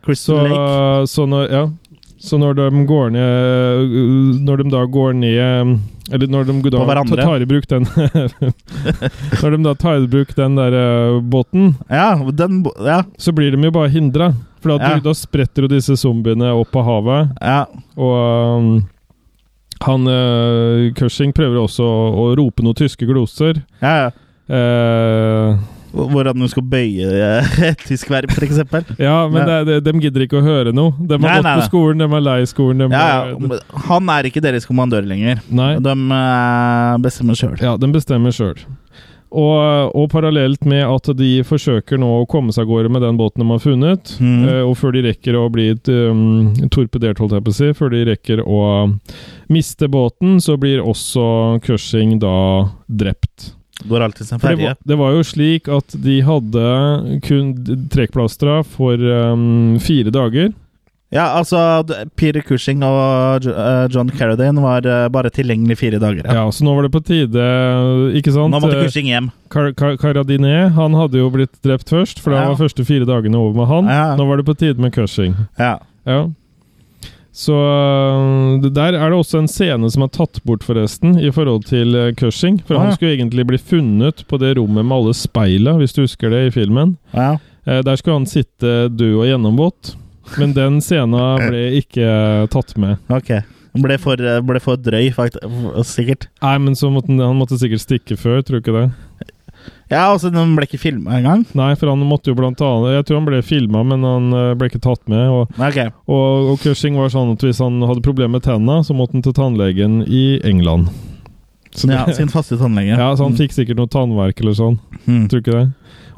Crystal 0.05 0.37
Så, 0.37 0.49
Lake. 0.49 1.07
så, 1.13 1.27
når, 1.29 1.49
ja. 1.53 1.65
Så 2.19 2.39
når 2.41 2.55
de 2.59 2.81
går 2.89 3.11
ned 3.15 4.43
Når 4.43 4.63
de 4.63 4.71
da 4.73 4.81
går 4.91 5.13
ned 5.15 5.79
Eller 6.11 6.27
når 6.33 6.49
de 6.49 6.71
da 6.73 6.83
tar 7.23 7.43
i 7.45 7.47
bruk 7.47 7.69
den 7.71 7.85
Når 9.43 9.55
de 9.55 9.61
da 9.63 9.75
tar 9.79 10.01
i 10.03 10.09
bruk 10.11 10.35
den 10.37 10.57
der 10.59 10.75
eh, 10.75 11.21
båten, 11.23 11.75
Ja, 11.91 12.17
den 12.33 12.65
Ja. 12.85 13.03
så 13.19 13.33
blir 13.33 13.53
de 13.55 13.63
jo 13.63 13.71
bare 13.71 13.89
hindra. 13.93 14.33
For 14.61 14.75
Ja. 14.81 14.99
da 14.99 15.15
spretter 15.15 15.63
jo 15.63 15.69
disse 15.71 15.95
zombiene 15.97 16.51
opp 16.59 16.73
på 16.75 16.83
havet. 16.83 17.31
ja. 17.41 17.67
Og 17.97 18.59
um, 18.59 18.71
han 19.87 20.09
uh, 20.11 20.91
Cushing 20.99 21.31
prøver 21.33 21.61
også 21.63 21.85
å, 21.87 21.99
å 22.19 22.37
rope 22.37 22.65
noen 22.67 22.75
tyske 22.75 23.07
gloser. 23.07 23.63
ja, 23.81 24.09
ja. 24.09 24.11
Eh, 24.49 25.59
Hvordan 25.93 26.43
du 26.43 26.49
skal 26.51 26.65
bøye 26.69 27.09
eh, 27.09 27.53
et 27.71 27.85
tysk 27.89 28.11
verb, 28.13 28.33
f.eks. 28.35 28.61
Ja, 29.01 29.23
men 29.31 29.43
ja. 29.49 29.61
det, 29.67 29.81
de 29.87 29.95
gidder 30.03 30.27
ikke 30.27 30.41
å 30.41 30.45
høre 30.45 30.75
noe. 30.77 30.95
De 31.01 31.17
har 31.17 31.25
Nei, 31.25 31.37
gått 31.39 31.49
nei, 31.49 31.55
på 31.61 31.69
skolen, 31.71 32.03
de 32.05 32.09
er 32.19 32.27
lei 32.27 32.39
skolen. 32.51 32.85
Ja, 32.93 33.07
ja. 33.33 33.61
Han 33.89 34.13
er 34.13 34.29
ikke 34.29 34.45
deres 34.45 34.69
kommandør 34.69 35.07
lenger. 35.09 35.43
Nei. 35.49 35.75
De 35.83 35.95
eh, 35.95 36.99
bestemmer 37.05 37.39
sjøl. 37.39 37.57
Ja, 37.65 37.77
de 37.81 37.91
bestemmer 37.95 38.35
sjøl. 38.35 38.61
Og, 39.29 39.93
og 39.93 40.07
parallelt 40.09 40.65
med 40.65 40.87
at 40.89 41.11
de 41.19 41.43
forsøker 41.45 42.01
nå 42.01 42.09
å 42.23 42.29
komme 42.31 42.55
seg 42.55 42.65
av 42.65 42.71
gårde 42.71 42.93
med 42.95 43.05
den 43.05 43.19
båten 43.21 43.43
de 43.45 43.49
har 43.51 43.61
funnet, 43.61 44.15
eh, 44.25 44.63
og 44.65 44.73
før 44.81 44.97
de 44.97 45.05
rekker 45.11 45.37
å 45.37 45.45
bli 45.53 45.69
um, 45.93 46.55
torpedert, 46.73 47.21
holdt 47.21 47.37
jeg 47.37 47.45
på 47.45 47.53
å 47.53 47.59
si, 47.59 47.69
før 47.77 47.93
de 47.93 48.07
rekker 48.09 48.41
å 48.41 48.63
miste 49.53 49.91
båten, 49.93 50.39
så 50.41 50.57
blir 50.61 50.81
også 50.81 51.61
Cushing 51.65 52.17
da 52.25 52.39
drept. 52.89 53.53
Går 53.87 54.01
alltid 54.09 54.27
sin 54.27 54.41
ferje. 54.43 54.57
var, 54.73 54.77
det 54.85 54.97
var 54.99 55.13
jo 55.15 55.23
slik 55.23 55.69
at 55.71 55.95
de 56.03 56.21
hadde 56.27 56.65
kun 57.23 57.53
trekkplastra 57.93 58.65
for 58.67 58.99
um, 58.99 59.77
fire 59.79 60.11
dager. 60.11 60.51
Ja, 61.15 61.23
altså 61.39 61.57
Peter 62.21 62.43
Cushing 62.45 62.83
og 62.85 63.47
eh, 63.49 63.87
John 63.89 64.11
Carradine 64.13 64.61
var 64.61 64.85
eh, 64.85 65.07
bare 65.09 65.31
tilgjengelig 65.33 65.79
fire 65.81 65.97
dager. 66.03 66.27
Ja. 66.29 66.43
Så 66.53 66.67
nå 66.67 66.75
var 66.77 66.85
det 66.85 66.91
på 66.93 67.01
tide, 67.01 67.47
ikke 68.19 68.35
sant? 68.35 68.53
Nå 68.53 68.61
måtte 68.61 68.77
Eh, 68.77 68.85
Cushing 68.91 69.09
hjem. 69.09 69.31
Car 69.49 69.71
Car 69.73 69.97
Carradine 69.97 70.67
han 70.77 70.93
hadde 70.99 71.23
jo 71.23 71.31
blitt 71.33 71.55
drept 71.65 71.89
først, 71.89 72.21
for 72.21 72.35
det 72.35 72.43
Ja. 72.43 72.51
var 72.51 72.61
første 72.61 72.85
fire 72.85 73.09
dagene 73.09 73.41
over 73.41 73.57
med 73.57 73.71
han. 73.73 73.89
Ja. 73.89 74.17
Nå 74.21 74.27
var 74.29 74.37
det 74.37 74.45
på 74.51 74.59
tide 74.61 74.77
med 74.85 74.93
Cushing. 74.93 75.33
Ja. 75.57 75.79
Ja. 76.05 76.27
Så 77.39 77.55
øh, 77.55 78.65
der 78.75 78.97
er 78.99 79.11
det 79.13 79.19
også 79.19 79.39
en 79.45 79.49
scene 79.51 79.91
som 79.95 80.03
er 80.03 80.11
tatt 80.15 80.41
bort, 80.49 80.65
forresten, 80.67 81.19
i 81.23 81.31
forhold 81.35 81.63
til 81.69 81.95
øh, 81.95 82.09
Cushing. 82.19 82.59
For 82.67 82.75
Ah, 82.79 82.87
han 82.89 82.97
skulle 82.97 83.15
egentlig 83.15 83.47
bli 83.47 83.59
funnet 83.63 84.25
på 84.29 84.41
det 84.43 84.57
rommet 84.59 84.85
med 84.85 84.97
alle 84.97 85.15
speila, 85.15 85.77
hvis 85.79 85.95
du 85.95 86.03
husker 86.03 86.31
det, 86.35 86.47
i 86.49 86.51
filmen. 86.57 86.97
ja. 87.15 87.37
Eh, 87.69 87.83
der 87.85 87.97
skulle 88.01 88.17
han 88.17 88.27
sitte 88.27 88.89
død 88.89 89.19
og 89.21 89.27
gjennomvåt. 89.29 89.95
Men 90.39 90.55
den 90.57 90.81
scena 90.81 91.37
ble 91.37 91.61
ikke 91.79 92.07
tatt 92.53 92.75
med. 92.81 92.97
Ok. 93.13 93.29
Ble 93.79 93.99
for, 94.01 94.17
ble 94.49 94.61
for 94.65 94.77
drøy, 94.81 95.11
faktisk. 95.13 95.45
Sikkert. 95.85 96.27
Nei, 96.43 96.55
men 96.65 96.75
så 96.75 96.89
måtte 96.91 97.13
han, 97.13 97.21
han 97.21 97.37
måtte 97.37 97.59
sikkert 97.61 97.85
stikke 97.85 98.17
før, 98.17 98.41
tror 98.43 98.59
du 98.59 98.63
ikke 98.65 98.75
det? 98.79 98.87
Ja, 99.89 100.11
altså, 100.13 100.29
den 100.33 100.53
ble 100.57 100.67
ikke 100.69 100.81
filma 100.81 101.17
engang. 101.17 101.47
Nei, 101.57 101.71
for 101.81 101.89
han 101.89 102.03
måtte 102.05 102.29
jo 102.29 102.37
blant 102.37 102.61
annet 102.61 102.99
Jeg 102.99 103.07
tror 103.09 103.21
han 103.23 103.29
ble 103.29 103.39
filma, 103.47 103.83
men 103.89 104.05
han 104.05 104.27
øh, 104.37 104.51
ble 104.61 104.69
ikke 104.69 104.83
tatt 104.85 105.01
med. 105.09 105.25
Og 105.33 105.55
Ok. 105.57 105.79
Og, 106.07 106.51
og 106.53 106.61
Cushing 106.65 106.99
var 107.01 107.13
sånn 107.15 107.33
at 107.33 107.45
hvis 107.47 107.63
han 107.65 107.81
hadde 107.89 108.05
problemer 108.05 108.37
med 108.37 108.45
tenna, 108.45 108.83
så 108.85 108.97
måtte 108.97 109.17
han 109.17 109.25
til 109.25 109.37
tannlegen 109.39 110.03
i 110.05 110.25
England. 110.45 110.93
Så 111.73 111.89
Ja, 111.93 112.05
sin 112.13 112.29
faste 112.33 112.59
tannlege. 112.61 112.99
ja, 113.01 113.09
så 113.17 113.25
han 113.29 113.39
fikk 113.39 113.57
sikkert 113.57 113.81
noe 113.81 113.91
tannverk 113.93 114.41
eller 114.45 114.57
sånn. 114.59 114.79
Mm. 115.07 115.25
Tror 115.31 115.45
ikke 115.45 115.57
det? 115.57 115.67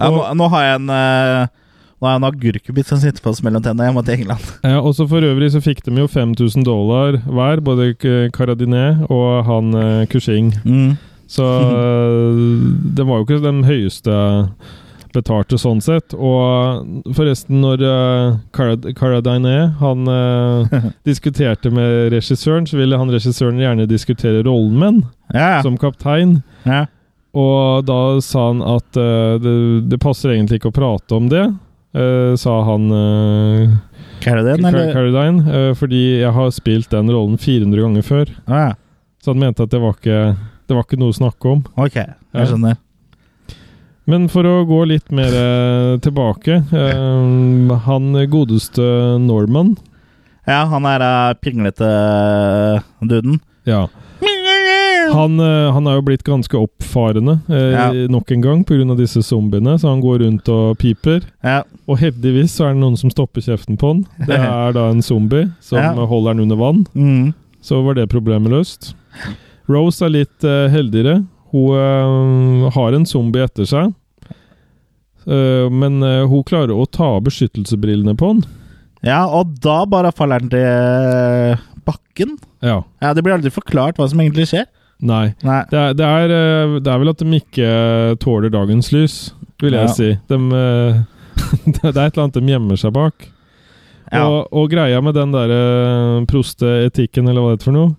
Ja, 0.00 0.10
nå, 0.10 0.22
nå 0.40 0.52
har 0.54 0.66
jeg 0.66 0.82
en 0.82 0.94
uh 0.94 1.48
Nå 2.00 2.08
har 2.08 2.14
jeg 2.14 2.20
en 2.22 2.28
agurkebit 2.30 2.88
som 2.88 2.96
sitter 2.96 3.20
fast 3.20 3.42
mellom 3.44 3.60
tennene. 3.60 3.90
Jeg 3.90 3.92
må 3.92 4.00
til 4.06 4.22
England. 4.22 4.44
Ja, 4.64 4.78
og 4.80 4.94
så 4.96 5.04
For 5.04 5.20
øvrig 5.20 5.50
så 5.52 5.60
fikk 5.60 5.82
de 5.84 5.92
jo 6.00 6.06
5000 6.08 6.64
dollar 6.64 7.18
hver, 7.28 7.60
både 7.60 7.90
K- 7.92 8.30
og 9.04 9.44
han 9.44 9.74
eh, 9.76 10.06
Cushing. 10.08 10.48
Mm. 10.64 10.96
Så 11.30 11.46
eh, 11.46 12.44
det 12.96 13.06
var 13.06 13.20
jo 13.20 13.26
ikke 13.26 13.42
den 13.44 13.64
høyeste 13.68 14.14
betalte 15.14 15.58
sånn 15.58 15.80
sett. 15.82 16.14
Og 16.14 17.10
forresten, 17.16 17.58
når 17.64 17.82
uh, 17.82 18.36
Caradinet 18.94 19.80
han 19.80 20.06
eh, 20.06 20.86
diskuterte 21.08 21.72
med 21.74 22.12
regissøren, 22.14 22.68
så 22.70 22.78
ville 22.78 22.98
han 22.98 23.10
regissøren 23.10 23.58
gjerne 23.58 23.88
diskutere 23.90 24.44
rollen 24.46 24.78
med 24.78 25.02
Ja, 25.34 25.60
som 25.66 25.78
kaptein. 25.80 26.40
ja. 26.66 26.86
Og 27.30 27.84
da 27.86 28.18
sa 28.26 28.48
han 28.48 28.58
at 28.66 28.96
uh, 28.98 29.36
det, 29.38 29.52
det 29.86 29.98
passer 30.02 30.32
egentlig 30.32 30.58
ikke 30.58 30.72
å 30.72 30.74
prate 30.74 31.14
om 31.14 31.28
det, 31.30 31.44
eh, 31.94 32.32
sa 32.34 32.56
han 32.66 32.88
Carradine, 34.20 34.68
eller? 34.68 34.92
Caroline, 34.92 35.68
eh, 35.68 35.74
fordi 35.74 36.20
jeg 36.20 36.32
har 36.32 36.50
spilt 36.50 36.90
den 36.92 37.10
rollen 37.10 37.38
400 37.38 37.82
ganger 37.82 38.02
før. 38.02 38.32
Ja. 38.46 38.74
Så 39.22 39.32
han 39.32 39.40
mente 39.40 39.64
at 39.64 39.72
det 39.72 39.80
var 39.80 39.96
ikke, 39.96 40.36
det 40.70 40.76
var 40.78 40.86
ikke 40.86 41.00
noe 41.02 41.10
å 41.12 41.18
snakke 41.18 41.50
om. 41.50 41.64
Ok, 41.76 41.96
Ja. 41.98 42.06
jeg 42.38 42.52
skjønner. 42.52 42.78
Men 44.10 44.28
for 44.32 44.46
å 44.48 44.64
gå 44.66 44.78
litt 44.88 45.10
mer 45.14 45.30
eh, 45.36 45.98
tilbake 46.02 46.56
eh, 46.72 47.74
Han 47.84 48.06
godeste 48.32 48.82
Norman 49.22 49.74
Ja, 50.48 50.64
han 50.70 50.86
er 50.88 51.04
uh, 51.04 51.34
pinglete 51.38 51.86
eh, 51.86 52.80
duden. 53.06 53.36
Ja. 53.68 53.84
Han, 55.10 55.36
han 55.40 55.86
er 55.90 55.96
jo 55.98 56.04
blitt 56.06 56.22
ganske 56.26 56.54
oppfarende 56.58 57.36
eh, 57.50 57.74
Ja. 57.74 57.84
nok 58.10 58.30
en 58.34 58.42
gang 58.44 58.64
pga. 58.66 58.94
disse 58.98 59.22
zombiene, 59.26 59.76
så 59.78 59.90
han 59.90 60.00
går 60.02 60.20
rundt 60.24 60.48
og 60.48 60.78
piper. 60.78 61.20
Ja. 61.44 61.62
Og 61.86 61.98
heldigvis 61.98 62.54
så 62.56 62.68
er 62.70 62.74
det 62.74 62.82
noen 62.82 62.96
som 62.98 63.10
stopper 63.10 63.42
kjeften 63.44 63.78
på 63.78 63.92
han. 63.94 64.02
Det 64.26 64.38
er 64.50 64.72
da 64.76 64.88
en 64.90 65.02
zombie 65.02 65.50
som 65.60 65.78
Ja. 65.78 65.92
holder 65.94 66.34
han 66.34 66.40
under 66.46 66.56
vann. 66.56 66.86
Mm. 66.94 67.34
Så 67.62 67.82
var 67.84 67.94
det 67.98 68.08
problemet 68.10 68.50
løst. 68.54 68.94
Rose 69.70 70.04
er 70.06 70.12
litt 70.14 70.46
uh, 70.46 70.66
heldigere. 70.72 71.20
Hun 71.50 71.74
uh, 71.74 72.68
har 72.74 72.94
en 72.96 73.06
zombie 73.08 73.42
etter 73.44 73.66
seg. 73.68 73.92
Uh, 75.26 75.66
men 75.70 76.00
hun 76.30 76.44
klarer 76.48 76.72
å 76.74 76.86
ta 76.88 77.10
av 77.18 77.24
beskyttelsesbrillene 77.26 78.14
på 78.18 78.30
han. 78.32 78.44
ja, 79.04 79.22
og 79.28 79.52
da 79.64 79.82
bare 79.88 80.12
faller 80.16 80.40
han 80.42 80.50
til 80.52 81.60
bakken. 81.88 82.36
Ja. 82.64 82.80
Ja, 83.00 83.12
Det 83.16 83.22
blir 83.24 83.36
aldri 83.38 83.52
forklart 83.52 83.98
hva 84.00 84.08
som 84.10 84.20
egentlig 84.20 84.48
skjer. 84.50 84.66
Nei. 85.00 85.30
Nei. 85.46 85.62
Det 85.70 85.78
er, 85.80 85.94
det, 85.96 86.04
er, 86.06 86.32
det 86.84 86.90
er 86.92 86.98
vel 87.00 87.12
at 87.14 87.22
de 87.22 87.38
ikke 87.38 87.68
tåler 88.20 88.52
dagens 88.52 88.90
lys, 88.92 89.14
vil 89.62 89.72
jeg 89.78 89.88
Ja. 89.88 89.94
si. 89.96 90.10
De, 90.28 90.40
det 91.72 91.84
er 91.84 91.88
et 91.88 91.96
eller 92.12 92.24
annet 92.26 92.36
de 92.36 92.52
gjemmer 92.52 92.80
seg 92.80 92.92
bak. 92.96 93.28
Ja. 94.10 94.26
Og, 94.26 94.48
og 94.52 94.68
greia 94.72 95.00
med 95.04 95.14
den 95.16 95.32
derre 95.32 95.60
prosteetikken, 96.28 97.28
eller 97.30 97.44
hva 97.44 97.54
det 97.54 97.60
er 97.62 97.68
for 97.70 97.76
noe 97.76 97.96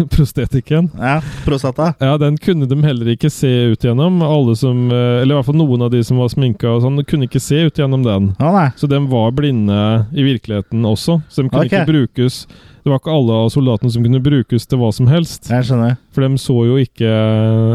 Prostetikken. 0.14 0.90
ja, 0.98 1.20
Prostata. 1.44 1.92
Ja, 2.00 2.16
den 2.18 2.38
kunne 2.38 2.66
de 2.66 2.78
heller 2.82 3.12
ikke 3.12 3.30
se 3.30 3.50
ut 3.72 3.84
gjennom. 3.84 4.22
Alle 4.22 4.56
som, 4.56 4.86
eh, 4.90 5.20
eller 5.22 5.34
i 5.34 5.38
hvert 5.38 5.46
fall 5.50 5.60
noen 5.60 5.82
av 5.86 5.90
de 5.92 6.02
som 6.04 6.18
var 6.20 6.28
sminka 6.32 6.68
og 6.70 6.82
sånn, 6.84 7.04
kunne 7.04 7.28
ikke 7.28 7.40
se 7.42 7.62
ut 7.68 7.78
gjennom 7.80 8.04
den. 8.06 8.32
Å. 8.40 8.72
Så 8.76 8.88
de 8.90 8.98
var 9.10 9.30
blinde 9.36 9.78
i 10.12 10.24
virkeligheten 10.26 10.84
også. 10.88 11.20
Så 11.28 11.42
de 11.44 11.48
kunne 11.52 11.66
okay. 11.66 11.80
ikke 11.82 11.92
brukes 11.92 12.46
Det 12.80 12.88
var 12.88 12.96
ikke 12.96 13.12
alle 13.12 13.34
av 13.44 13.50
soldatene 13.52 13.90
som 13.92 14.04
kunne 14.06 14.22
brukes 14.24 14.64
til 14.66 14.78
hva 14.80 14.88
som 14.96 15.06
helst. 15.10 15.50
Jeg 15.52 15.66
skjønner. 15.68 15.98
For 16.16 16.24
de 16.24 16.38
så 16.40 16.54
jo 16.64 16.78
ikke 16.80 17.10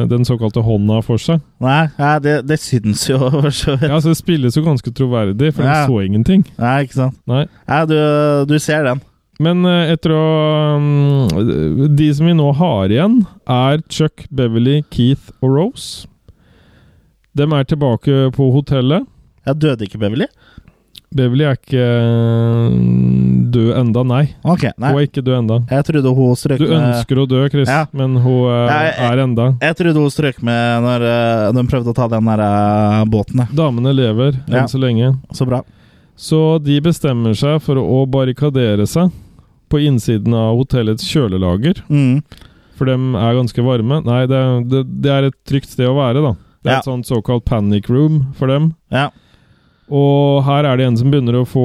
den 0.10 0.26
såkalte 0.26 0.64
hånda 0.66 0.98
for 1.06 1.22
seg. 1.22 1.44
Nei, 1.62 1.84
ja, 2.00 2.16
det, 2.20 2.40
det 2.50 2.58
syns 2.60 3.06
jo 3.12 3.20
for 3.36 3.54
så 3.54 3.76
vidt. 3.78 3.86
Ja, 3.92 4.00
så 4.02 4.16
Det 4.16 4.18
spilles 4.18 4.58
jo 4.58 4.64
ganske 4.66 4.90
troverdig, 4.98 5.54
for 5.54 5.62
Ja. 5.62 5.84
de 5.86 5.94
så 5.94 6.02
ingenting. 6.08 6.42
Nei, 6.58 6.78
ikke 6.88 6.98
sant. 6.98 7.20
Nei. 7.30 7.44
Ja, 7.70 7.84
du, 7.86 7.96
du 8.50 8.58
ser 8.58 8.90
den. 8.90 9.04
Men 9.44 9.66
eh, 9.68 9.92
etter 9.96 10.14
å 10.16 10.26
mm, 10.80 11.96
De 11.98 12.08
som 12.16 12.28
vi 12.30 12.36
nå 12.38 12.52
har 12.56 12.94
igjen, 12.94 13.22
er 13.52 13.82
Chuck, 13.92 14.26
Beverly, 14.32 14.82
Keith 14.94 15.32
og 15.42 15.56
Rose. 15.58 16.08
De 17.36 17.44
er 17.44 17.68
tilbake 17.68 18.30
på 18.36 18.52
hotellet. 18.56 19.04
Jeg 19.46 19.60
døde 19.60 19.86
ikke 19.90 20.00
Beverly? 20.00 20.30
Beverly 21.16 21.46
er 21.48 21.56
ikke 21.60 21.84
mm, 22.72 23.52
død 23.54 23.70
enda, 23.80 24.02
nei. 24.08 24.24
Okay, 24.44 24.72
nei. 24.82 24.90
Hun 24.92 25.00
er 25.02 25.08
ikke 25.10 25.24
død 25.24 25.36
enda. 25.42 25.58
Jeg 25.72 25.86
trodde 25.88 26.14
hun 26.18 26.40
strøk 26.40 26.60
Du 26.60 26.66
med 26.70 26.78
ønsker 26.80 27.22
å 27.22 27.28
dø, 27.30 27.44
Chris, 27.52 27.70
Ja. 27.72 27.86
men 27.96 28.16
hun 28.24 28.40
jeg, 28.48 28.96
jeg- 28.96 29.12
er 29.12 29.24
enda. 29.24 29.46
Jeg 29.62 29.78
trodde 29.80 30.00
hun 30.04 30.12
strøk 30.16 30.42
med 30.44 30.84
når 30.88 31.06
eh, 31.12 31.52
de 31.60 31.66
prøvde 31.72 31.92
å 31.94 31.96
ta 32.00 32.08
den 32.12 32.32
der 32.32 32.44
eh, 32.48 33.04
båten. 33.12 33.46
Damene 33.56 33.94
lever 33.96 34.40
Ja. 34.48 34.66
så 34.72 34.80
lenge. 34.82 35.14
Så 35.36 35.48
bra. 35.48 35.62
Så 36.16 36.42
de 36.64 36.80
bestemmer 36.80 37.36
seg 37.36 37.60
for 37.62 37.76
å 37.76 38.02
barrikadere 38.08 38.88
seg 38.88 39.12
på 39.70 39.80
innsiden 39.84 40.34
av 40.38 40.56
hotellets 40.60 41.06
kjølelager. 41.10 41.82
Mm. 41.90 42.22
For 42.76 42.86
dem 42.90 43.14
er 43.16 43.38
ganske 43.38 43.64
varme. 43.64 44.02
Nei, 44.06 44.26
det, 44.28 44.42
det, 44.72 44.82
det 45.04 45.12
er 45.14 45.30
et 45.30 45.38
trygt 45.48 45.70
sted 45.72 45.88
å 45.88 45.96
være, 45.98 46.22
da. 46.26 46.34
Det 46.66 46.72
er 46.72 46.76
Ja. 46.76 46.80
et 46.82 46.90
sånt 46.90 47.06
såkalt 47.08 47.46
panic 47.46 47.88
room 47.90 48.34
for 48.36 48.48
dem. 48.52 48.72
Ja. 48.92 49.10
Og 49.86 50.42
her 50.48 50.66
er 50.66 50.78
det 50.82 50.88
en 50.90 50.96
som 50.98 51.12
begynner 51.14 51.38
å 51.38 51.46
få 51.46 51.64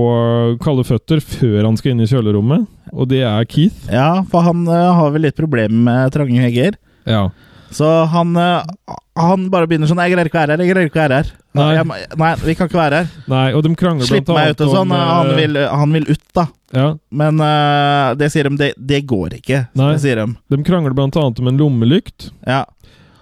kalde 0.61 0.84
føtter 0.84 1.22
før 1.24 1.64
han 1.64 1.78
skal 1.80 1.94
inn 1.94 2.03
i 2.05 2.09
kjølerommet. 2.11 2.66
Og 2.92 3.09
det 3.09 3.22
er 3.24 3.46
Keith. 3.48 3.86
ja, 3.90 4.20
for 4.28 4.44
han 4.44 4.66
uh, 4.68 4.92
har 4.98 5.11
vel 5.14 5.24
litt 5.24 5.38
problemer 5.38 5.72
med 5.86 6.12
trange 6.12 6.42
vegger. 6.44 6.76
Ja. 7.09 7.30
Så 7.71 7.89
han, 8.11 8.37
eh, 8.37 8.95
han 9.21 9.47
bare 9.51 9.68
begynner 9.71 9.87
sånn 9.91 10.01
'Jeg 10.03 10.12
greier 10.14 10.27
ikke 10.27 10.39
å 10.39 10.43
være 10.43 10.57
her, 10.57 10.64
jeg 10.64 10.75
greier 10.75 10.89
ikke 10.91 11.01
å 11.01 11.05
være 11.07 11.18
her'. 11.21 11.33
Nei. 11.55 11.75
Jeg 11.75 12.16
nei, 12.18 12.35
vi 12.45 12.55
kan 12.55 12.68
ikke 12.68 12.79
være 12.79 12.99
her. 13.01 13.07
Nei, 13.27 13.53
og 13.55 13.62
de 13.62 13.75
krangler 13.75 14.07
Slipp 14.07 14.27
blant 14.27 14.39
meg 14.39 14.51
ut 14.51 14.61
og 14.61 14.75
sånn. 14.75 14.91
om, 14.91 14.91
Han 14.91 15.31
eh, 15.31 15.37
vil, 15.37 15.57
han 15.66 15.93
vil 15.93 16.07
ut, 16.11 16.27
da. 16.35 16.47
Ja, 16.73 16.95
Men 17.11 17.41
uh, 17.43 18.14
det 18.14 18.31
sier 18.31 18.47
de, 18.47 18.55
det, 18.57 18.75
det 18.79 19.01
går 19.11 19.35
ikke. 19.41 19.64
Nei. 19.75 19.93
Det 19.95 20.03
sier 20.05 20.21
de. 20.23 20.27
De 20.55 20.62
krangler 20.62 20.95
blant 20.95 21.16
annet 21.18 21.41
om 21.43 21.49
en 21.51 21.59
lommelykt. 21.59 22.31
Ja. 22.47 22.64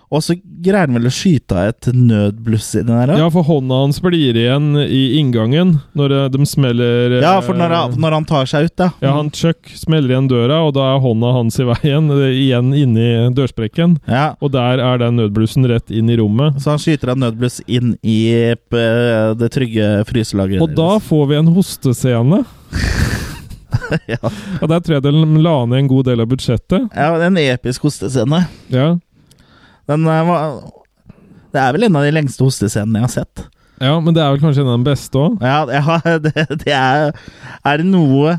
Og 0.08 0.22
så 0.24 0.38
greier 0.40 0.86
han 0.86 0.96
vel 0.96 1.08
å 1.10 1.12
skyte 1.12 1.52
av 1.52 1.70
et 1.72 1.88
nødbluss 1.92 2.70
i 2.78 2.80
den 2.80 2.96
der? 2.96 3.12
Ja, 3.20 3.26
for 3.32 3.44
hånda 3.44 3.82
hans 3.82 3.98
blir 4.00 4.36
igjen 4.40 4.70
i 4.80 5.18
inngangen 5.18 5.74
når 5.98 6.14
eh, 6.16 6.28
de 6.32 6.46
smeller 6.48 7.18
eh, 7.18 7.24
Ja, 7.24 7.34
for 7.44 7.58
når 7.58 7.74
han, 7.76 7.96
når 8.00 8.16
han 8.16 8.28
tar 8.28 8.48
seg 8.48 8.70
ut, 8.70 8.74
da. 8.80 8.88
Ja, 9.04 9.12
han 9.18 9.28
Chuck 9.36 9.68
smeller 9.76 10.14
igjen 10.14 10.30
døra, 10.30 10.62
og 10.64 10.72
da 10.78 10.86
er 10.94 11.02
hånda 11.04 11.32
hans 11.36 11.60
i 11.60 11.66
veien, 11.68 12.08
eh, 12.16 12.38
igjen 12.46 12.72
inni 12.76 13.08
dørsprekken. 13.36 13.98
ja. 14.08 14.30
Og 14.40 14.52
der 14.54 14.80
er 14.80 15.00
den 15.02 15.18
nødblussen 15.20 15.66
rett 15.68 15.92
inn 15.92 16.08
i 16.08 16.16
rommet. 16.20 16.56
Så 16.62 16.72
han 16.72 16.80
skyter 16.80 17.12
av 17.12 17.20
nødbluss 17.20 17.60
inn 17.66 17.96
i 18.00 18.20
eh, 18.32 19.34
det 19.36 19.50
trygge 19.52 19.90
fryselageret. 20.08 20.64
Og 20.64 20.72
da 20.78 20.96
får 21.04 21.28
vi 21.32 21.38
en 21.42 21.52
hostescene. 21.52 22.40
ja. 24.12 24.20
Og 24.62 24.70
der 24.70 24.80
tror 24.80 24.96
jeg 24.98 25.04
de 25.04 25.12
la 25.44 25.56
ned 25.68 25.82
en 25.82 25.90
god 25.90 26.08
del 26.08 26.24
av 26.24 26.30
budsjettet. 26.30 26.88
ja, 26.94 27.10
en 27.26 27.40
episk 27.40 27.84
hostescene. 27.88 28.46
Ja, 28.72 28.94
Den 29.88 30.04
eh, 30.06 30.26
var 30.28 30.58
Det 31.54 31.62
er 31.62 31.72
vel 31.76 31.88
en 31.88 31.96
av 32.00 32.04
de 32.06 32.12
lengste 32.14 32.44
hostescenene 32.44 33.00
jeg 33.00 33.08
har 33.08 33.14
sett. 33.14 33.48
ja 33.80 33.96
men 34.02 34.14
det 34.14 34.22
er 34.22 34.34
vel 34.34 34.42
kanskje 34.42 34.64
en 34.64 34.70
av 34.74 34.78
de 34.78 34.90
beste 34.90 35.24
òg. 35.24 35.42
Ja, 35.42 35.58
ja 36.04 36.18
det, 36.22 36.46
det 36.64 36.76
er 36.76 37.10
Er 37.64 37.82
det 37.82 37.88
noe 37.88 38.38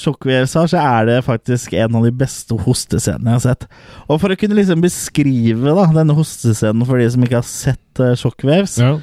Shockwave 0.00 0.46
har, 0.46 0.68
så 0.70 0.78
er 0.78 1.08
det 1.08 1.16
faktisk 1.26 1.74
en 1.74 1.96
av 1.98 2.04
de 2.06 2.12
beste 2.14 2.54
hostescenene 2.62 3.32
jeg 3.32 3.40
har 3.40 3.42
sett. 3.42 3.66
Og 4.06 4.20
for 4.22 4.32
å 4.32 4.36
kunne 4.38 4.56
liksom 4.56 4.80
beskrive 4.84 5.74
da 5.76 5.88
denne 5.92 6.14
hostescenen 6.16 6.86
for 6.88 7.02
de 7.02 7.08
som 7.10 7.26
ikke 7.26 7.40
har 7.40 7.48
sett 7.48 8.00
uh, 8.00 8.14
Shockwaves 8.16 8.78
Ja, 8.80 8.94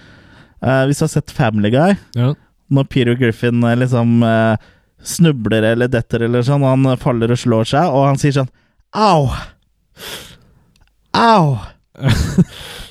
uh, 0.63 0.83
Hvis 0.87 1.01
du 1.01 1.05
har 1.05 1.11
sett 1.11 1.35
Family 1.35 1.73
Guy, 1.75 1.97
ja. 2.17 2.31
når 2.71 2.87
Peter 2.89 3.19
Griffin 3.19 3.59
uh, 3.67 3.75
liksom 3.77 4.23
uh, 4.23 4.55
snubler 5.03 5.63
eller 5.73 5.91
detter 5.91 6.25
eller 6.25 6.45
sånn, 6.45 6.63
og 6.65 6.73
han 6.73 6.91
eh, 6.91 6.99
faller 7.01 7.33
og 7.33 7.39
slår 7.39 7.69
seg, 7.69 7.93
og 7.93 8.07
han 8.09 8.21
sier 8.21 8.35
sånn 8.39 8.51
Au! 8.97 9.27
Au! 11.17 11.57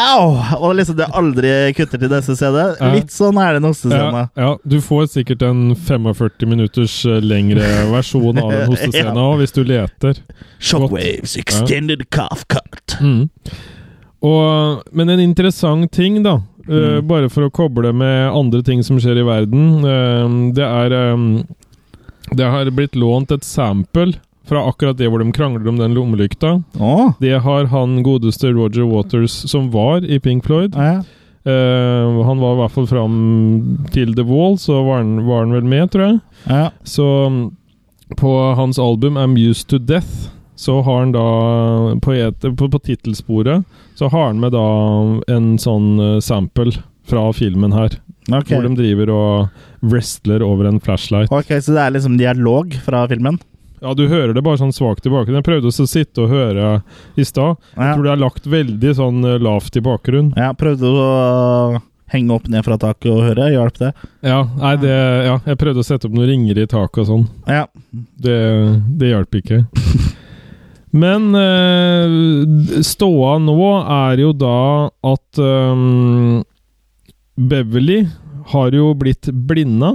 Au! 0.00 0.38
Og 0.56 0.76
liksom 0.78 0.96
det 0.96 1.08
aldri 1.12 1.50
kutter 1.76 2.00
til 2.00 2.08
neste 2.12 2.34
CD. 2.38 2.56
Ja. 2.78 2.92
Litt 2.94 3.12
sånn 3.12 3.36
er 3.40 3.52
det 3.52 3.60
en 3.60 3.68
hostescene. 3.68 4.22
Ja, 4.24 4.46
ja, 4.46 4.52
du 4.64 4.78
får 4.84 5.10
sikkert 5.12 5.44
en 5.44 5.74
45 5.76 6.48
minutters 6.48 6.94
eh, 7.04 7.20
lengre 7.20 7.66
versjon 7.92 8.40
av 8.40 8.54
den 8.54 8.70
hostescenen 8.72 9.20
Ja. 9.20 9.28
hvis 9.40 9.52
du 9.52 9.60
leter. 9.68 10.22
Shockwaves 10.62 11.36
extended 11.36 12.06
calf 12.14 12.46
cut. 12.48 12.96
Mm. 13.04 13.28
Og, 14.22 14.82
men 14.96 15.12
en 15.12 15.20
interessant 15.20 15.90
ting, 15.92 16.22
da, 16.24 16.38
mm. 16.64 16.72
uh, 16.72 16.98
bare 17.04 17.28
for 17.32 17.48
å 17.48 17.52
koble 17.52 17.92
med 17.92 18.30
andre 18.30 18.62
ting 18.64 18.80
som 18.86 19.00
skjer 19.02 19.20
i 19.20 19.26
verden, 19.26 19.82
uh, 19.84 20.52
det 20.56 20.64
er 20.64 20.94
um, 21.12 21.42
Det 22.32 22.46
har 22.48 22.70
blitt 22.72 22.94
lånt 22.96 23.34
et 23.34 23.44
sample 23.44 24.14
fra 24.48 24.64
akkurat 24.68 24.98
det 24.98 25.08
hvor 25.10 25.22
de 25.22 25.32
krangler 25.34 25.68
om 25.70 25.78
den 25.78 25.94
lommelykta. 25.96 26.56
Oh. 26.78 27.12
Det 27.22 27.38
har 27.44 27.70
han 27.72 28.02
godeste 28.02 28.52
Roger 28.52 28.86
Waters, 28.88 29.34
som 29.50 29.70
var 29.70 30.04
i 30.04 30.18
Pink 30.20 30.46
Floyd. 30.46 30.76
Ja. 30.76 31.02
Uh, 31.42 32.22
han 32.22 32.38
var 32.38 32.54
i 32.54 32.60
hvert 32.60 32.74
fall 32.76 32.86
fram 32.86 33.16
til 33.90 34.14
The 34.14 34.22
Wall, 34.26 34.58
så 34.62 34.82
var 34.86 35.02
han, 35.02 35.16
var 35.26 35.42
han 35.42 35.56
vel 35.56 35.66
med, 35.66 35.90
tror 35.90 36.06
jeg. 36.06 36.20
ja. 36.46 36.68
Så 36.86 37.06
mm, 37.30 37.42
på 38.16 38.30
hans 38.54 38.78
album 38.78 39.16
'Amused 39.16 39.68
to 39.68 39.78
Death' 39.78 40.30
så 40.54 40.82
har 40.82 40.98
han 40.98 41.12
da 41.12 41.26
På, 42.02 42.12
et, 42.12 42.40
på, 42.40 42.68
på 42.68 42.78
tittelsporet 42.78 43.64
så 43.94 44.08
har 44.08 44.26
han 44.26 44.40
med 44.40 44.52
da 44.52 44.66
en 45.32 45.58
sånn 45.58 46.00
eh, 46.00 46.20
sample 46.20 46.72
fra 47.08 47.32
filmen 47.32 47.72
her. 47.72 47.98
Okay. 48.30 48.54
Hvor 48.54 48.66
de 48.66 48.76
driver 48.78 49.10
og 49.10 49.88
wrestler 49.92 50.42
over 50.46 50.68
en 50.70 50.80
flashlight. 50.80 51.32
ok, 51.32 51.50
så 51.62 51.74
det 51.74 51.82
er 51.82 51.94
liksom 51.96 52.16
dialog 52.20 52.76
fra 52.84 53.04
filmen? 53.10 53.40
Ja, 53.82 53.92
du 53.98 54.04
hører 54.06 54.32
det 54.36 54.44
bare 54.46 54.60
sånn 54.60 54.72
svakt 54.74 55.06
i 55.06 55.10
bakgrunnen. 55.10 55.40
Jeg 55.42 55.48
prøvde 55.48 55.70
å 55.72 55.86
sitte 55.90 56.22
og 56.22 56.30
høre 56.30 56.82
i 57.18 57.24
stad. 57.26 57.56
Jeg 57.74 57.82
Ja. 57.82 57.94
tror 57.96 58.04
det 58.06 58.12
er 58.12 58.20
lagt 58.22 58.44
veldig 58.46 58.92
sånn 58.94 59.24
eh, 59.26 59.38
lavt 59.42 59.76
i 59.76 59.80
bakgrunnen. 59.82 60.32
ja. 60.36 60.52
Prøvde 60.54 60.86
å 60.86 61.82
henge 62.12 62.30
opp 62.36 62.46
ned 62.52 62.62
fra 62.64 62.76
taket 62.78 63.10
og 63.10 63.22
høre? 63.24 63.50
Hjalp 63.50 63.78
det? 63.80 63.92
Ja, 64.22 64.42
nei, 64.44 64.76
det, 64.76 64.92
ja, 65.26 65.38
jeg 65.46 65.58
prøvde 65.58 65.80
å 65.80 65.84
sette 65.88 66.06
opp 66.06 66.12
noen 66.14 66.28
ringer 66.28 66.58
i 66.62 66.66
taket 66.66 66.98
og 67.02 67.06
sånn. 67.08 67.28
Ja. 67.48 67.66
Det, 67.92 68.38
det 69.00 69.10
hjalp 69.14 69.34
ikke. 69.40 69.62
Men 70.92 71.32
øh, 71.34 72.82
ståa 72.84 73.38
nå 73.40 73.56
er 74.12 74.20
jo 74.20 74.32
da 74.36 74.90
at 75.08 75.40
øh, 75.40 76.42
Beverly 77.40 78.02
har 78.52 78.70
jo 78.76 78.90
blitt 78.94 79.30
blinda. 79.32 79.94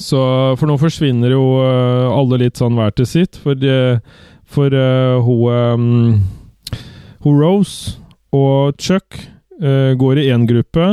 Så 0.00 0.20
For 0.58 0.68
nå 0.70 0.78
forsvinner 0.80 1.34
jo 1.34 1.44
eh, 1.60 2.08
alle 2.08 2.40
litt 2.44 2.60
sånn 2.60 2.78
hver 2.78 2.94
til 2.96 3.08
sitt. 3.08 3.38
For, 3.40 3.56
eh, 3.56 4.00
for 4.50 4.74
uh, 4.74 5.20
hun 5.22 5.50
um, 5.54 6.22
Hun 7.20 7.36
Rose 7.38 7.98
og 8.34 8.78
Chuck 8.80 9.18
uh, 9.60 9.92
går 10.00 10.22
i 10.22 10.30
én 10.32 10.46
gruppe. 10.48 10.88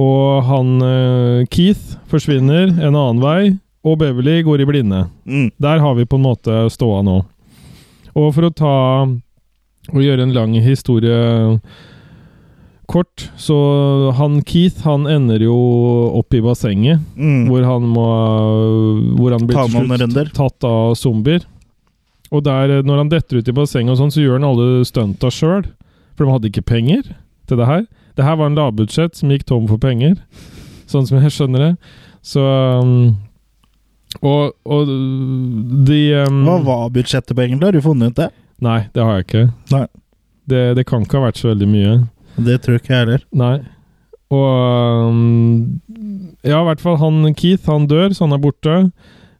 Og 0.00 0.48
han 0.48 0.72
uh, 0.80 1.44
Keith 1.52 1.98
forsvinner 2.10 2.72
en 2.72 2.96
annen 2.96 3.20
vei. 3.22 3.40
Og 3.84 3.98
Beverly 4.00 4.40
går 4.46 4.64
i 4.64 4.68
blinde. 4.68 5.04
Mm. 5.28 5.50
Der 5.60 5.82
har 5.84 5.94
vi 5.98 6.08
på 6.08 6.16
en 6.16 6.24
måte 6.24 6.64
ståa 6.72 7.02
nå. 7.04 7.20
Og 8.16 8.30
for 8.32 8.48
å 8.48 8.54
ta 8.56 8.76
og 9.92 10.00
gjøre 10.00 10.24
en 10.24 10.32
lang 10.32 10.54
historie 10.64 11.58
kort, 12.94 13.24
så 13.40 13.56
han 14.16 14.38
Keith 14.46 14.84
han 14.86 15.08
ender 15.10 15.42
jo 15.42 15.54
opp 16.20 16.34
i 16.34 16.40
bassenget, 16.44 17.02
Mm. 17.18 17.48
hvor 17.50 17.66
han 17.66 17.88
må 17.90 18.06
Hvor 19.18 19.34
han 19.34 19.46
blir 19.48 19.58
til 19.66 20.14
slutt 20.14 20.32
tatt 20.38 20.64
av 20.68 20.94
zombier. 20.98 21.42
Og 22.34 22.42
der, 22.46 22.80
når 22.82 22.96
han 23.02 23.10
detter 23.12 23.38
ut 23.38 23.48
i 23.50 23.54
bassenget 23.54 23.92
og 23.94 23.98
sånn, 24.00 24.14
så 24.14 24.22
gjør 24.22 24.38
han 24.40 24.48
alle 24.48 24.84
stunta 24.88 25.30
sjøl. 25.30 25.66
For 26.16 26.24
de 26.24 26.32
hadde 26.32 26.50
ikke 26.50 26.64
penger 26.66 27.02
til 27.46 27.58
det 27.60 27.66
her. 27.68 27.84
Det 28.16 28.24
her 28.24 28.36
var 28.38 28.46
en 28.50 28.56
lavbudsjett 28.58 29.18
som 29.18 29.30
gikk 29.30 29.44
tom 29.46 29.66
for 29.70 29.78
penger. 29.82 30.16
Sånn 30.90 31.06
som 31.06 31.18
jeg 31.20 31.34
skjønner 31.34 31.58
det. 31.68 31.72
Så 32.22 32.40
um, 32.40 33.16
Og, 34.22 34.54
og 34.64 34.86
de 35.86 36.00
um, 36.22 36.44
Hva 36.46 36.58
var 36.64 36.90
budsjettet 36.94 37.34
på 37.34 37.42
egentlig? 37.44 37.66
Har 37.66 37.74
du 37.76 37.82
funnet 37.84 38.14
ut 38.14 38.20
det? 38.22 38.28
Nei, 38.62 38.78
det 38.94 39.02
har 39.02 39.18
jeg 39.18 39.26
ikke. 39.26 39.44
Nei. 39.74 39.86
Det, 40.46 40.60
det 40.78 40.84
kan 40.86 41.02
ikke 41.02 41.18
ha 41.18 41.26
vært 41.28 41.40
så 41.40 41.50
veldig 41.50 41.68
mye. 41.68 41.94
Det 42.36 42.60
tror 42.64 42.78
ikke 42.80 42.92
jeg 42.94 43.02
heller. 43.04 43.24
Nei. 43.32 43.56
Og 44.34 45.10
um, 45.10 45.80
Ja, 46.42 46.60
i 46.62 46.66
hvert 46.70 46.82
fall 46.82 46.96
han 47.00 47.20
Keith, 47.38 47.68
han 47.70 47.86
dør, 47.90 48.10
så 48.16 48.24
han 48.26 48.34
er 48.36 48.42
borte. 48.42 48.76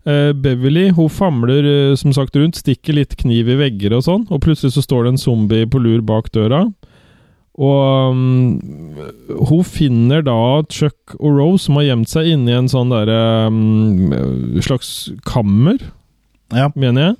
Eh, 0.06 0.32
Beverly 0.36 0.90
hun 0.92 1.08
famler 1.08 1.64
eh, 1.64 1.94
som 1.96 2.12
sagt 2.12 2.36
rundt, 2.36 2.58
stikker 2.60 2.92
litt 2.98 3.16
kniv 3.20 3.48
i 3.48 3.56
vegger 3.56 3.94
og 3.96 4.04
sånn, 4.04 4.26
og 4.28 4.42
plutselig 4.44 4.74
så 4.76 4.82
står 4.84 5.06
det 5.06 5.14
en 5.14 5.22
zombie 5.22 5.66
på 5.70 5.80
lur 5.80 6.02
bak 6.04 6.28
døra. 6.36 6.66
Og 7.54 8.10
um, 8.12 8.98
hun 9.48 9.62
finner 9.64 10.24
da 10.26 10.34
Chuck 10.74 11.14
og 11.20 11.36
Rose, 11.38 11.64
som 11.68 11.78
har 11.78 11.86
gjemt 11.86 12.10
seg 12.10 12.26
inni 12.32 12.52
en 12.56 12.68
sånn 12.68 12.90
derre 12.92 13.18
um, 13.48 14.58
slags 14.64 15.12
kammer, 15.28 15.78
Ja. 16.54 16.68
mener 16.74 17.00
jeg. 17.08 17.16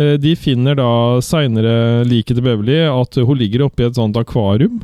Eh, 0.00 0.14
De 0.22 0.32
finner 0.38 0.78
da 0.78 0.88
seinere 1.24 2.06
liket 2.08 2.38
til 2.38 2.46
Beverly 2.46 2.80
at 2.88 3.20
hun 3.20 3.38
ligger 3.38 3.66
oppi 3.68 3.86
et 3.86 3.98
sånt 3.98 4.16
akvarium. 4.20 4.80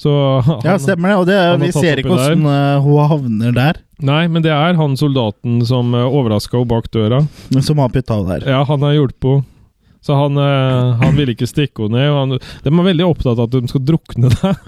Så 0.00 0.10
han, 0.46 0.62
ja, 0.64 0.78
stemmer 0.80 1.12
det. 1.12 1.16
Og 1.20 1.26
det, 1.28 1.38
vi 1.60 1.72
ser 1.76 2.00
ikke 2.00 2.08
der. 2.08 2.34
hvordan 2.34 2.46
eh, 2.48 2.84
hun 2.86 3.08
havner 3.12 3.56
der, 3.56 3.80
Nei, 4.00 4.22
men 4.32 4.40
det 4.40 4.52
er 4.54 4.78
han 4.78 4.94
soldaten 4.96 5.58
som 5.68 5.92
uh, 5.92 6.06
overraska 6.08 6.56
henne 6.56 6.70
bak 6.70 6.86
døra. 6.88 7.18
som 7.60 7.82
har 7.82 7.90
putta 7.92 8.16
henne 8.16 8.38
der. 8.38 8.46
Ja, 8.48 8.62
han 8.64 8.86
har 8.86 8.94
hjulpet 8.96 9.34
henne. 9.34 9.44
Så 10.00 10.16
han, 10.16 10.38
eh, 10.40 10.94
han 11.02 11.12
vil 11.18 11.34
ikke 11.34 11.44
stikke 11.44 11.84
henne 11.84 12.00
ned. 12.00 12.14
Han, 12.16 12.38
de 12.64 12.70
er 12.72 12.86
veldig 12.86 13.04
opptatt 13.04 13.36
av 13.36 13.44
at 13.44 13.52
de 13.52 13.68
skal 13.68 13.82
drukne 13.84 14.30
deg. 14.32 14.62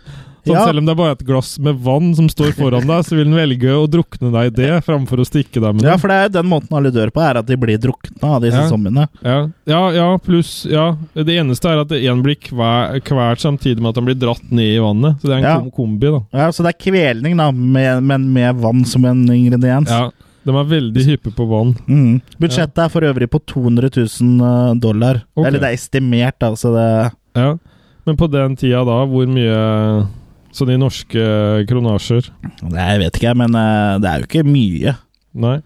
Sånn, 0.44 0.54
Ja. 0.56 0.64
Selv 0.66 0.78
om 0.78 0.86
det 0.86 0.90
er 0.90 0.98
bare 0.98 1.12
et 1.12 1.24
glass 1.24 1.58
med 1.62 1.76
vann 1.78 2.14
som 2.16 2.26
står 2.28 2.50
foran 2.56 2.82
deg, 2.86 3.04
så 3.06 3.14
vil 3.14 3.24
den 3.30 3.34
velge 3.36 3.70
å 3.78 3.86
drukne 3.86 4.32
deg 4.32 4.46
i 4.50 4.54
det, 4.56 4.70
framfor 4.84 5.20
å 5.22 5.26
stikke 5.28 5.60
deg 5.62 5.74
med 5.76 5.84
Ja, 5.84 5.92
det. 5.92 6.00
for 6.00 6.08
det 6.08 6.16
er 6.18 6.28
den 6.42 6.48
måten 6.50 6.72
alle 6.76 6.90
dør 6.90 7.12
på, 7.14 7.22
er 7.22 7.38
at 7.38 7.46
de 7.46 7.56
blir 7.56 7.78
drukna 7.78 8.24
av 8.36 8.42
disse 8.42 8.58
Ja. 8.58 8.68
zombiene. 8.68 9.08
Ja, 9.22 9.48
ja, 9.66 9.90
ja 9.90 10.18
pluss 10.18 10.66
ja. 10.68 10.96
Det 11.14 11.28
eneste 11.28 11.70
er 11.70 11.80
at 11.82 11.88
én 11.94 12.22
blir 12.24 12.34
kvalt 12.34 13.38
samtidig 13.38 13.78
med 13.80 13.90
at 13.90 13.94
han 14.02 14.04
blir 14.04 14.18
dratt 14.18 14.50
ned 14.50 14.66
i 14.76 14.78
vannet. 14.82 15.20
Så 15.20 15.28
det 15.30 15.30
er 15.30 15.46
en 15.46 15.64
Ja. 15.64 15.70
kombi, 15.70 16.00
da. 16.10 16.20
Ja, 16.36 16.50
Så 16.50 16.64
det 16.64 16.74
er 16.74 16.90
kvelning, 16.90 17.36
da, 17.36 17.50
med, 17.52 18.02
men 18.02 18.32
med 18.32 18.56
vann 18.56 18.84
som 18.84 19.04
en 19.04 19.24
ingrediens. 19.28 19.88
Ja, 19.88 20.10
De 20.44 20.50
er 20.50 20.64
veldig 20.64 21.04
hyppe 21.06 21.30
på 21.36 21.46
vann. 21.48 21.76
Mm. 21.86 22.20
Budsjettet 22.40 22.78
er 22.84 22.88
for 22.88 23.00
øvrig 23.02 23.30
på 23.30 23.38
200 23.46 23.88
000 23.94 24.80
dollar. 24.80 25.22
Okay. 25.36 25.46
Eller 25.46 25.60
det 25.60 25.68
er 25.70 25.76
estimert, 25.78 26.40
altså. 26.40 26.74
det 26.74 27.12
Ja. 27.36 27.56
Men 28.04 28.16
på 28.16 28.28
den 28.28 28.56
tida 28.56 28.84
da, 28.84 29.06
hvor 29.06 29.24
mye 29.28 30.08
Sånn 30.52 30.70
i 30.74 30.76
norske 30.76 31.22
kronasjer 31.68 32.26
Nei, 32.68 32.84
Jeg 32.90 33.00
vet 33.06 33.16
ikke, 33.20 33.34
men 33.40 33.54
eh, 33.56 33.98
det 34.02 34.10
er 34.10 34.20
jo 34.20 34.28
ikke 34.28 34.44
mye. 34.48 34.94
Nei. 35.42 35.56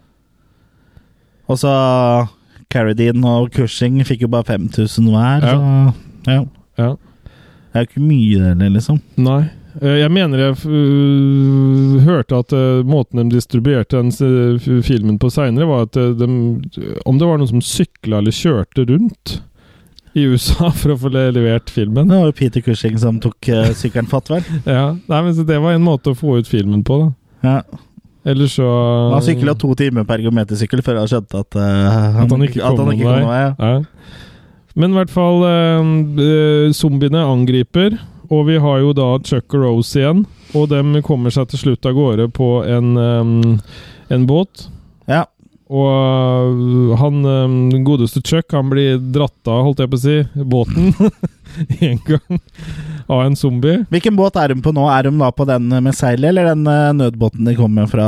Og 1.51 1.59
så 1.59 1.71
Carradine 2.71 3.23
og 3.27 3.51
Cushing 3.55 3.99
fikk 4.07 4.25
jo 4.25 4.31
bare 4.31 4.47
5000 4.47 5.11
hver, 5.11 5.43
Ja. 5.43 5.53
så 5.53 6.31
ja. 6.31 6.41
Ja. 6.77 6.89
Det 7.71 7.75
er 7.75 7.85
jo 7.85 7.87
ikke 7.91 8.03
mye, 8.07 8.53
det, 8.59 8.71
liksom. 8.73 8.99
Nei. 9.17 9.41
Eh, 9.81 9.99
Jeg 10.01 10.11
mener 10.11 10.37
jeg 10.41 10.55
øh, 10.65 11.99
hørte 12.07 12.39
at 12.41 12.51
måten 12.87 13.21
de 13.29 13.35
distribuerte 13.37 13.99
den 14.01 14.11
øh, 14.23 14.81
filmen 14.83 15.19
på 15.19 15.29
seinere, 15.29 15.67
var 15.69 15.85
at 15.87 15.93
de 15.93 16.27
Om 17.05 17.19
det 17.19 17.27
var 17.27 17.37
noen 17.37 17.47
som 17.51 17.61
sykla 17.61 18.19
eller 18.23 18.31
kjørte 18.35 18.87
rundt 18.89 19.37
i 20.17 20.25
USA 20.27 20.71
for 20.79 20.95
å 20.95 20.99
få 20.99 21.11
levert 21.13 21.71
filmen. 21.73 22.09
Det 22.09 22.19
var 22.19 22.31
jo 22.31 22.37
Peter 22.37 22.63
Cushing 22.65 22.97
som 23.01 23.19
tok 23.23 23.51
uh, 23.53 23.71
sykkelen 23.81 24.09
fatt, 24.11 24.31
vel? 24.33 24.45
Ja, 24.65 24.91
Nei, 24.95 25.21
men 25.21 25.35
så 25.37 25.45
Det 25.47 25.59
var 25.63 25.77
en 25.77 25.85
måte 25.85 26.13
å 26.13 26.17
få 26.17 26.39
ut 26.41 26.49
filmen 26.49 26.83
på, 26.87 27.01
da. 27.03 27.11
Ja. 27.47 27.83
Eller 28.27 28.49
så 28.51 28.67
Han 29.13 29.23
sykla 29.23 29.53
to 29.55 29.71
timer 29.79 30.03
per 30.07 30.19
geometersykkel 30.19 30.81
før 30.83 31.03
han 31.03 31.11
skjønte 31.11 31.43
at, 31.45 31.55
uh, 31.55 32.23
At 32.23 32.33
han 32.33 32.43
ikke 32.43 32.59
kom 32.59 32.81
noen 32.81 32.99
noen 32.99 33.13
vei. 33.13 33.21
vei. 33.29 33.43
Ja. 33.45 33.51
Ja. 33.61 34.25
Men 34.77 34.93
i 34.93 34.99
hvert 34.99 35.09
fall 35.09 35.41
eh, 35.47 36.67
Zombiene 36.77 37.23
angriper, 37.25 37.95
og 38.29 38.43
vi 38.45 38.59
har 38.61 38.83
jo 38.83 38.91
da 38.93 39.07
Chuck 39.25 39.55
og 39.57 39.63
Rose 39.63 39.97
igjen. 39.97 40.25
Og 40.53 40.67
dem 40.69 40.93
kommer 41.05 41.33
seg 41.33 41.49
til 41.49 41.63
slutt 41.63 41.87
av 41.89 41.95
gårde 41.97 42.27
på 42.35 42.49
en, 42.67 42.91
um, 42.93 43.55
en 44.13 44.27
båt. 44.29 44.67
Ja. 45.09 45.23
Og 45.67 46.53
øh, 46.55 46.93
han 46.99 47.25
øh, 47.25 47.55
den 47.73 47.83
godeste 47.83 48.21
Chuck 48.23 48.53
han 48.55 48.69
blir 48.71 49.01
dratt 49.13 49.49
av, 49.51 49.65
holdt 49.65 49.83
jeg 49.83 49.91
på 49.91 49.99
å 49.99 50.03
si, 50.05 50.15
båten 50.47 50.93
en 51.89 51.99
gang 52.07 52.39
av 53.07 53.25
en 53.25 53.35
zombie. 53.35 53.83
Hvilken 53.91 54.15
båt 54.15 54.39
er 54.39 54.53
de 54.53 54.63
på 54.63 54.71
nå? 54.75 54.87
Er 54.93 55.09
de 55.09 55.13
da 55.19 55.31
på 55.35 55.47
den 55.49 55.67
med 55.71 55.95
seil, 55.97 56.23
eller 56.23 56.53
den 56.53 56.63
eh, 56.71 56.95
nødbåten 56.95 57.47
de 57.47 57.57
kommer 57.59 57.91
fra? 57.91 58.07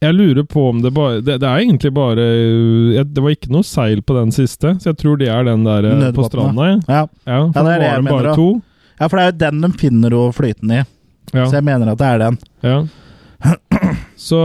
Jeg 0.00 0.16
lurer 0.16 0.46
på 0.48 0.62
om 0.70 0.78
det 0.80 0.94
bare 0.96 1.18
Det, 1.20 1.34
det 1.42 1.44
er 1.44 1.58
egentlig 1.60 1.90
bare 1.92 2.24
øh, 2.24 3.02
Det 3.04 3.20
var 3.20 3.34
ikke 3.34 3.50
noe 3.52 3.66
seil 3.68 4.00
på 4.00 4.14
den 4.16 4.30
siste, 4.32 4.78
så 4.80 4.94
jeg 4.94 5.00
tror 5.02 5.18
det 5.20 5.28
er 5.28 5.44
den 5.48 5.66
der 5.68 5.88
Nødbåten, 5.88 6.16
på 6.16 6.28
stranda. 6.28 6.70
Ja, 6.70 6.78
Ja. 6.88 7.02
ja 7.28 7.40
det 7.52 7.66
er 7.66 7.84
det 7.84 7.90
jeg 7.90 8.06
mener 8.08 8.30
ja, 9.00 9.08
for 9.08 9.16
det 9.16 9.22
er 9.24 9.30
jo 9.30 9.38
den 9.40 9.62
de 9.64 9.68
finner 9.80 10.12
henne 10.12 10.32
flytende 10.36 10.80
i. 10.82 10.86
Ja. 11.32 11.46
Så 11.46 11.56
jeg 11.56 11.64
mener 11.64 11.88
at 11.88 12.00
det 12.00 12.08
er 12.08 12.18
den. 12.20 12.34
Ja. 12.66 12.78
Så, 14.20 14.36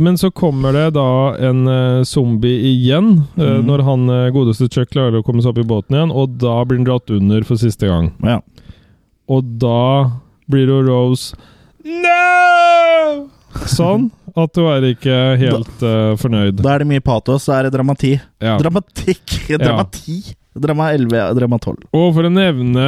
men 0.00 0.16
så 0.16 0.30
kommer 0.32 0.72
det 0.72 0.86
da 0.96 1.04
en 1.44 1.66
øh, 1.68 2.04
zombie 2.08 2.56
igjen, 2.70 3.18
øh, 3.36 3.58
Mhm. 3.58 3.66
når 3.68 3.82
han 3.84 4.08
øh, 4.08 4.32
godeste 4.32 4.68
Chuck 4.72 4.88
klarer 4.94 5.18
å 5.20 5.22
komme 5.26 5.42
seg 5.44 5.52
opp 5.52 5.60
i 5.60 5.66
båten 5.68 5.98
igjen, 5.98 6.10
og 6.16 6.38
da 6.40 6.54
blir 6.64 6.80
han 6.80 6.86
dratt 6.88 7.10
under 7.12 7.44
for 7.44 7.60
siste 7.60 7.86
gang. 7.90 8.08
Ja. 8.24 8.38
Og 9.28 9.44
da 9.60 10.08
blir 10.48 10.72
jo 10.72 10.80
Rose 10.88 11.36
No! 11.84 13.28
Sånn 13.68 14.08
at 14.38 14.54
du 14.56 14.62
er 14.70 14.84
ikke 14.94 15.16
helt 15.36 15.82
uh, 15.84 16.14
fornøyd. 16.16 16.62
Da 16.62 16.72
er 16.76 16.82
det 16.84 16.88
mye 16.88 17.04
patos, 17.04 17.44
så 17.44 17.58
er 17.58 17.66
det 17.68 17.74
dramati. 17.74 18.14
Ja. 18.40 18.56
Dramatikk! 18.62 19.34
Dramati! 19.60 20.20
Drama 20.52 20.90
11 20.92 21.30
drama 21.36 21.56
12. 21.60 21.86
Og 21.96 22.08
for 22.16 22.28
å 22.28 22.32
nevne 22.32 22.86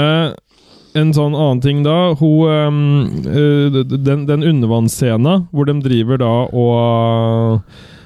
en 0.94 1.12
sånn 1.12 1.34
annen 1.34 1.60
ting 1.64 1.82
da 1.82 2.14
hun, 2.14 2.48
øhm, 2.48 3.26
øh, 3.26 3.80
Den, 4.04 4.26
den 4.26 4.42
undervannsscenen 4.42 5.48
hvor 5.52 5.66
de 5.66 5.74
driver 5.82 6.18
da 6.22 6.32
og 6.52 7.62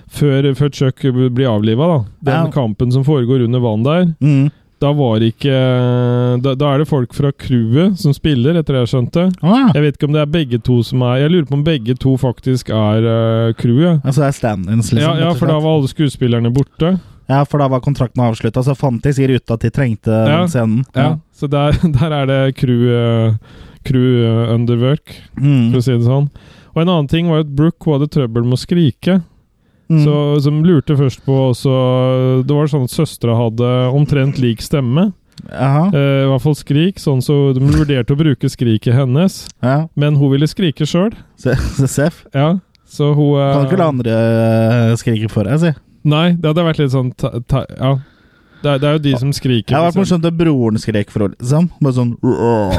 før, 0.08 0.48
før 0.56 0.70
Chuck 0.72 1.02
blir 1.12 1.48
avliva, 1.50 1.86
da. 1.86 1.98
Den 2.24 2.46
Ja. 2.46 2.50
kampen 2.50 2.90
som 2.92 3.04
foregår 3.04 3.44
under 3.44 3.60
vann 3.60 3.82
der. 3.84 4.06
Mm. 4.22 4.50
Da 4.80 4.92
var 4.94 5.18
ikke 5.20 5.50
da, 6.40 6.54
da 6.54 6.68
er 6.74 6.78
det 6.78 6.86
folk 6.88 7.12
fra 7.12 7.32
crewet 7.32 7.98
som 7.98 8.12
spiller, 8.14 8.54
etter 8.60 8.76
det 8.76 8.84
jeg 8.86 8.92
skjønte. 8.92 9.24
Ah, 9.42 9.72
Jeg 9.74 9.82
vet 9.82 9.96
ikke 9.98 10.06
om 10.06 10.12
det 10.14 10.22
er 10.22 10.30
begge 10.30 10.58
to 10.62 10.82
som 10.86 11.02
er 11.02 11.16
Jeg 11.24 11.30
lurer 11.32 11.48
på 11.48 11.54
om 11.58 11.64
begge 11.64 11.94
to 11.98 12.16
faktisk 12.16 12.70
er 12.70 13.02
uh, 13.02 13.52
crewet. 13.58 14.00
altså 14.04 14.22
det 14.22 14.28
er 14.28 14.36
stand-ins, 14.38 14.92
liksom. 14.94 15.18
ja, 15.18 15.26
ja, 15.26 15.32
for 15.34 15.46
da 15.50 15.58
var 15.58 15.74
alle 15.80 15.88
skuespillerne 15.90 16.52
borte. 16.54 17.00
Ja, 17.28 17.44
for 17.44 17.58
da 17.62 17.68
var 17.68 17.80
kontrakten 17.84 18.22
avslutta, 18.24 18.62
så 18.64 18.74
fant 18.76 19.02
de 19.04 19.12
sier 19.12 19.30
ut 19.36 19.50
at 19.54 19.60
de 19.60 19.70
trengte 19.70 20.08
Ja. 20.12 20.38
den 20.40 20.48
scenen. 20.48 20.84
Ja, 20.96 21.18
Så 21.32 21.48
der, 21.50 21.72
der 22.00 22.12
er 22.22 22.26
det 22.26 22.56
crew, 22.56 22.88
uh, 22.88 23.34
crew 23.84 24.24
uh, 24.24 24.54
underwork, 24.54 25.14
Mm. 25.36 25.70
for 25.72 25.78
å 25.78 25.82
si 25.84 25.92
det 25.92 26.06
sånn. 26.08 26.30
Og 26.74 26.82
en 26.82 26.88
annen 26.88 27.08
ting 27.08 27.28
var 27.28 27.40
at 27.44 27.54
Brooke 27.54 27.90
hadde 27.90 28.08
trøbbel 28.10 28.44
med 28.44 28.58
å 28.58 28.60
skrike. 28.62 29.22
Mm. 29.90 30.02
Så, 30.04 30.14
som 30.44 30.58
lurte 30.64 30.92
først 30.98 31.22
på 31.24 31.32
også 31.48 32.44
Det 32.44 32.52
var 32.52 32.66
sånn 32.68 32.82
at 32.84 32.92
søstera 32.92 33.32
hadde 33.38 33.70
omtrent 33.96 34.36
lik 34.38 34.60
stemme. 34.60 35.14
Eh, 35.48 35.94
I 35.94 36.28
hvert 36.28 36.42
fall 36.44 36.54
skrik, 36.58 36.98
sånn 37.00 37.22
så 37.24 37.54
de 37.56 37.62
vurderte 37.64 38.12
å 38.12 38.18
bruke 38.20 38.50
skriket 38.52 38.92
hennes. 38.92 39.46
Ja. 39.64 39.86
Men 39.96 40.16
hun 40.20 40.30
ville 40.34 40.46
skrike 40.50 40.84
sjøl. 40.84 41.14
Se- 41.40 41.54
se- 41.88 42.10
Ja, 42.34 42.58
så 42.86 43.14
hun 43.16 43.38
eh, 43.40 43.52
Kan 43.54 43.64
ikke 43.70 43.78
la 43.80 43.88
andre 43.94 44.18
eh, 44.90 44.94
skrike 45.00 45.30
for 45.32 45.48
deg, 45.48 45.58
si. 45.62 45.72
Nei, 46.08 46.28
det 46.38 46.50
hadde 46.50 46.64
vært 46.68 46.80
litt 46.82 46.94
sånn 46.94 47.12
ta, 47.18 47.34
ta, 47.48 47.66
Ja. 47.78 47.98
Det 48.58 48.66
er, 48.72 48.80
det 48.82 48.88
er 48.88 48.96
jo 48.96 49.00
de 49.04 49.10
som 49.20 49.30
skriker. 49.30 49.70
Det 49.70 49.76
hadde 49.76 49.86
vært 49.86 49.94
liksom. 49.94 50.18
morsomt 50.18 50.24
om 50.26 50.38
broren 50.40 50.80
skrek 50.82 51.12
for 51.14 51.28
liksom. 51.30 51.68
Bare 51.78 51.94
sånn 51.94 52.08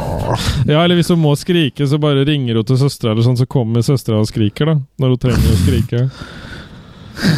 Ja, 0.73 0.81
eller 0.81 0.99
hvis 0.99 1.11
hun 1.13 1.21
må 1.23 1.31
skrike, 1.39 1.87
så 1.87 1.99
bare 2.03 2.25
ringer 2.27 2.59
hun 2.59 2.67
til 2.67 2.79
søstera, 2.81 3.13
eller 3.13 3.23
sånn, 3.23 3.39
så 3.39 3.47
kommer 3.47 3.85
søstera 3.85 4.19
og 4.19 4.27
skriker, 4.27 4.73
da. 4.73 4.75
Når 4.99 5.13
hun 5.13 5.21
trenger 5.23 5.53
å 5.53 5.59
skrike. 5.61 6.01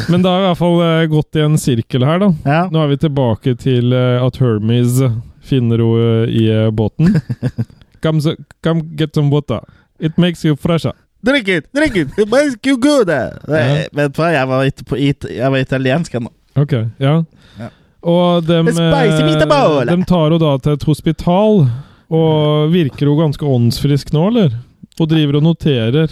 Men 0.09 0.25
da 0.25 0.33
har 0.33 0.41
vi 0.41 0.45
i 0.45 0.49
hvert 0.49 0.61
fall 0.61 0.81
eh, 0.87 1.03
gått 1.11 1.37
i 1.37 1.43
en 1.45 1.59
sirkel 1.61 2.07
her, 2.07 2.23
da. 2.23 2.31
Ja. 2.49 2.63
Nå 2.73 2.81
er 2.81 2.89
vi 2.91 2.99
tilbake 3.05 3.53
til 3.61 3.93
eh, 3.97 4.17
at 4.21 4.41
Hermes 4.41 4.97
finner 5.45 5.85
henne 5.85 6.25
i 6.33 6.47
eh, 6.49 6.71
båten. 6.73 7.21
Come, 8.01 8.17
come 8.65 8.81
get 8.97 9.13
some 9.13 9.29
water. 9.29 9.59
It 9.99 10.17
makes 10.17 10.41
you 10.43 10.55
fresher. 10.55 10.95
Drikk 11.23 11.47
it! 11.53 11.67
Drikk 11.75 11.95
it! 12.01 12.15
It 12.17 12.29
makes 12.31 12.55
you 12.65 12.77
good! 12.81 13.09
Eh, 13.09 13.83
Vet 13.93 14.13
du 14.15 14.21
hva, 14.21 14.31
jeg 14.33 14.47
var, 14.49 14.63
it, 14.65 14.81
på, 14.89 14.97
it, 14.97 15.27
jeg 15.29 15.51
var 15.53 15.61
italiensk 15.61 16.15
ennå. 16.17 16.31
Ok, 16.57 16.73
ja. 16.99 17.19
Ja. 17.59 17.69
Og 18.01 18.43
dem, 18.47 18.67
A 18.67 18.73
spicy 18.73 19.21
eh, 19.21 19.45
tar 19.45 20.25
henne 20.31 20.39
da 20.41 20.55
til 20.65 20.73
et 20.79 20.83
hospital. 20.89 21.61
Og 22.11 22.73
virker 22.73 23.07
hun 23.07 23.21
ganske 23.21 23.45
åndsfrisk 23.47 24.09
nå, 24.15 24.25
eller? 24.33 24.57
Og 24.99 25.07
driver 25.09 25.37
og 25.39 25.45
noterer. 25.45 26.11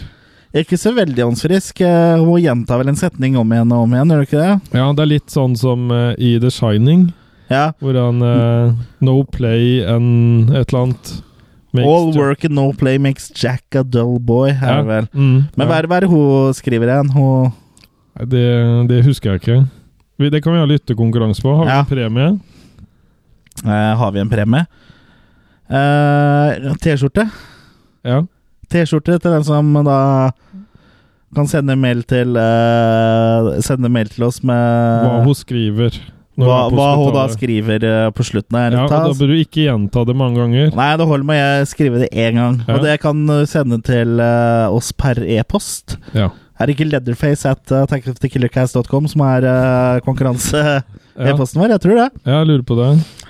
Ikke 0.55 0.77
så 0.81 0.93
veldig 0.95 1.25
åndsfrisk. 1.27 1.81
Eh, 1.85 2.21
Hun 2.23 2.39
gjentar 2.41 2.79
vel 2.81 2.89
en 2.93 2.97
setning 2.97 3.35
om 3.37 3.51
igjen 3.53 3.73
og 3.75 3.83
om 3.85 3.91
igjen, 3.93 4.13
gjør 4.13 4.21
du 4.23 4.27
ikke 4.29 4.45
det? 4.45 4.77
Ja, 4.79 4.85
det 4.95 5.03
er 5.03 5.11
litt 5.11 5.33
sånn 5.33 5.57
som 5.59 5.89
eh, 5.93 6.13
i 6.17 6.31
The 6.41 6.49
Shining, 6.53 7.09
Ja. 7.51 7.71
hvor 7.81 7.97
han 7.97 8.21
eh, 8.25 8.71
No 9.05 9.23
play 9.25 9.81
and 9.85 10.49
et 10.53 10.69
eller 10.71 10.87
annet 10.87 11.11
makes 11.73 11.85
All 11.87 12.11
work 12.17 12.43
and 12.45 12.55
no 12.55 12.71
play 12.73 12.97
makes 12.97 13.29
Jack 13.35 13.63
a 13.75 13.83
dull 13.83 14.19
boy, 14.19 14.49
er 14.49 14.59
Ja. 14.61 14.77
det 14.81 14.87
vel. 14.87 15.07
Mm, 15.13 15.43
Men 15.57 15.67
hva 15.67 15.77
er 15.77 15.87
det 16.01 16.09
hun 16.09 16.53
skriver 16.53 16.87
igjen? 16.87 17.11
Hun 17.13 17.51
Det, 18.27 18.87
det 18.89 19.03
husker 19.05 19.31
jeg 19.31 19.41
ikke. 19.41 19.67
Det 20.31 20.43
kan 20.43 20.51
vi 20.53 20.59
ha 20.59 20.65
lyttekonkurranse 20.65 21.41
på. 21.41 21.55
Har 21.55 21.65
vi 21.65 21.71
Ja. 21.71 21.79
en 21.79 21.85
premie? 21.85 22.39
eh, 23.65 23.95
Har 23.97 24.11
vi 24.11 24.19
en 24.19 24.29
premie? 24.29 24.65
Eh, 25.69 26.73
T-skjorte. 26.81 27.29
Ja. 28.03 28.23
T-skjorte 28.69 29.19
til 29.21 29.31
den 29.31 29.43
som 29.43 29.71
da 29.85 30.31
kan 31.35 31.47
sende 31.47 31.75
mail 31.77 32.01
til 32.09 32.35
eh, 32.35 33.59
Sende 33.61 33.89
mail 33.89 34.09
til 34.09 34.23
oss 34.25 34.41
med 34.43 35.05
Hva 35.05 35.23
hun 35.23 35.35
skriver. 35.35 35.99
Hva, 36.39 36.59
hva 36.73 36.89
hun 36.99 37.13
da 37.15 37.25
skriver 37.31 37.85
eh, 37.85 38.09
på 38.15 38.25
slutten 38.27 38.57
her. 38.59 38.75
Ja, 38.77 38.85
da 38.89 39.13
bør 39.15 39.31
du 39.31 39.37
ikke 39.39 39.65
gjenta 39.65 40.03
det 40.07 40.15
mange 40.17 40.39
ganger. 40.41 40.69
Nei, 40.75 40.91
det 40.99 41.07
holder 41.09 41.29
med 41.29 41.39
jeg 41.39 41.71
skriver 41.73 42.05
det 42.05 42.11
én 42.13 42.39
gang. 42.39 42.59
Ja. 42.65 42.75
Og 42.75 42.85
det 42.85 42.99
kan 43.03 43.25
du 43.27 43.35
sende 43.49 43.81
til 43.85 44.21
eh, 44.23 44.75
oss 44.75 44.91
per 44.95 45.21
e-post. 45.25 45.97
Ja. 46.17 46.29
Er 46.59 46.67
det 46.67 46.75
ikke 46.75 46.89
Leatherface 46.89 47.47
at 47.47 47.71
uh, 47.71 47.85
attackofthekillercast.com 47.85 49.05
som 49.07 49.21
er 49.23 49.45
uh, 49.47 49.99
konkurranse-e-posten 50.03 51.59
vår? 51.61 51.75
Jeg 51.77 51.83
tror 51.85 52.01
det. 52.01 52.07
Jeg 52.27 52.49
lurer 52.49 52.65
på 52.67 52.79
det. 52.79 52.89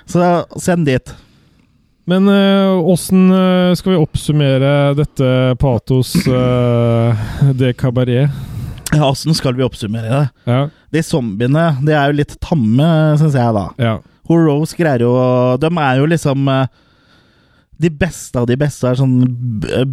Så 0.10 0.30
send 0.58 0.90
dit. 0.90 1.14
Men 2.10 2.26
åssen 2.90 3.28
skal 3.78 3.92
vi 3.94 4.00
oppsummere 4.02 4.96
dette 4.98 5.28
patos 5.62 6.16
uh, 6.26 7.28
de 7.54 7.70
kabaret? 7.78 8.34
Ja, 8.96 9.10
Åssen 9.12 9.36
skal 9.38 9.54
vi 9.58 9.64
oppsummere 9.66 10.10
det? 10.10 10.22
Ja. 10.50 10.62
De 10.94 11.02
zombiene 11.06 11.66
de 11.86 11.94
er 11.94 12.10
jo 12.12 12.18
litt 12.22 12.36
tamme, 12.42 12.88
syns 13.22 13.36
jeg, 13.38 13.54
da. 13.58 13.68
ja. 13.78 13.98
Horose 14.30 14.76
Rose 14.76 14.78
greier 14.78 15.02
jo 15.02 15.12
De 15.58 15.70
er 15.82 15.98
jo 15.98 16.06
liksom 16.06 16.44
eh, 16.54 16.68
De 17.82 17.90
beste 17.90 18.38
av 18.38 18.46
de 18.50 18.58
beste 18.62 18.86
er 18.86 19.00
sånn 19.00 19.16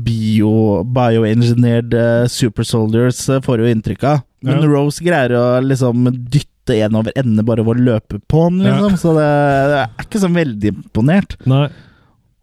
bio, 0.04 0.82
bioengineered 0.96 1.94
eh, 1.96 2.26
super 2.32 2.66
soldiers, 2.66 3.20
eh, 3.30 3.40
får 3.44 3.62
jo 3.62 3.70
inntrykk 3.70 4.04
av. 4.10 4.24
Men 4.44 4.60
Ja. 4.60 4.68
Rose 4.72 5.04
greier 5.06 5.32
å 5.38 5.44
liksom 5.64 6.04
dytte 6.28 6.76
en 6.82 6.96
over 6.98 7.12
ende 7.16 7.44
bare 7.46 7.62
ved 7.64 7.78
å 7.78 7.84
løpe 7.92 8.18
på 8.28 8.48
den, 8.50 8.64
Ja. 8.66 8.74
liksom. 8.80 8.96
Så 8.98 9.14
det, 9.16 9.28
det 9.70 9.78
er 9.84 10.04
ikke 10.04 10.22
sånn 10.24 10.34
veldig 10.36 10.72
imponert. 10.74 11.36
Nei. 11.46 11.68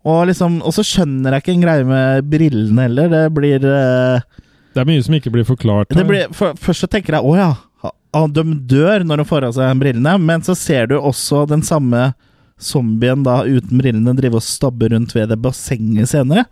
Og 0.06 0.26
liksom 0.28 0.62
Og 0.64 0.74
så 0.76 0.84
skjønner 0.84 1.32
jeg 1.38 1.44
ikke 1.44 1.54
en 1.54 1.62
greie 1.68 1.86
med 1.88 2.30
brillene 2.32 2.88
heller. 2.88 3.10
Det 3.12 3.24
blir 3.36 3.68
eh, 3.68 4.22
Det 4.74 4.82
er 4.82 4.90
mye 4.90 5.04
som 5.06 5.14
ikke 5.18 5.32
blir 5.34 5.46
forklart. 5.48 5.94
det 5.94 6.06
blir, 6.10 6.28
for, 6.34 6.56
Først 6.60 6.86
så 6.86 6.90
tenker 6.90 7.18
jeg 7.18 7.26
å 7.30 7.36
ja, 7.38 7.52
ah, 8.14 8.28
de 8.28 8.44
dør 8.70 9.04
når 9.06 9.22
de 9.22 9.26
får 9.30 9.48
av 9.50 9.56
seg 9.58 9.80
brillene, 9.82 10.16
men 10.22 10.42
så 10.46 10.56
ser 10.58 10.88
du 10.90 10.96
også 10.98 11.44
den 11.50 11.62
samme 11.66 12.14
zombien 12.62 13.24
da 13.26 13.42
uten 13.44 13.82
brillene 13.82 14.14
drive 14.18 14.40
og 14.40 14.46
stabbe 14.46 14.90
rundt 14.94 15.14
ved 15.16 15.30
det 15.34 15.40
bassenget 15.42 16.10
senere. 16.14 16.46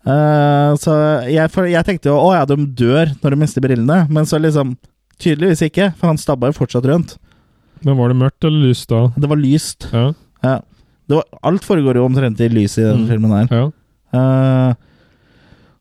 Uh, 0.00 0.72
så 0.80 0.94
jeg, 1.28 1.50
jeg 1.74 1.84
tenkte 1.84 2.08
jo 2.08 2.16
å 2.16 2.30
ja, 2.32 2.46
de 2.48 2.56
dør 2.56 3.10
når 3.20 3.34
de 3.34 3.38
mister 3.42 3.64
brillene, 3.64 4.06
men 4.10 4.28
så 4.28 4.40
liksom 4.40 4.76
Tydeligvis 5.20 5.60
ikke, 5.66 5.90
for 6.00 6.08
han 6.08 6.16
stabba 6.16 6.48
jo 6.48 6.54
fortsatt 6.56 6.86
rundt. 6.88 7.10
Men 7.84 7.98
var 7.98 8.08
det 8.08 8.14
mørkt 8.16 8.44
eller 8.48 8.70
lyst 8.70 8.86
da? 8.88 9.02
Det 9.20 9.28
var 9.28 9.36
lyst. 9.36 9.84
Ja. 9.92 10.06
Ja. 10.40 10.54
Det 11.04 11.18
var, 11.18 11.26
alt 11.44 11.66
foregår 11.68 11.98
jo 12.00 12.06
omtrent 12.08 12.40
i 12.40 12.48
lys 12.48 12.78
i 12.80 12.86
den 12.86 13.02
Mm. 13.02 13.08
filmen 13.10 13.34
her. 13.36 13.50
ja. 13.52 13.66
Og 14.16 14.86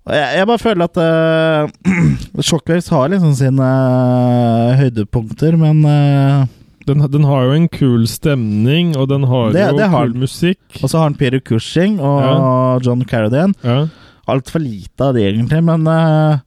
jeg, 0.08 0.38
jeg 0.40 0.48
bare 0.48 0.62
føler 0.64 0.88
at 0.88 1.00
uh, 1.04 2.42
Shockwaves 2.42 2.88
har 2.94 3.10
liksom 3.12 3.34
sine 3.38 3.60
uh, 3.68 4.74
høydepunkter, 4.80 5.58
men 5.60 5.84
uh, 5.86 6.46
den, 6.88 7.04
den 7.14 7.26
har 7.30 7.44
jo 7.46 7.52
en 7.58 7.68
kul 7.70 8.08
stemning, 8.10 8.96
og 8.98 9.10
den 9.12 9.24
har 9.30 9.52
Det- 9.54 9.68
jo 9.72 9.78
det 9.78 9.90
har 9.92 10.06
kul 10.08 10.14
den. 10.16 10.22
musikk. 10.26 10.60
Og 10.82 10.90
så 10.90 10.98
har 10.98 11.10
han 11.10 11.16
Peter 11.20 11.40
Cushing 11.40 12.00
og 12.00 12.22
Ja. 12.24 12.80
John 12.88 13.04
Carradine. 13.06 13.54
Ja. 13.64 13.88
Altfor 14.30 14.60
lite 14.64 15.02
av 15.10 15.14
det, 15.18 15.28
egentlig, 15.34 15.64
men 15.64 15.86
uh, 15.88 16.40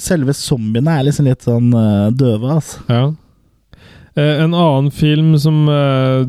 selve 0.00 0.32
zombiene 0.36 0.98
er 1.00 1.04
liksom 1.08 1.26
litt 1.28 1.44
sånn 1.44 1.68
eh, 1.76 2.10
døve, 2.16 2.50
altså. 2.56 2.80
Ja. 2.88 3.02
Eh, 4.18 4.42
en 4.42 4.54
annen 4.56 4.88
film 4.92 5.34
som 5.38 5.60
eh, 5.68 6.24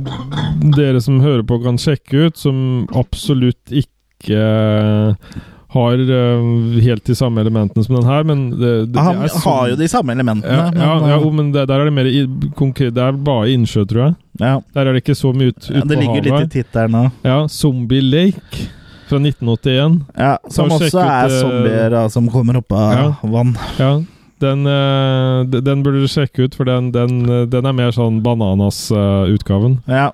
dere 0.75 1.01
som 1.01 1.19
hører 1.23 1.43
på 1.47 1.57
kan 1.63 1.79
sjekke 1.81 2.27
ut, 2.27 2.37
som 2.37 2.85
absolutt 2.95 3.71
ikke 3.73 4.35
eh, 4.37 5.39
har 5.70 6.01
uh, 6.01 6.80
helt 6.82 7.03
de 7.05 7.13
samme 7.15 7.41
elementene 7.43 7.84
som 7.86 7.95
den 7.99 8.07
her, 8.09 8.24
men 8.26 8.39
det, 8.57 8.72
det, 8.89 9.03
Han 9.05 9.20
det 9.22 9.30
har 9.43 9.67
jo 9.70 9.76
de 9.78 9.88
samme 9.91 10.15
elementene. 10.15 10.49
ja, 10.49 10.63
ja, 10.65 10.72
men, 10.74 10.82
ja, 10.82 11.11
ja, 11.11 11.20
jo, 11.22 11.30
men 11.38 11.51
det, 11.53 11.67
der 11.70 11.84
er 11.84 11.86
det 11.86 11.93
mer 11.93 12.09
i, 12.09 12.24
konkret 12.57 12.95
Det 12.97 13.03
er 13.05 13.20
bare 13.28 13.51
innsjø, 13.53 13.86
tror 13.86 14.01
jeg. 14.07 14.15
ja. 14.41 14.55
Der 14.74 14.89
er 14.89 14.97
det 14.97 15.03
ikke 15.03 15.15
så 15.20 15.30
mye 15.36 15.53
ut, 15.53 15.61
ut 15.67 15.76
Ja, 15.76 15.86
det 15.86 15.99
ligger 16.01 16.15
havet. 16.17 16.32
litt 16.32 16.55
i 16.55 16.63
tittelen 16.63 16.95
nå. 16.97 17.03
Ja, 17.28 17.43
Zombie 17.53 18.01
Lake 18.01 18.65
fra 19.09 19.17
1981. 19.22 19.99
Ja, 20.17 20.38
som 20.49 20.70
også 20.70 20.89
sjekk 20.89 20.95
ut, 20.95 21.03
er 21.05 21.34
eh, 21.34 21.36
zombier 21.41 21.93
da, 21.93 22.05
som 22.13 22.30
kommer 22.34 22.59
opp 22.61 22.74
av 22.78 23.22
vann. 23.34 23.53
Ja, 23.80 23.91
den, 24.39 24.65
eh, 24.70 25.59
den 25.59 25.84
burde 25.86 26.01
du 26.01 26.09
sjekke 26.09 26.47
ut, 26.47 26.57
for 26.57 26.70
den, 26.70 26.91
den, 26.95 27.22
eh, 27.30 27.45
den 27.49 27.65
er 27.70 27.76
mer 27.76 27.93
sånn 27.95 28.22
Bananas-utgaven. 28.26 29.80
Ja. 29.89 30.09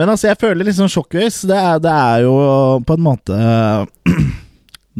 Men 0.00 0.14
altså, 0.14 0.30
jeg 0.30 0.40
føler 0.40 0.64
liksom 0.64 0.88
sjokkvis. 0.88 1.42
det 1.48 1.60
det 1.84 1.92
er 1.92 2.22
jo 2.24 2.34
på 2.88 2.96
en 2.96 3.04
måte 3.04 3.36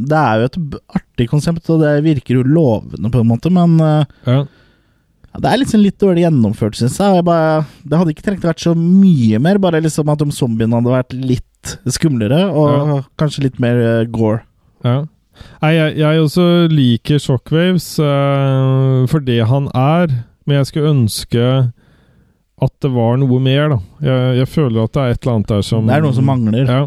Det 0.08 0.16
er 0.20 0.40
jo 0.40 0.48
et 0.48 0.58
artig 1.00 1.28
konsept, 1.30 1.68
og 1.72 1.84
det 1.84 1.98
virker 2.06 2.40
jo 2.40 2.46
lovende, 2.46 3.12
på 3.12 3.22
en 3.22 3.30
måte, 3.30 3.52
men 3.52 3.76
eh, 3.84 4.16
ja. 4.26 4.40
ja, 4.40 5.42
det 5.44 5.52
er 5.52 5.62
liksom 5.62 5.84
litt 5.84 6.00
dårlig 6.00 6.26
gjennomført, 6.26 6.78
syns 6.78 6.98
jeg. 7.00 7.20
jeg 7.20 7.26
bare, 7.28 7.64
det 7.84 8.00
hadde 8.00 8.14
ikke 8.14 8.26
trengt 8.28 8.46
å 8.46 8.52
vært 8.52 8.66
så 8.66 8.74
mye 8.78 9.40
mer, 9.42 9.62
bare 9.62 9.82
liksom 9.84 10.12
at 10.12 10.22
de 10.22 10.30
zombiene 10.34 10.78
hadde 10.78 10.94
vært 10.96 11.16
litt 11.16 11.74
skumlere, 11.92 12.44
og 12.48 13.10
kanskje 13.20 13.48
litt 13.48 13.60
mer 13.62 13.80
eh, 13.84 14.04
gore. 14.10 14.44
Ja. 14.86 15.02
Nei, 15.60 15.74
jeg, 15.76 15.92
jeg 16.00 16.24
også 16.24 16.46
liker 16.68 17.20
Shockwaves 17.20 17.94
uh, 18.02 19.06
for 19.08 19.24
det 19.24 19.38
han 19.48 19.70
er, 19.76 20.12
men 20.44 20.58
jeg 20.58 20.68
skulle 20.68 20.92
ønske 20.92 21.44
at 22.60 22.72
det 22.84 22.90
var 22.92 23.16
noe 23.20 23.40
mer, 23.40 23.72
da. 23.72 23.78
Jeg, 24.04 24.32
jeg 24.42 24.50
føler 24.52 24.84
at 24.84 24.96
det 24.96 25.02
er 25.02 25.14
et 25.14 25.22
eller 25.22 25.38
annet 25.38 25.52
der 25.52 25.62
som 25.64 25.86
Det 25.88 25.96
er 25.96 26.04
noe 26.04 26.16
som 26.16 26.26
mangler. 26.28 26.64
Ja. 26.68 26.82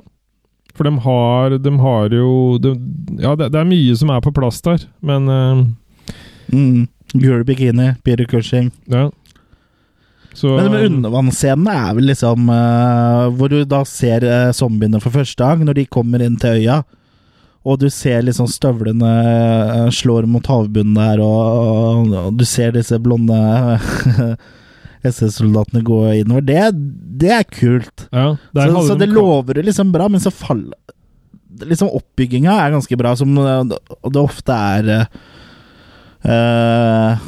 For 0.73 0.89
de 0.89 0.97
har, 1.05 1.57
de 1.61 1.71
har 1.79 2.13
jo 2.17 2.57
de, 2.57 2.73
Ja, 3.21 3.35
det, 3.37 3.51
det 3.53 3.59
er 3.61 3.69
mye 3.69 3.95
som 3.97 4.09
er 4.09 4.23
på 4.25 4.33
plass 4.33 4.61
der, 4.65 4.87
men 5.05 5.29
uh, 5.29 5.63
Mm. 6.53 6.87
Gul 7.13 7.43
bikini, 7.43 7.93
Peter 8.03 8.25
Cushing. 8.25 8.71
Ja. 8.85 9.11
Så 10.33 10.47
Men 10.47 10.71
med 10.71 10.85
undervannsscenene 10.85 11.73
er 11.77 11.93
vel 11.93 12.07
liksom 12.09 12.47
uh, 12.49 13.29
Hvor 13.37 13.51
du 13.53 13.59
da 13.69 13.83
ser 13.85 14.25
uh, 14.25 14.51
zombiene 14.51 14.97
for 15.01 15.13
første 15.13 15.45
gang, 15.45 15.61
når 15.65 15.77
de 15.77 15.85
kommer 15.85 16.23
inn 16.25 16.39
til 16.41 16.57
øya. 16.57 16.81
Og 17.63 17.77
du 17.79 17.85
ser 17.93 18.25
liksom 18.25 18.49
støvlene 18.51 19.11
slår 19.93 20.25
mot 20.27 20.47
havbunnen 20.51 20.97
der, 20.97 21.21
og, 21.23 22.09
og 22.11 22.33
du 22.35 22.43
ser 22.43 22.73
disse 22.75 22.97
blonde 22.99 23.37
SS-soldatene 25.03 25.83
gå 25.85 25.99
innover. 26.21 26.45
Det, 26.47 26.59
det 27.23 27.31
er 27.35 27.43
kult. 27.49 28.07
ja, 28.11 28.33
Så, 28.55 28.87
så 28.87 28.97
det 28.99 29.09
lover 29.11 29.59
det 29.59 29.67
liksom 29.69 29.91
bra, 29.95 30.09
men 30.11 30.23
så 30.23 30.31
faller 30.33 30.77
Liksom 31.63 31.91
Oppbygginga 31.93 32.49
er 32.63 32.71
ganske 32.73 32.97
bra, 32.97 33.11
som 33.15 33.35
eh, 33.37 33.75
det 34.09 34.17
ofte 34.19 34.55
er 34.57 34.87
eh, 36.25 37.27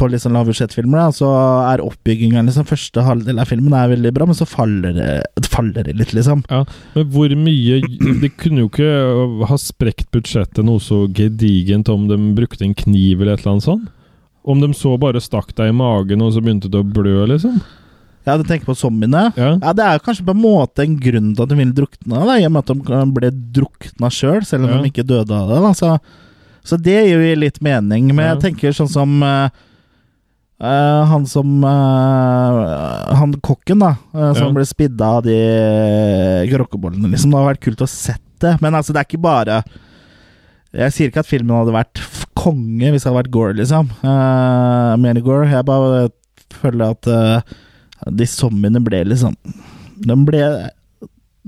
På 0.00 0.08
liksom 0.08 0.32
lavbudsjettfilmer, 0.32 1.10
så 1.12 1.28
er 1.72 1.82
oppbygginga 1.84 2.40
liksom 2.46 2.64
Første 2.68 3.04
halvdel 3.04 3.42
av 3.42 3.50
filmen 3.50 3.76
er 3.76 3.90
veldig 3.92 4.12
bra, 4.16 4.28
men 4.30 4.38
så 4.38 4.48
faller 4.48 4.96
det, 4.96 5.10
faller 5.52 5.84
det 5.86 5.96
litt, 6.00 6.14
liksom. 6.16 6.40
Ja, 6.48 6.62
men 6.94 7.10
hvor 7.12 7.32
mye 7.36 7.82
De 8.22 8.30
kunne 8.32 8.64
jo 8.64 8.70
ikke 8.70 9.46
ha 9.50 9.60
sprekt 9.60 10.08
budsjettet 10.14 10.64
noe 10.66 10.80
så 10.82 11.04
gedigent 11.12 11.90
om 11.92 12.08
de 12.10 12.16
brukte 12.38 12.64
en 12.66 12.76
kniv 12.76 13.20
eller 13.20 13.36
et 13.36 13.44
eller 13.44 13.56
annet 13.58 13.68
sånt. 13.68 13.92
Om 14.46 14.60
de 14.62 14.68
så 14.78 14.92
bare 15.02 15.20
stakk 15.22 15.50
deg 15.58 15.72
i 15.72 15.74
magen, 15.74 16.22
og 16.22 16.32
så 16.34 16.40
begynte 16.44 16.70
det 16.70 16.78
å 16.78 16.86
blø, 16.86 17.24
liksom. 17.32 17.56
Ja, 18.26 18.34
du 18.38 18.42
tenker 18.46 18.66
på 18.66 18.74
zombiene? 18.78 19.28
Ja. 19.38 19.52
Ja, 19.62 19.72
Det 19.74 19.84
er 19.86 20.00
kanskje 20.02 20.24
på 20.26 20.34
en 20.34 20.42
måte 20.42 20.82
en 20.82 20.96
grunn 20.98 21.32
til 21.34 21.42
at 21.44 21.50
de 21.50 21.58
vil 21.58 21.72
drukne, 21.74 22.24
da, 22.26 22.36
i 22.38 22.46
og 22.46 22.52
med 22.54 22.62
at 22.64 22.70
de 22.72 23.00
ble 23.14 23.30
drukna 23.54 24.10
sjøl, 24.10 24.42
selv 24.46 24.66
om 24.66 24.70
Ja. 24.70 24.80
de 24.82 24.90
ikke 24.90 25.06
døde 25.06 25.30
av 25.34 25.48
det. 25.50 25.60
Da. 25.62 25.72
Så, 25.78 25.98
så 26.66 26.78
det 26.82 26.96
gir 27.06 27.22
jo 27.22 27.36
litt 27.38 27.60
mening. 27.62 28.08
Men 28.14 28.24
Ja. 28.24 28.34
jeg 28.34 28.42
tenker 28.54 28.74
sånn 28.74 28.90
som 28.90 29.22
eh, 29.22 29.48
Han 30.58 31.26
som 31.26 31.62
uh, 31.62 33.14
Han 33.14 33.34
kokken, 33.44 33.78
da, 33.78 33.94
uh, 34.14 34.32
som 34.34 34.54
ble 34.56 34.64
spidda 34.64 35.04
av 35.18 35.22
de 35.26 35.36
krokkebollene, 36.50 37.10
liksom. 37.12 37.30
Det 37.30 37.36
hadde 37.38 37.50
vært 37.52 37.64
kult 37.66 37.82
å 37.84 37.88
sett 37.90 38.22
det. 38.40 38.56
Men 38.62 38.74
altså, 38.74 38.92
det 38.92 39.02
er 39.02 39.08
ikke 39.10 39.22
bare 39.22 39.62
Jeg 40.76 40.92
sier 40.92 41.10
ikke 41.10 41.20
at 41.24 41.28
filmen 41.30 41.56
hadde 41.56 41.72
vært 41.76 42.00
konge 42.46 42.92
hvis 42.94 43.02
det 43.04 43.10
hadde 43.10 43.20
vært 43.20 43.32
Gore, 43.34 43.56
liksom. 43.60 43.90
Uh, 44.02 44.94
mener 45.02 45.24
Gore. 45.26 45.48
Jeg 45.50 45.66
bare 45.68 46.06
føler 46.56 46.94
at 46.94 47.10
uh, 47.10 47.56
de 48.12 48.26
zombiene 48.30 48.80
ble 48.84 49.02
liksom 49.08 49.34
De 50.06 50.14
ble, 50.28 50.42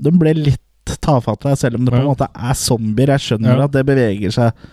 de 0.01 0.11
ble 0.19 0.33
litt 0.37 0.95
tafatte, 1.05 1.53
selv 1.59 1.77
om 1.77 1.85
det 1.85 1.93
på 1.93 2.01
en 2.01 2.09
måte 2.09 2.27
er 2.33 2.55
zombier. 2.57 3.11
Jeg 3.13 3.25
skjønner 3.27 3.59
Ja. 3.59 3.67
at 3.69 3.75
det 3.75 3.85
beveger 3.85 4.33
seg 4.33 4.67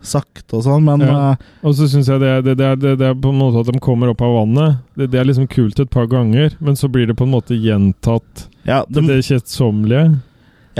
sakte 0.00 0.56
og 0.56 0.62
sånn, 0.64 0.84
men 0.86 1.02
Ja. 1.04 1.32
eh, 1.32 1.36
Og 1.62 1.74
så 1.76 1.84
syns 1.88 2.08
jeg 2.08 2.20
det, 2.22 2.30
det, 2.46 2.54
det, 2.56 2.64
er, 2.66 2.76
det, 2.96 3.06
er 3.10 3.14
på 3.14 3.28
en 3.28 3.38
måte 3.38 3.60
at 3.60 3.68
de 3.68 3.78
kommer 3.84 4.08
opp 4.08 4.22
av 4.24 4.32
vannet. 4.32 4.78
Det, 4.96 5.10
det 5.12 5.20
er 5.20 5.28
liksom 5.28 5.46
kult 5.52 5.78
et 5.78 5.90
par 5.92 6.06
ganger, 6.08 6.56
men 6.58 6.74
så 6.74 6.88
blir 6.88 7.06
det 7.06 7.16
på 7.18 7.26
en 7.28 7.34
måte 7.34 7.52
gjentatt 7.52 8.48
ja, 8.64 8.84
de, 8.88 9.02
det 9.04 9.20
kjedsommelige. 9.28 10.22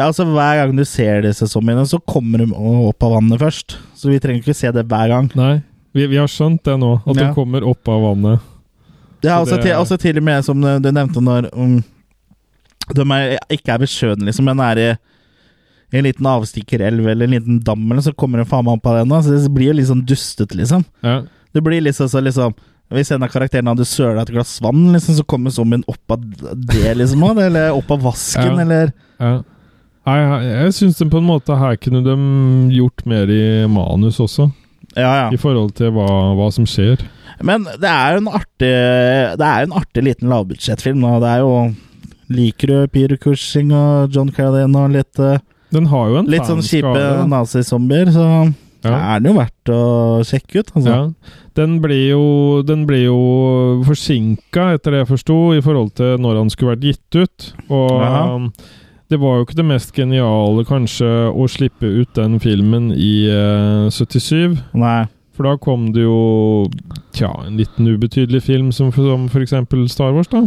Ja, 0.01 0.07
altså 0.09 0.25
Hver 0.27 0.57
gang 0.63 0.73
du 0.79 0.85
ser 0.89 1.21
disse 1.27 1.47
zombiene, 1.53 1.85
så 1.89 2.01
kommer 2.09 2.41
de 2.43 2.49
opp 2.89 3.05
av 3.07 3.13
vannet 3.19 3.41
først. 3.43 3.77
Så 3.95 4.09
vi 4.11 4.19
trenger 4.23 4.41
ikke 4.43 4.57
se 4.57 4.71
det 4.73 4.87
hver 4.89 5.13
gang. 5.13 5.29
Nei, 5.39 5.59
vi, 5.95 6.07
vi 6.09 6.17
har 6.21 6.31
skjønt 6.31 6.63
det 6.65 6.79
nå, 6.81 6.95
at 7.05 7.15
Ja. 7.17 7.29
de 7.29 7.35
kommer 7.37 7.67
opp 7.69 7.89
av 7.93 8.01
vannet. 8.09 8.41
Det 9.21 9.29
er 9.31 9.37
også, 9.37 9.57
det- 9.61 9.67
til, 9.69 9.77
også 9.77 9.99
til 10.01 10.17
og 10.17 10.25
med, 10.25 10.45
som 10.47 10.61
du 10.61 10.89
nevnte, 10.91 11.21
når 11.21 11.51
um, 11.53 11.79
de 12.95 13.05
er, 13.15 13.39
ikke 13.53 13.75
er 13.75 13.83
ved 13.85 13.91
sjøen, 13.93 14.25
liksom, 14.27 14.49
men 14.51 14.61
er 14.65 14.79
i 14.87 14.91
i 15.91 15.99
en 15.99 16.05
liten 16.07 16.27
avstikkerelv 16.31 17.03
eller 17.11 17.27
en 17.27 17.33
liten 17.35 17.57
dam, 17.67 17.81
eller 17.91 18.05
så 18.07 18.13
kommer 18.15 18.39
de 18.39 18.45
faen 18.47 18.63
meg 18.65 18.77
opp 18.79 18.85
av 18.87 19.01
den. 19.01 19.09
da, 19.11 19.17
Så 19.27 19.35
det 19.43 19.51
blir 19.53 19.73
jo 19.73 19.75
litt 19.75 19.89
sånn 19.89 20.05
dustete, 20.07 20.55
liksom. 20.55 20.85
Ja. 21.03 21.25
Det 21.53 21.63
blir 21.67 21.81
liksom 21.83 22.07
så 22.09 22.23
liksom 22.23 22.55
Hvis 22.93 23.11
en 23.15 23.23
av 23.23 23.29
karakterene 23.31 23.71
hadde 23.71 23.85
søla 23.87 24.23
et 24.23 24.31
glass 24.31 24.61
vann, 24.63 24.93
liksom, 24.93 25.15
så 25.19 25.25
kommer 25.27 25.51
zombien 25.51 25.83
opp 25.89 26.11
av 26.15 26.23
det, 26.23 26.95
liksom. 26.97 27.23
Eller 27.39 27.71
opp 27.75 27.91
av 27.91 28.01
vasken, 28.03 28.55
Ja. 28.57 28.61
eller 28.63 28.93
Ja. 29.21 29.43
Nei, 30.09 30.17
jeg, 30.19 30.51
jeg 30.65 30.75
syns 30.79 31.03
på 31.13 31.19
en 31.21 31.27
måte 31.29 31.57
her 31.61 31.77
kunne 31.77 32.01
de 32.07 32.15
gjort 32.75 33.05
mer 33.11 33.29
i 33.31 33.43
manus 33.69 34.19
også, 34.23 34.49
Ja, 34.97 35.11
ja. 35.25 35.27
i 35.31 35.37
forhold 35.39 35.75
til 35.79 35.93
hva, 35.95 36.07
hva 36.39 36.49
som 36.55 36.65
skjer. 36.67 37.03
Men 37.47 37.65
det 37.65 37.89
er 37.89 38.17
jo 38.17 38.23
en 38.25 38.33
artig 38.37 38.71
Det 39.41 39.47
er 39.47 39.63
jo 39.63 39.69
en 39.71 39.77
artig 39.79 40.03
liten 40.05 40.29
lavbudsjettfilm. 40.33 41.05
Det 41.23 41.29
er 41.31 41.39
jo 41.45 41.53
Liker 42.31 42.69
du 42.73 42.75
Peter 42.93 43.17
Cushing 43.19 43.71
og 43.75 44.13
John 44.15 44.29
Carradine 44.31 44.77
og 44.79 44.93
litt, 44.95 45.19
eh, 45.19 45.39
Den 45.75 45.87
har 45.91 46.09
jo 46.11 46.19
en 46.21 46.29
litt 46.31 46.47
sånn 46.47 46.61
kjipe 46.63 47.05
nazizombier, 47.31 48.11
så 48.15 48.27
Ja. 48.85 49.15
er 49.17 49.21
den 49.21 49.33
jo 49.33 49.39
verdt 49.39 49.71
å 49.75 49.81
sjekke 50.25 50.61
ut. 50.63 50.71
Altså. 50.75 50.91
Ja. 50.91 51.35
Den 51.59 51.81
ble 51.83 51.97
jo, 52.09 52.63
den 52.63 52.87
ble 52.87 53.03
jo 53.05 53.17
forsinka, 53.85 54.71
etter 54.77 54.95
det 54.95 55.03
jeg 55.03 55.11
forsto, 55.11 55.37
i 55.59 55.61
forhold 55.61 55.93
til 55.99 56.17
når 56.23 56.39
han 56.41 56.51
skulle 56.51 56.77
vært 56.77 56.87
gitt 56.89 57.19
ut. 57.21 57.53
Og 57.69 57.91
Ja. 58.01 58.23
Det 59.11 59.19
var 59.19 59.39
jo 59.39 59.47
ikke 59.47 59.59
det 59.59 59.67
mest 59.67 59.95
geniale, 59.97 60.65
kanskje, 60.69 61.09
å 61.35 61.49
slippe 61.51 61.89
ut 61.89 62.13
den 62.15 62.39
filmen 62.43 62.93
i 62.95 63.27
uh, 63.27 63.91
77. 63.91 64.55
Nei. 64.79 65.09
For 65.35 65.49
da 65.49 65.57
kom 65.63 65.89
det 65.95 66.05
jo 66.05 66.69
tja, 67.17 67.31
en 67.47 67.57
liten 67.59 67.89
ubetydelig 67.89 68.43
film 68.45 68.71
som 68.77 68.93
som 68.95 69.27
f.eks. 69.27 69.55
Star 69.91 70.15
Wars, 70.15 70.31
da. 70.31 70.45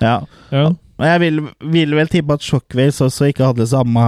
Ja. 0.00 0.20
Ja. 0.52 0.70
Jeg 0.96 1.20
vil, 1.20 1.42
vil 1.72 1.92
vel 1.92 2.08
tippe 2.08 2.38
at 2.38 2.44
Shockwaves 2.44 3.02
også 3.04 3.28
ikke 3.28 3.50
hadde 3.50 3.66
samme 3.68 4.04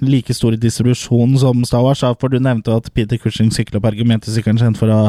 like 0.00 0.32
stor 0.32 0.56
distribusjon 0.56 1.36
som 1.42 1.64
Star 1.68 1.84
Wars, 1.84 2.00
for 2.20 2.32
du 2.32 2.38
nevnte 2.40 2.72
at 2.72 2.88
Peter 2.94 3.20
Cushing 3.20 3.52
sykla 3.52 3.82
på 3.82 3.90
argumentesykkelen 3.90 4.62
sin 4.62 4.78
for 4.78 4.88
å 4.88 5.02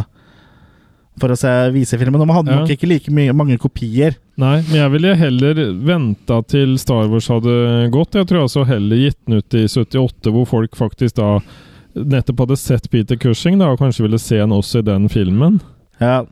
for 1.22 1.30
å 1.34 1.38
se, 1.38 1.50
vise 1.76 1.98
filmen. 2.00 2.20
De 2.22 2.34
hadde 2.34 2.52
Ja. 2.52 2.60
nok 2.62 2.70
ikke 2.74 2.88
like 2.90 3.12
mye, 3.12 3.34
mange 3.34 3.58
kopier. 3.62 4.16
Nei, 4.38 4.62
men 4.70 4.76
jeg 4.80 4.92
ville 4.92 5.16
heller 5.16 5.54
venta 5.86 6.42
til 6.48 6.78
Star 6.82 7.08
Wars 7.08 7.28
hadde 7.28 7.90
gått. 7.94 8.16
Jeg 8.18 8.28
tror 8.28 8.42
altså 8.48 8.66
heller 8.66 8.98
gitt 8.98 9.18
den 9.28 9.38
ut 9.38 9.54
i 9.54 9.66
78, 9.68 10.32
hvor 10.34 10.48
folk 10.48 10.76
faktisk 10.76 11.16
da 11.16 11.40
nettopp 11.96 12.40
hadde 12.40 12.58
sett 12.58 12.90
Peter 12.90 13.16
Cushing, 13.16 13.60
da, 13.60 13.70
og 13.72 13.80
kanskje 13.80 14.08
ville 14.08 14.18
se 14.20 14.40
han 14.40 14.50
også 14.50 14.80
i 14.82 14.88
den 14.90 15.08
filmen. 15.10 15.62
Ja. 16.02 16.24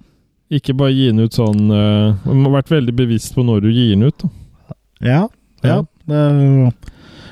Ikke 0.51 0.73
bare 0.75 0.91
gi 0.91 1.07
den 1.11 1.21
ut 1.23 1.31
sånn 1.31 1.69
uh, 1.71 2.17
Du 2.25 2.33
må 2.33 2.49
ha 2.49 2.57
vært 2.57 2.73
veldig 2.73 2.95
bevisst 2.97 3.35
på 3.37 3.45
når 3.45 3.61
du 3.61 3.69
gir 3.71 3.93
den 3.93 4.03
ut. 4.09 4.17
Da. 4.17 4.75
Ja. 5.01 5.21
ja. 5.63 5.77
Ja. 6.09 6.71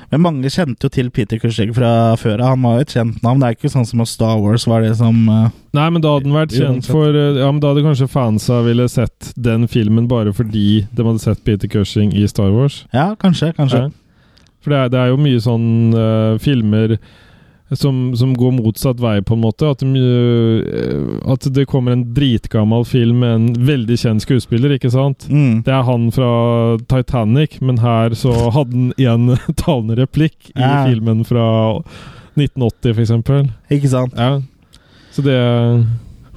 Men 0.09 0.23
mange 0.23 0.49
kjente 0.49 0.87
jo 0.87 0.91
til 0.93 1.11
Peter 1.13 1.37
Cushing 1.41 1.71
fra 1.75 2.15
før 2.17 2.41
av. 2.41 2.55
Han 2.55 2.65
var 2.65 2.79
jo 2.79 2.85
et 2.85 2.93
kjent 2.95 3.21
navn. 3.25 3.41
Det 3.41 3.49
er 3.49 3.57
ikke 3.57 3.71
sånn 3.73 3.85
som 3.85 4.01
at 4.01 4.09
Star 4.09 4.39
Wars 4.41 4.65
var 4.69 4.81
det 4.85 4.95
som 4.97 5.21
uh, 5.29 5.51
Nei, 5.77 5.85
men 5.93 6.01
da 6.01 6.15
hadde 6.15 6.25
den 6.25 6.37
vært 6.37 6.55
kjent 6.57 6.87
for 6.89 7.13
eh, 7.13 7.37
Ja, 7.37 7.51
men 7.53 7.61
da 7.61 7.69
hadde 7.69 7.85
kanskje 7.85 8.09
fansa 8.09 8.63
ville 8.65 8.87
sett 8.89 9.31
den 9.37 9.67
filmen 9.69 10.07
bare 10.09 10.33
fordi 10.33 10.87
de 10.89 11.05
hadde 11.05 11.21
sett 11.21 11.43
Peter 11.45 11.69
Cushing 11.69 12.15
i 12.17 12.25
Star 12.31 12.49
Wars. 12.55 12.81
Ja, 12.95 13.11
kanskje. 13.21 13.53
kanskje. 13.57 13.85
Ja. 13.85 14.45
For 14.65 14.73
det 14.73 14.79
er, 14.79 14.93
det 14.93 15.01
er 15.03 15.11
jo 15.13 15.21
mye 15.21 15.41
sånn 15.43 15.67
uh, 15.93 16.39
filmer 16.41 16.97
som, 17.77 18.15
som 18.17 18.31
går 18.33 18.51
motsatt 18.57 18.99
vei, 18.99 19.19
på 19.21 19.35
en 19.37 19.41
måte. 19.43 19.69
At, 19.69 19.79
de, 19.85 20.01
eh, 20.01 21.31
at 21.31 21.45
det 21.53 21.67
kommer 21.69 21.93
en 21.93 22.07
dritgammel 22.15 22.85
film 22.89 23.19
med 23.21 23.35
en 23.35 23.49
veldig 23.67 23.97
kjent 24.01 24.25
skuespiller, 24.25 24.73
ikke 24.77 24.89
sant? 24.93 25.27
Mm. 25.29 25.61
Det 25.67 25.73
er 25.75 25.83
han 25.85 26.07
fra 26.15 26.31
Titanic, 26.89 27.59
men 27.61 27.77
her 27.83 28.15
så 28.17 28.33
hadde 28.55 28.73
han 28.73 28.93
en 28.97 29.37
talende 29.61 29.99
replikk 30.01 30.51
i 30.55 30.59
Ja. 30.63 30.85
filmen 30.89 31.21
fra 31.27 31.45
1980, 32.39 32.93
for 32.93 33.01
eksempel. 33.05 33.49
Ikke 33.69 33.89
sant? 33.91 34.13
Ja. 34.17 34.39
Så 35.11 35.21
det 35.25 35.37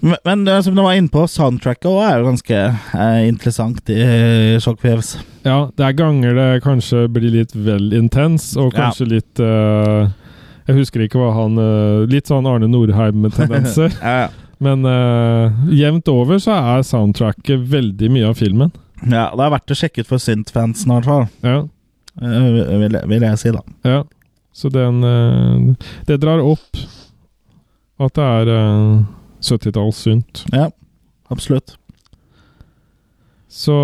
Men, 0.02 0.16
men 0.24 0.48
eh, 0.48 0.60
som 0.66 0.74
du 0.74 0.82
var 0.82 0.96
inne 0.98 1.08
på, 1.12 1.22
soundtracket 1.30 1.86
også 1.86 2.06
er 2.08 2.16
jo 2.18 2.24
ganske 2.26 2.56
eh, 2.58 3.20
interessant 3.28 3.90
i 3.94 4.00
eh, 4.02 4.56
Shockwaves. 4.58 5.12
Ja, 5.46 5.68
det 5.78 5.84
er 5.86 5.92
ganger 5.94 6.34
det 6.34 6.48
kanskje 6.64 7.04
blir 7.12 7.30
litt 7.30 7.54
vel 7.54 7.92
intens, 7.94 8.56
og 8.58 8.72
Ja. 8.74 8.88
kanskje 8.88 9.06
litt 9.12 9.38
eh, 9.38 10.10
Jeg 10.72 10.80
husker 10.80 11.04
ikke 11.04 11.20
hva 11.20 11.32
han 11.36 11.58
eh, 11.60 12.06
Litt 12.10 12.30
sånn 12.32 12.48
Arne 12.48 12.70
Norheim-tendenser. 12.72 13.92
Ja, 14.02 14.24
ja. 14.24 14.30
Men 14.62 14.84
uh, 14.86 15.50
jevnt 15.74 16.06
over 16.06 16.38
så 16.38 16.54
er 16.54 16.84
soundtracket 16.86 17.64
veldig 17.66 18.10
mye 18.14 18.28
av 18.28 18.36
filmen. 18.38 18.70
ja, 19.02 19.24
det 19.34 19.42
er 19.42 19.50
verdt 19.56 19.72
å 19.74 19.76
sjekke 19.80 20.04
ut 20.04 20.10
for 20.12 20.22
Synth-fansen, 20.22 20.86
i 20.86 20.94
hvert 21.00 21.08
fall. 21.08 21.24
Ja, 21.42 21.56
Uh, 22.20 22.76
vil, 22.76 22.98
vil 23.08 23.22
jeg 23.24 23.38
si, 23.40 23.48
da. 23.54 23.62
ja. 23.88 24.02
Så 24.52 24.68
den 24.68 24.98
uh, 25.00 25.72
Det 26.04 26.18
drar 26.20 26.42
opp 26.44 26.76
at 28.02 28.18
det 28.18 28.26
er 28.26 28.50
uh, 28.52 28.98
70-tallssynt. 29.40 30.42
Ja, 30.52 30.66
absolutt. 31.32 31.78
Så 33.52 33.74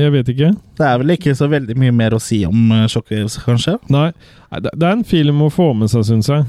jeg 0.00 0.12
vet 0.14 0.30
ikke. 0.32 0.48
Det 0.78 0.86
er 0.88 1.00
vel 1.02 1.12
ikke 1.12 1.34
så 1.36 1.48
veldig 1.52 1.74
mye 1.76 1.92
mer 1.92 2.14
å 2.16 2.20
si 2.22 2.38
om 2.48 2.70
uh, 2.72 2.86
Shockwaves, 2.88 3.36
kanskje? 3.44 3.74
Nei, 3.92 4.06
det 4.64 4.72
er 4.80 4.94
en 4.94 5.04
film 5.04 5.42
å 5.44 5.50
få 5.52 5.74
med 5.76 5.90
seg, 5.92 6.06
syns 6.08 6.30
jeg. 6.32 6.46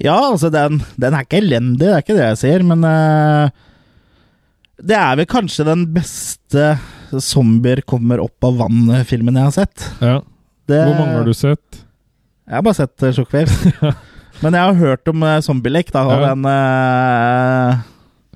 Ja, 0.00 0.16
altså, 0.30 0.48
den, 0.52 0.80
den 1.00 1.16
er 1.16 1.24
ikke 1.26 1.40
elendig, 1.42 1.82
det 1.84 1.92
er 1.92 2.04
ikke 2.04 2.16
det 2.16 2.30
jeg 2.30 2.40
sier, 2.42 2.64
men 2.68 2.82
uh, 2.84 3.48
Det 4.88 4.96
er 4.96 5.16
vel 5.20 5.28
kanskje 5.28 5.64
den 5.68 5.84
beste 5.94 6.74
zombier 7.22 7.80
kommer 7.88 8.20
opp 8.24 8.44
av 8.48 8.56
vann-filmen 8.64 9.36
jeg 9.38 9.46
har 9.50 9.54
sett. 9.56 9.86
Ja. 10.00 10.16
Det, 10.66 10.80
Hvor 10.80 10.96
mange 10.98 11.18
har 11.20 11.28
du 11.28 11.36
sett? 11.36 11.82
Jeg 12.46 12.56
har 12.58 12.64
bare 12.66 12.80
sett 12.80 13.04
uh, 13.04 13.12
Shockwaves. 13.16 13.92
men 14.42 14.56
jeg 14.56 14.64
har 14.70 14.80
hørt 14.80 15.12
om 15.12 15.22
uh, 15.28 15.36
Zombielek, 15.44 15.92
da, 15.94 16.06
og 16.08 16.24
Ja. 16.24 16.32
den 16.32 16.48
eh, 16.50 17.84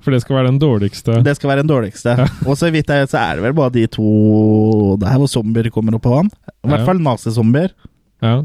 For 0.01 0.11
det 0.15 0.21
skal 0.23 0.35
være 0.39 0.49
den 0.49 0.59
dårligste. 0.61 1.19
Det 1.23 1.35
skal 1.37 1.51
være 1.51 1.61
den 1.63 1.69
dårligste. 1.69 2.15
Ja. 2.17 2.25
Og 2.49 2.55
så 2.57 2.71
vidt 2.73 2.89
jeg 2.89 3.03
vet, 3.05 3.11
så 3.13 3.19
er 3.21 3.35
det 3.37 3.43
vel 3.45 3.53
bare 3.57 3.73
de 3.75 3.83
to 3.93 4.95
Det 5.01 5.07
her 5.11 5.19
hvor 5.21 5.29
zombier 5.29 5.69
kommer 5.73 5.93
opp 5.99 6.07
av 6.09 6.15
vann. 6.19 6.31
I 6.65 6.67
hvert 6.71 6.79
Ja. 6.81 6.87
fall 6.89 6.99
nazizombier. 7.05 7.71
Ja. 8.21 8.35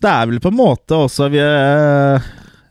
Det 0.00 0.10
er 0.12 0.26
vel 0.28 0.40
på 0.44 0.50
en 0.52 0.58
måte 0.58 0.96
også 1.06 1.30
vi, 1.32 1.40
eh, 1.40 2.26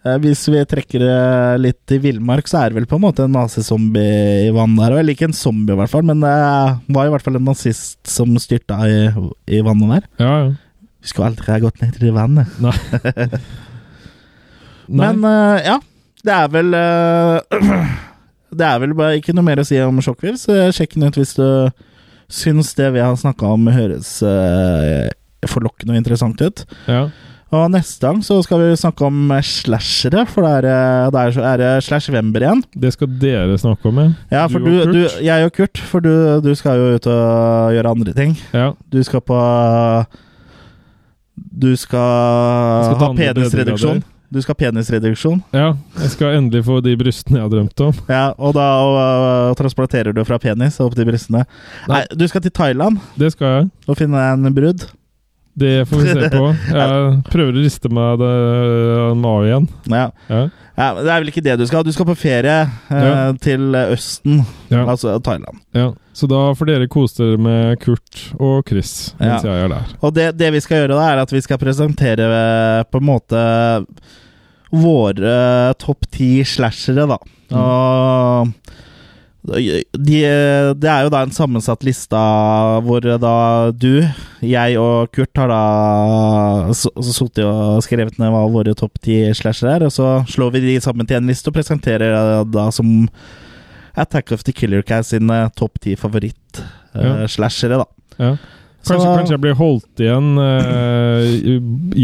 eh, 0.06 0.18
Hvis 0.22 0.44
vi 0.54 0.62
trekker 0.70 1.00
det 1.02 1.62
litt 1.64 1.80
til 1.90 2.00
villmark, 2.04 2.46
så 2.48 2.62
er 2.64 2.70
det 2.70 2.78
vel 2.80 2.86
på 2.90 2.98
en 3.00 3.06
måte 3.08 3.24
en 3.26 3.34
nazizombie 3.34 4.46
i 4.48 4.52
vann 4.54 4.76
der. 4.78 4.98
Eller 5.00 5.14
ikke 5.16 5.26
en 5.30 5.34
zombie, 5.34 5.74
i 5.74 5.80
hvert 5.80 5.90
fall, 5.90 6.04
men 6.06 6.22
det 6.22 6.36
var 6.94 7.06
i 7.08 7.10
hvert 7.14 7.26
fall 7.26 7.36
en 7.40 7.46
nazist 7.50 7.98
som 8.08 8.30
styrta 8.38 8.78
i, 8.86 9.10
i 9.58 9.62
vannet 9.66 9.90
der. 9.96 10.08
Ja, 10.22 10.34
ja. 10.46 10.54
Vi 11.02 11.10
skulle 11.12 11.28
aldri 11.34 11.52
ha 11.54 11.60
gått 11.62 11.82
ned 11.82 11.94
til 11.98 12.08
det 12.08 12.14
vannet. 12.16 12.48
Nei. 12.62 12.74
Nei. 14.88 15.14
Men 15.14 15.26
eh, 15.26 15.66
ja, 15.66 15.80
det 16.26 16.34
er 16.36 16.48
vel 16.54 16.74
eh, 16.74 17.86
Det 18.56 18.64
er 18.64 18.80
vel 18.80 18.94
bare 18.96 19.18
ikke 19.20 19.34
noe 19.36 19.44
mer 19.44 19.60
å 19.60 19.66
si 19.68 19.76
om 19.84 19.98
Shockwaves. 20.04 20.46
så 20.48 20.56
Sjekk 20.76 20.94
den 20.96 21.10
ut 21.10 21.18
hvis 21.20 21.34
du 21.36 21.46
syns 22.32 22.70
det 22.78 22.88
vi 22.96 23.02
har 23.04 23.14
snakka 23.20 23.50
om, 23.52 23.66
høres 23.70 24.18
eh, 24.26 25.10
forlokkende 25.52 25.94
og 25.96 26.00
interessant 26.02 26.42
ut. 26.42 26.66
ja. 26.90 27.08
Og 27.56 27.70
neste 27.72 28.02
gang 28.02 28.18
så 28.26 28.40
skal 28.44 28.58
vi 28.60 28.72
snakke 28.76 29.06
om 29.06 29.30
slashere, 29.46 30.24
for 30.28 30.44
det 30.44 30.72
er, 30.74 31.12
det 31.14 31.22
er, 31.22 31.36
er 31.46 31.60
det 31.62 31.68
Slashvember 31.86 32.44
igjen. 32.44 32.64
Det 32.74 32.90
skal 32.96 33.12
dere 33.22 33.56
snakke 33.62 33.92
om, 33.92 34.00
ja. 34.34 34.42
For 34.52 34.60
Du 34.66 34.72
og 34.74 34.90
Kurt. 34.90 34.96
du, 34.98 35.22
jeg 35.24 35.46
og 35.46 35.54
Kurt, 35.56 35.80
for 35.92 36.04
du, 36.04 36.10
du 36.44 36.50
skal 36.58 36.82
jo 36.82 36.98
ut 36.98 37.08
og 37.14 37.76
gjøre 37.78 37.94
andre 37.94 38.16
ting. 38.18 38.34
ja. 38.52 38.72
Du 38.92 38.98
skal 39.08 39.22
på 39.24 39.38
Du 41.36 41.70
skal, 41.80 42.90
skal 42.90 43.00
ha 43.06 43.10
penisreduksjon. 43.22 44.04
Du 44.34 44.42
skal 44.42 44.56
ha 44.56 44.60
penisreduksjon. 44.66 45.42
Ja, 45.56 45.74
jeg 46.02 46.10
skal 46.16 46.38
endelig 46.40 46.64
få 46.66 46.80
de 46.84 46.96
brystene 47.00 47.38
jeg 47.40 47.46
har 47.46 47.52
drømt 47.54 47.84
om. 47.86 47.94
Ja, 48.10 48.24
og 48.38 48.56
da 48.58 48.66
øh, 48.90 49.56
transporterer 49.60 50.16
du 50.16 50.24
fra 50.28 50.40
penis 50.42 50.80
opp 50.84 50.96
til 50.98 51.08
brystene. 51.08 51.46
Nei, 51.92 52.04
du 52.12 52.26
skal 52.28 52.42
til 52.46 52.52
Thailand 52.56 52.98
Det 53.20 53.32
skal 53.36 53.48
jeg. 53.60 53.70
og 53.88 53.98
finne 54.00 54.18
deg 54.20 54.48
en 54.50 54.56
brudd. 54.58 54.88
Det 55.56 55.86
får 55.88 56.02
vi 56.04 56.14
se 56.14 56.30
på. 56.34 56.46
Jeg 56.76 57.18
prøver 57.32 57.56
å 57.56 57.64
riste 57.64 57.90
meg 57.94 58.20
det 58.20 58.32
av 59.32 59.46
igjen. 59.48 59.68
Ja. 59.92 60.06
Ja. 60.28 60.42
ja, 60.76 60.88
Det 61.00 61.12
er 61.14 61.22
vel 61.24 61.32
ikke 61.32 61.44
det 61.46 61.56
du 61.62 61.66
skal. 61.70 61.86
Du 61.88 61.94
skal 61.96 62.10
på 62.10 62.16
ferie 62.20 62.58
eh, 62.66 63.06
Ja. 63.08 63.32
til 63.40 63.72
Østen, 63.86 64.42
Ja. 64.74 64.84
altså 64.86 65.16
Thailand. 65.24 65.62
ja. 65.74 65.94
Så 66.16 66.30
da 66.32 66.54
får 66.56 66.70
dere 66.70 66.86
kose 66.88 67.18
dere 67.20 67.38
med 67.44 67.80
Kurt 67.84 68.22
og 68.40 68.62
Chris 68.70 69.14
mens 69.20 69.44
jeg 69.44 69.52
er 69.66 69.68
der. 69.68 69.90
Og 70.00 70.14
det, 70.16 70.30
det 70.40 70.48
vi 70.56 70.62
skal 70.64 70.78
gjøre 70.86 70.96
da, 70.96 71.10
er 71.12 71.20
at 71.26 71.34
vi 71.36 71.42
skal 71.44 71.60
presentere 71.60 72.28
eh, 72.32 72.84
på 72.88 73.02
en 73.02 73.08
måte 73.10 73.42
våre 74.76 75.74
topp 75.80 76.08
ti 76.12 76.30
slashere, 76.48 77.06
da. 77.08 77.18
Mm. 77.52 77.60
Og 77.60 78.54
de, 79.46 80.24
det 80.74 80.90
er 80.90 81.06
jo 81.06 81.12
da 81.14 81.22
en 81.26 81.34
sammensatt 81.36 81.86
liste 81.86 82.20
hvor 82.86 83.06
da 83.22 83.36
du, 83.76 84.04
jeg 84.46 84.78
og 84.82 85.12
Kurt 85.16 85.42
har 85.42 85.52
da 85.52 86.74
sittet 86.76 87.44
og 87.46 87.84
skrevet 87.86 88.18
ned 88.22 88.34
hva 88.34 88.46
våre 88.52 88.76
topp 88.78 89.00
ti 89.06 89.22
slasher 89.38 89.76
er, 89.76 89.88
og 89.88 89.94
så 89.94 90.20
slår 90.32 90.56
vi 90.56 90.66
de 90.66 90.78
sammen 90.84 91.08
til 91.08 91.22
en 91.22 91.30
liste 91.30 91.52
og 91.52 91.58
presenterer 91.58 92.46
da 92.50 92.70
som 92.74 93.08
Attack 93.96 94.32
of 94.36 94.44
the 94.44 94.52
Killer 94.52 94.82
Cast 94.82 95.14
sine 95.14 95.46
eh, 95.46 95.50
topp 95.56 95.80
ti 95.80 95.96
favoritt-slashere, 95.96 97.80
da. 97.80 97.86
Ja. 98.20 98.36
Kanskje, 98.86 99.14
kanskje 99.18 99.34
jeg 99.34 99.42
blir 99.42 99.56
holdt 99.58 100.02
igjen 100.04 100.36
uh, 100.38 101.24
i, 101.26 101.56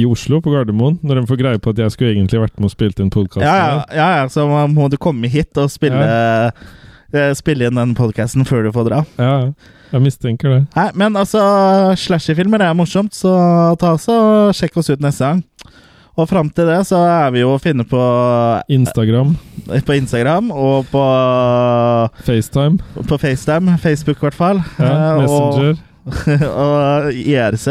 i 0.02 0.06
Oslo, 0.10 0.40
på 0.42 0.54
Gardermoen, 0.54 0.98
når 1.06 1.20
de 1.20 1.26
får 1.30 1.38
greie 1.44 1.62
på 1.62 1.74
at 1.76 1.82
jeg 1.84 1.94
skulle 1.94 2.14
egentlig 2.16 2.42
vært 2.42 2.56
med 2.58 2.72
og 2.72 2.74
spilt 2.74 3.02
inn 3.04 3.12
podkasten. 3.14 3.46
Ja, 3.46 3.58
ja, 3.60 3.84
ja, 4.00 4.08
ja, 4.22 4.30
så 4.34 4.48
må 4.50 4.88
du 4.90 4.98
komme 5.02 5.30
hit 5.30 5.60
og 5.62 5.70
spille, 5.70 6.02
eh, 6.02 6.72
spille 7.36 7.68
inn 7.68 7.76
den 7.80 7.94
podkasten 7.98 8.46
før 8.48 8.64
du 8.68 8.72
får 8.76 8.90
dra. 8.92 9.04
ja. 9.22 9.38
Jeg 9.92 10.00
mistenker 10.06 10.48
det. 10.54 10.60
Nei, 10.72 10.86
men 10.96 11.18
altså, 11.20 11.42
slasherfilmer 12.00 12.62
er 12.64 12.72
morsomt, 12.80 13.12
så 13.12 13.34
ta 13.76 13.90
oss 13.98 14.06
og 14.08 14.54
sjekk 14.56 14.78
oss 14.80 14.88
ut 14.94 15.02
neste 15.04 15.20
gang. 15.28 15.42
Og 16.16 16.30
fram 16.32 16.48
til 16.56 16.70
det 16.70 16.78
så 16.88 17.02
er 17.08 17.34
vi 17.36 17.42
jo 17.42 17.50
å 17.58 17.60
finne 17.60 17.84
på, 17.84 18.00
Instagram, 18.72 19.34
på 19.68 19.98
Instagram 19.98 20.48
og 20.56 20.88
på, 20.94 21.04
FaceTime, 22.24 22.80
på 23.08 23.18
FaceTime. 23.20 23.76
Facebook, 23.84 24.18
i 24.24 24.28
hvert 24.30 24.38
fall. 24.40 24.64
ja, 24.80 24.92
Eh, 24.92 25.22
Messenger. 25.22 25.76
Og, 25.76 25.91
og 26.66 27.12
IRC. 27.14 27.68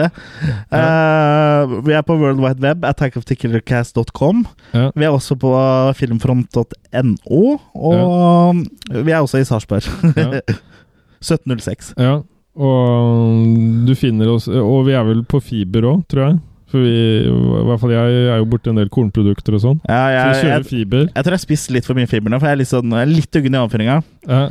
Eh, 0.70 1.74
vi 1.86 1.94
er 1.96 2.04
på 2.06 2.16
World 2.20 2.40
Wide 2.42 2.62
Web, 2.64 2.84
attackofthekillercast.com. 2.88 4.44
Ja. 4.74 4.90
Vi 4.94 5.06
er 5.08 5.14
også 5.14 5.36
på 5.40 5.50
filmfront.no, 5.98 7.42
og 7.74 8.60
vi 8.90 9.10
er 9.12 9.20
også 9.20 9.40
i 9.42 9.48
Sarpsborg. 9.48 9.88
Ja. 10.16 10.42
1706. 11.20 11.90
Ja, 12.00 12.14
og 12.60 13.42
du 13.86 13.90
finner 13.98 14.30
oss 14.32 14.46
Og 14.48 14.86
vi 14.86 14.94
er 14.96 15.04
vel 15.04 15.20
på 15.28 15.38
fiber 15.44 15.84
òg, 15.90 16.00
tror 16.10 16.24
jeg. 16.24 16.38
For 16.70 16.80
vi, 16.86 16.94
i 17.26 17.64
hvert 17.66 17.80
fall 17.82 17.92
jeg 17.92 18.18
er 18.30 18.38
jo 18.40 18.46
borti 18.48 18.70
en 18.70 18.78
del 18.78 18.88
kornprodukter 18.94 19.56
og 19.58 19.62
sånn. 19.64 19.78
Ja, 19.90 20.00
Så 20.06 20.28
vi 20.30 20.44
kjører 20.46 20.54
jeg, 20.54 20.68
fiber. 20.70 21.04
jeg 21.10 21.24
tror 21.26 21.34
jeg 21.34 21.40
har 21.40 21.42
spist 21.42 21.72
litt 21.74 21.88
for 21.88 21.98
mye 21.98 22.06
fiber 22.10 22.30
nå, 22.32 22.38
for 22.38 22.46
jeg 22.46 22.56
er 22.56 22.60
litt, 22.62 22.70
sånn, 22.70 22.94
jeg 22.94 23.02
er 23.08 23.10
litt 23.10 23.38
uggen 23.40 23.56
i 23.56 23.60
avføringa. 23.60 23.96
Ja. 24.30 24.42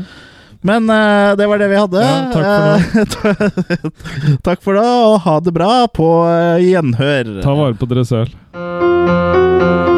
Men 0.62 0.90
uh, 0.90 1.36
det 1.40 1.48
var 1.48 1.60
det 1.60 1.68
vi 1.72 1.80
hadde. 1.80 2.04
Ja, 2.04 2.32
takk 2.34 3.14
for 3.16 3.34
nå. 3.34 3.92
takk 4.48 4.66
for 4.66 4.80
det, 4.80 4.88
og 4.88 5.22
ha 5.24 5.38
det 5.44 5.54
bra 5.56 5.74
på 5.88 6.10
eh, 6.28 6.66
gjenhør. 6.70 7.40
Ta 7.46 7.56
vare 7.56 7.80
på 7.80 7.88
dere 7.92 8.08
selv. 8.08 9.89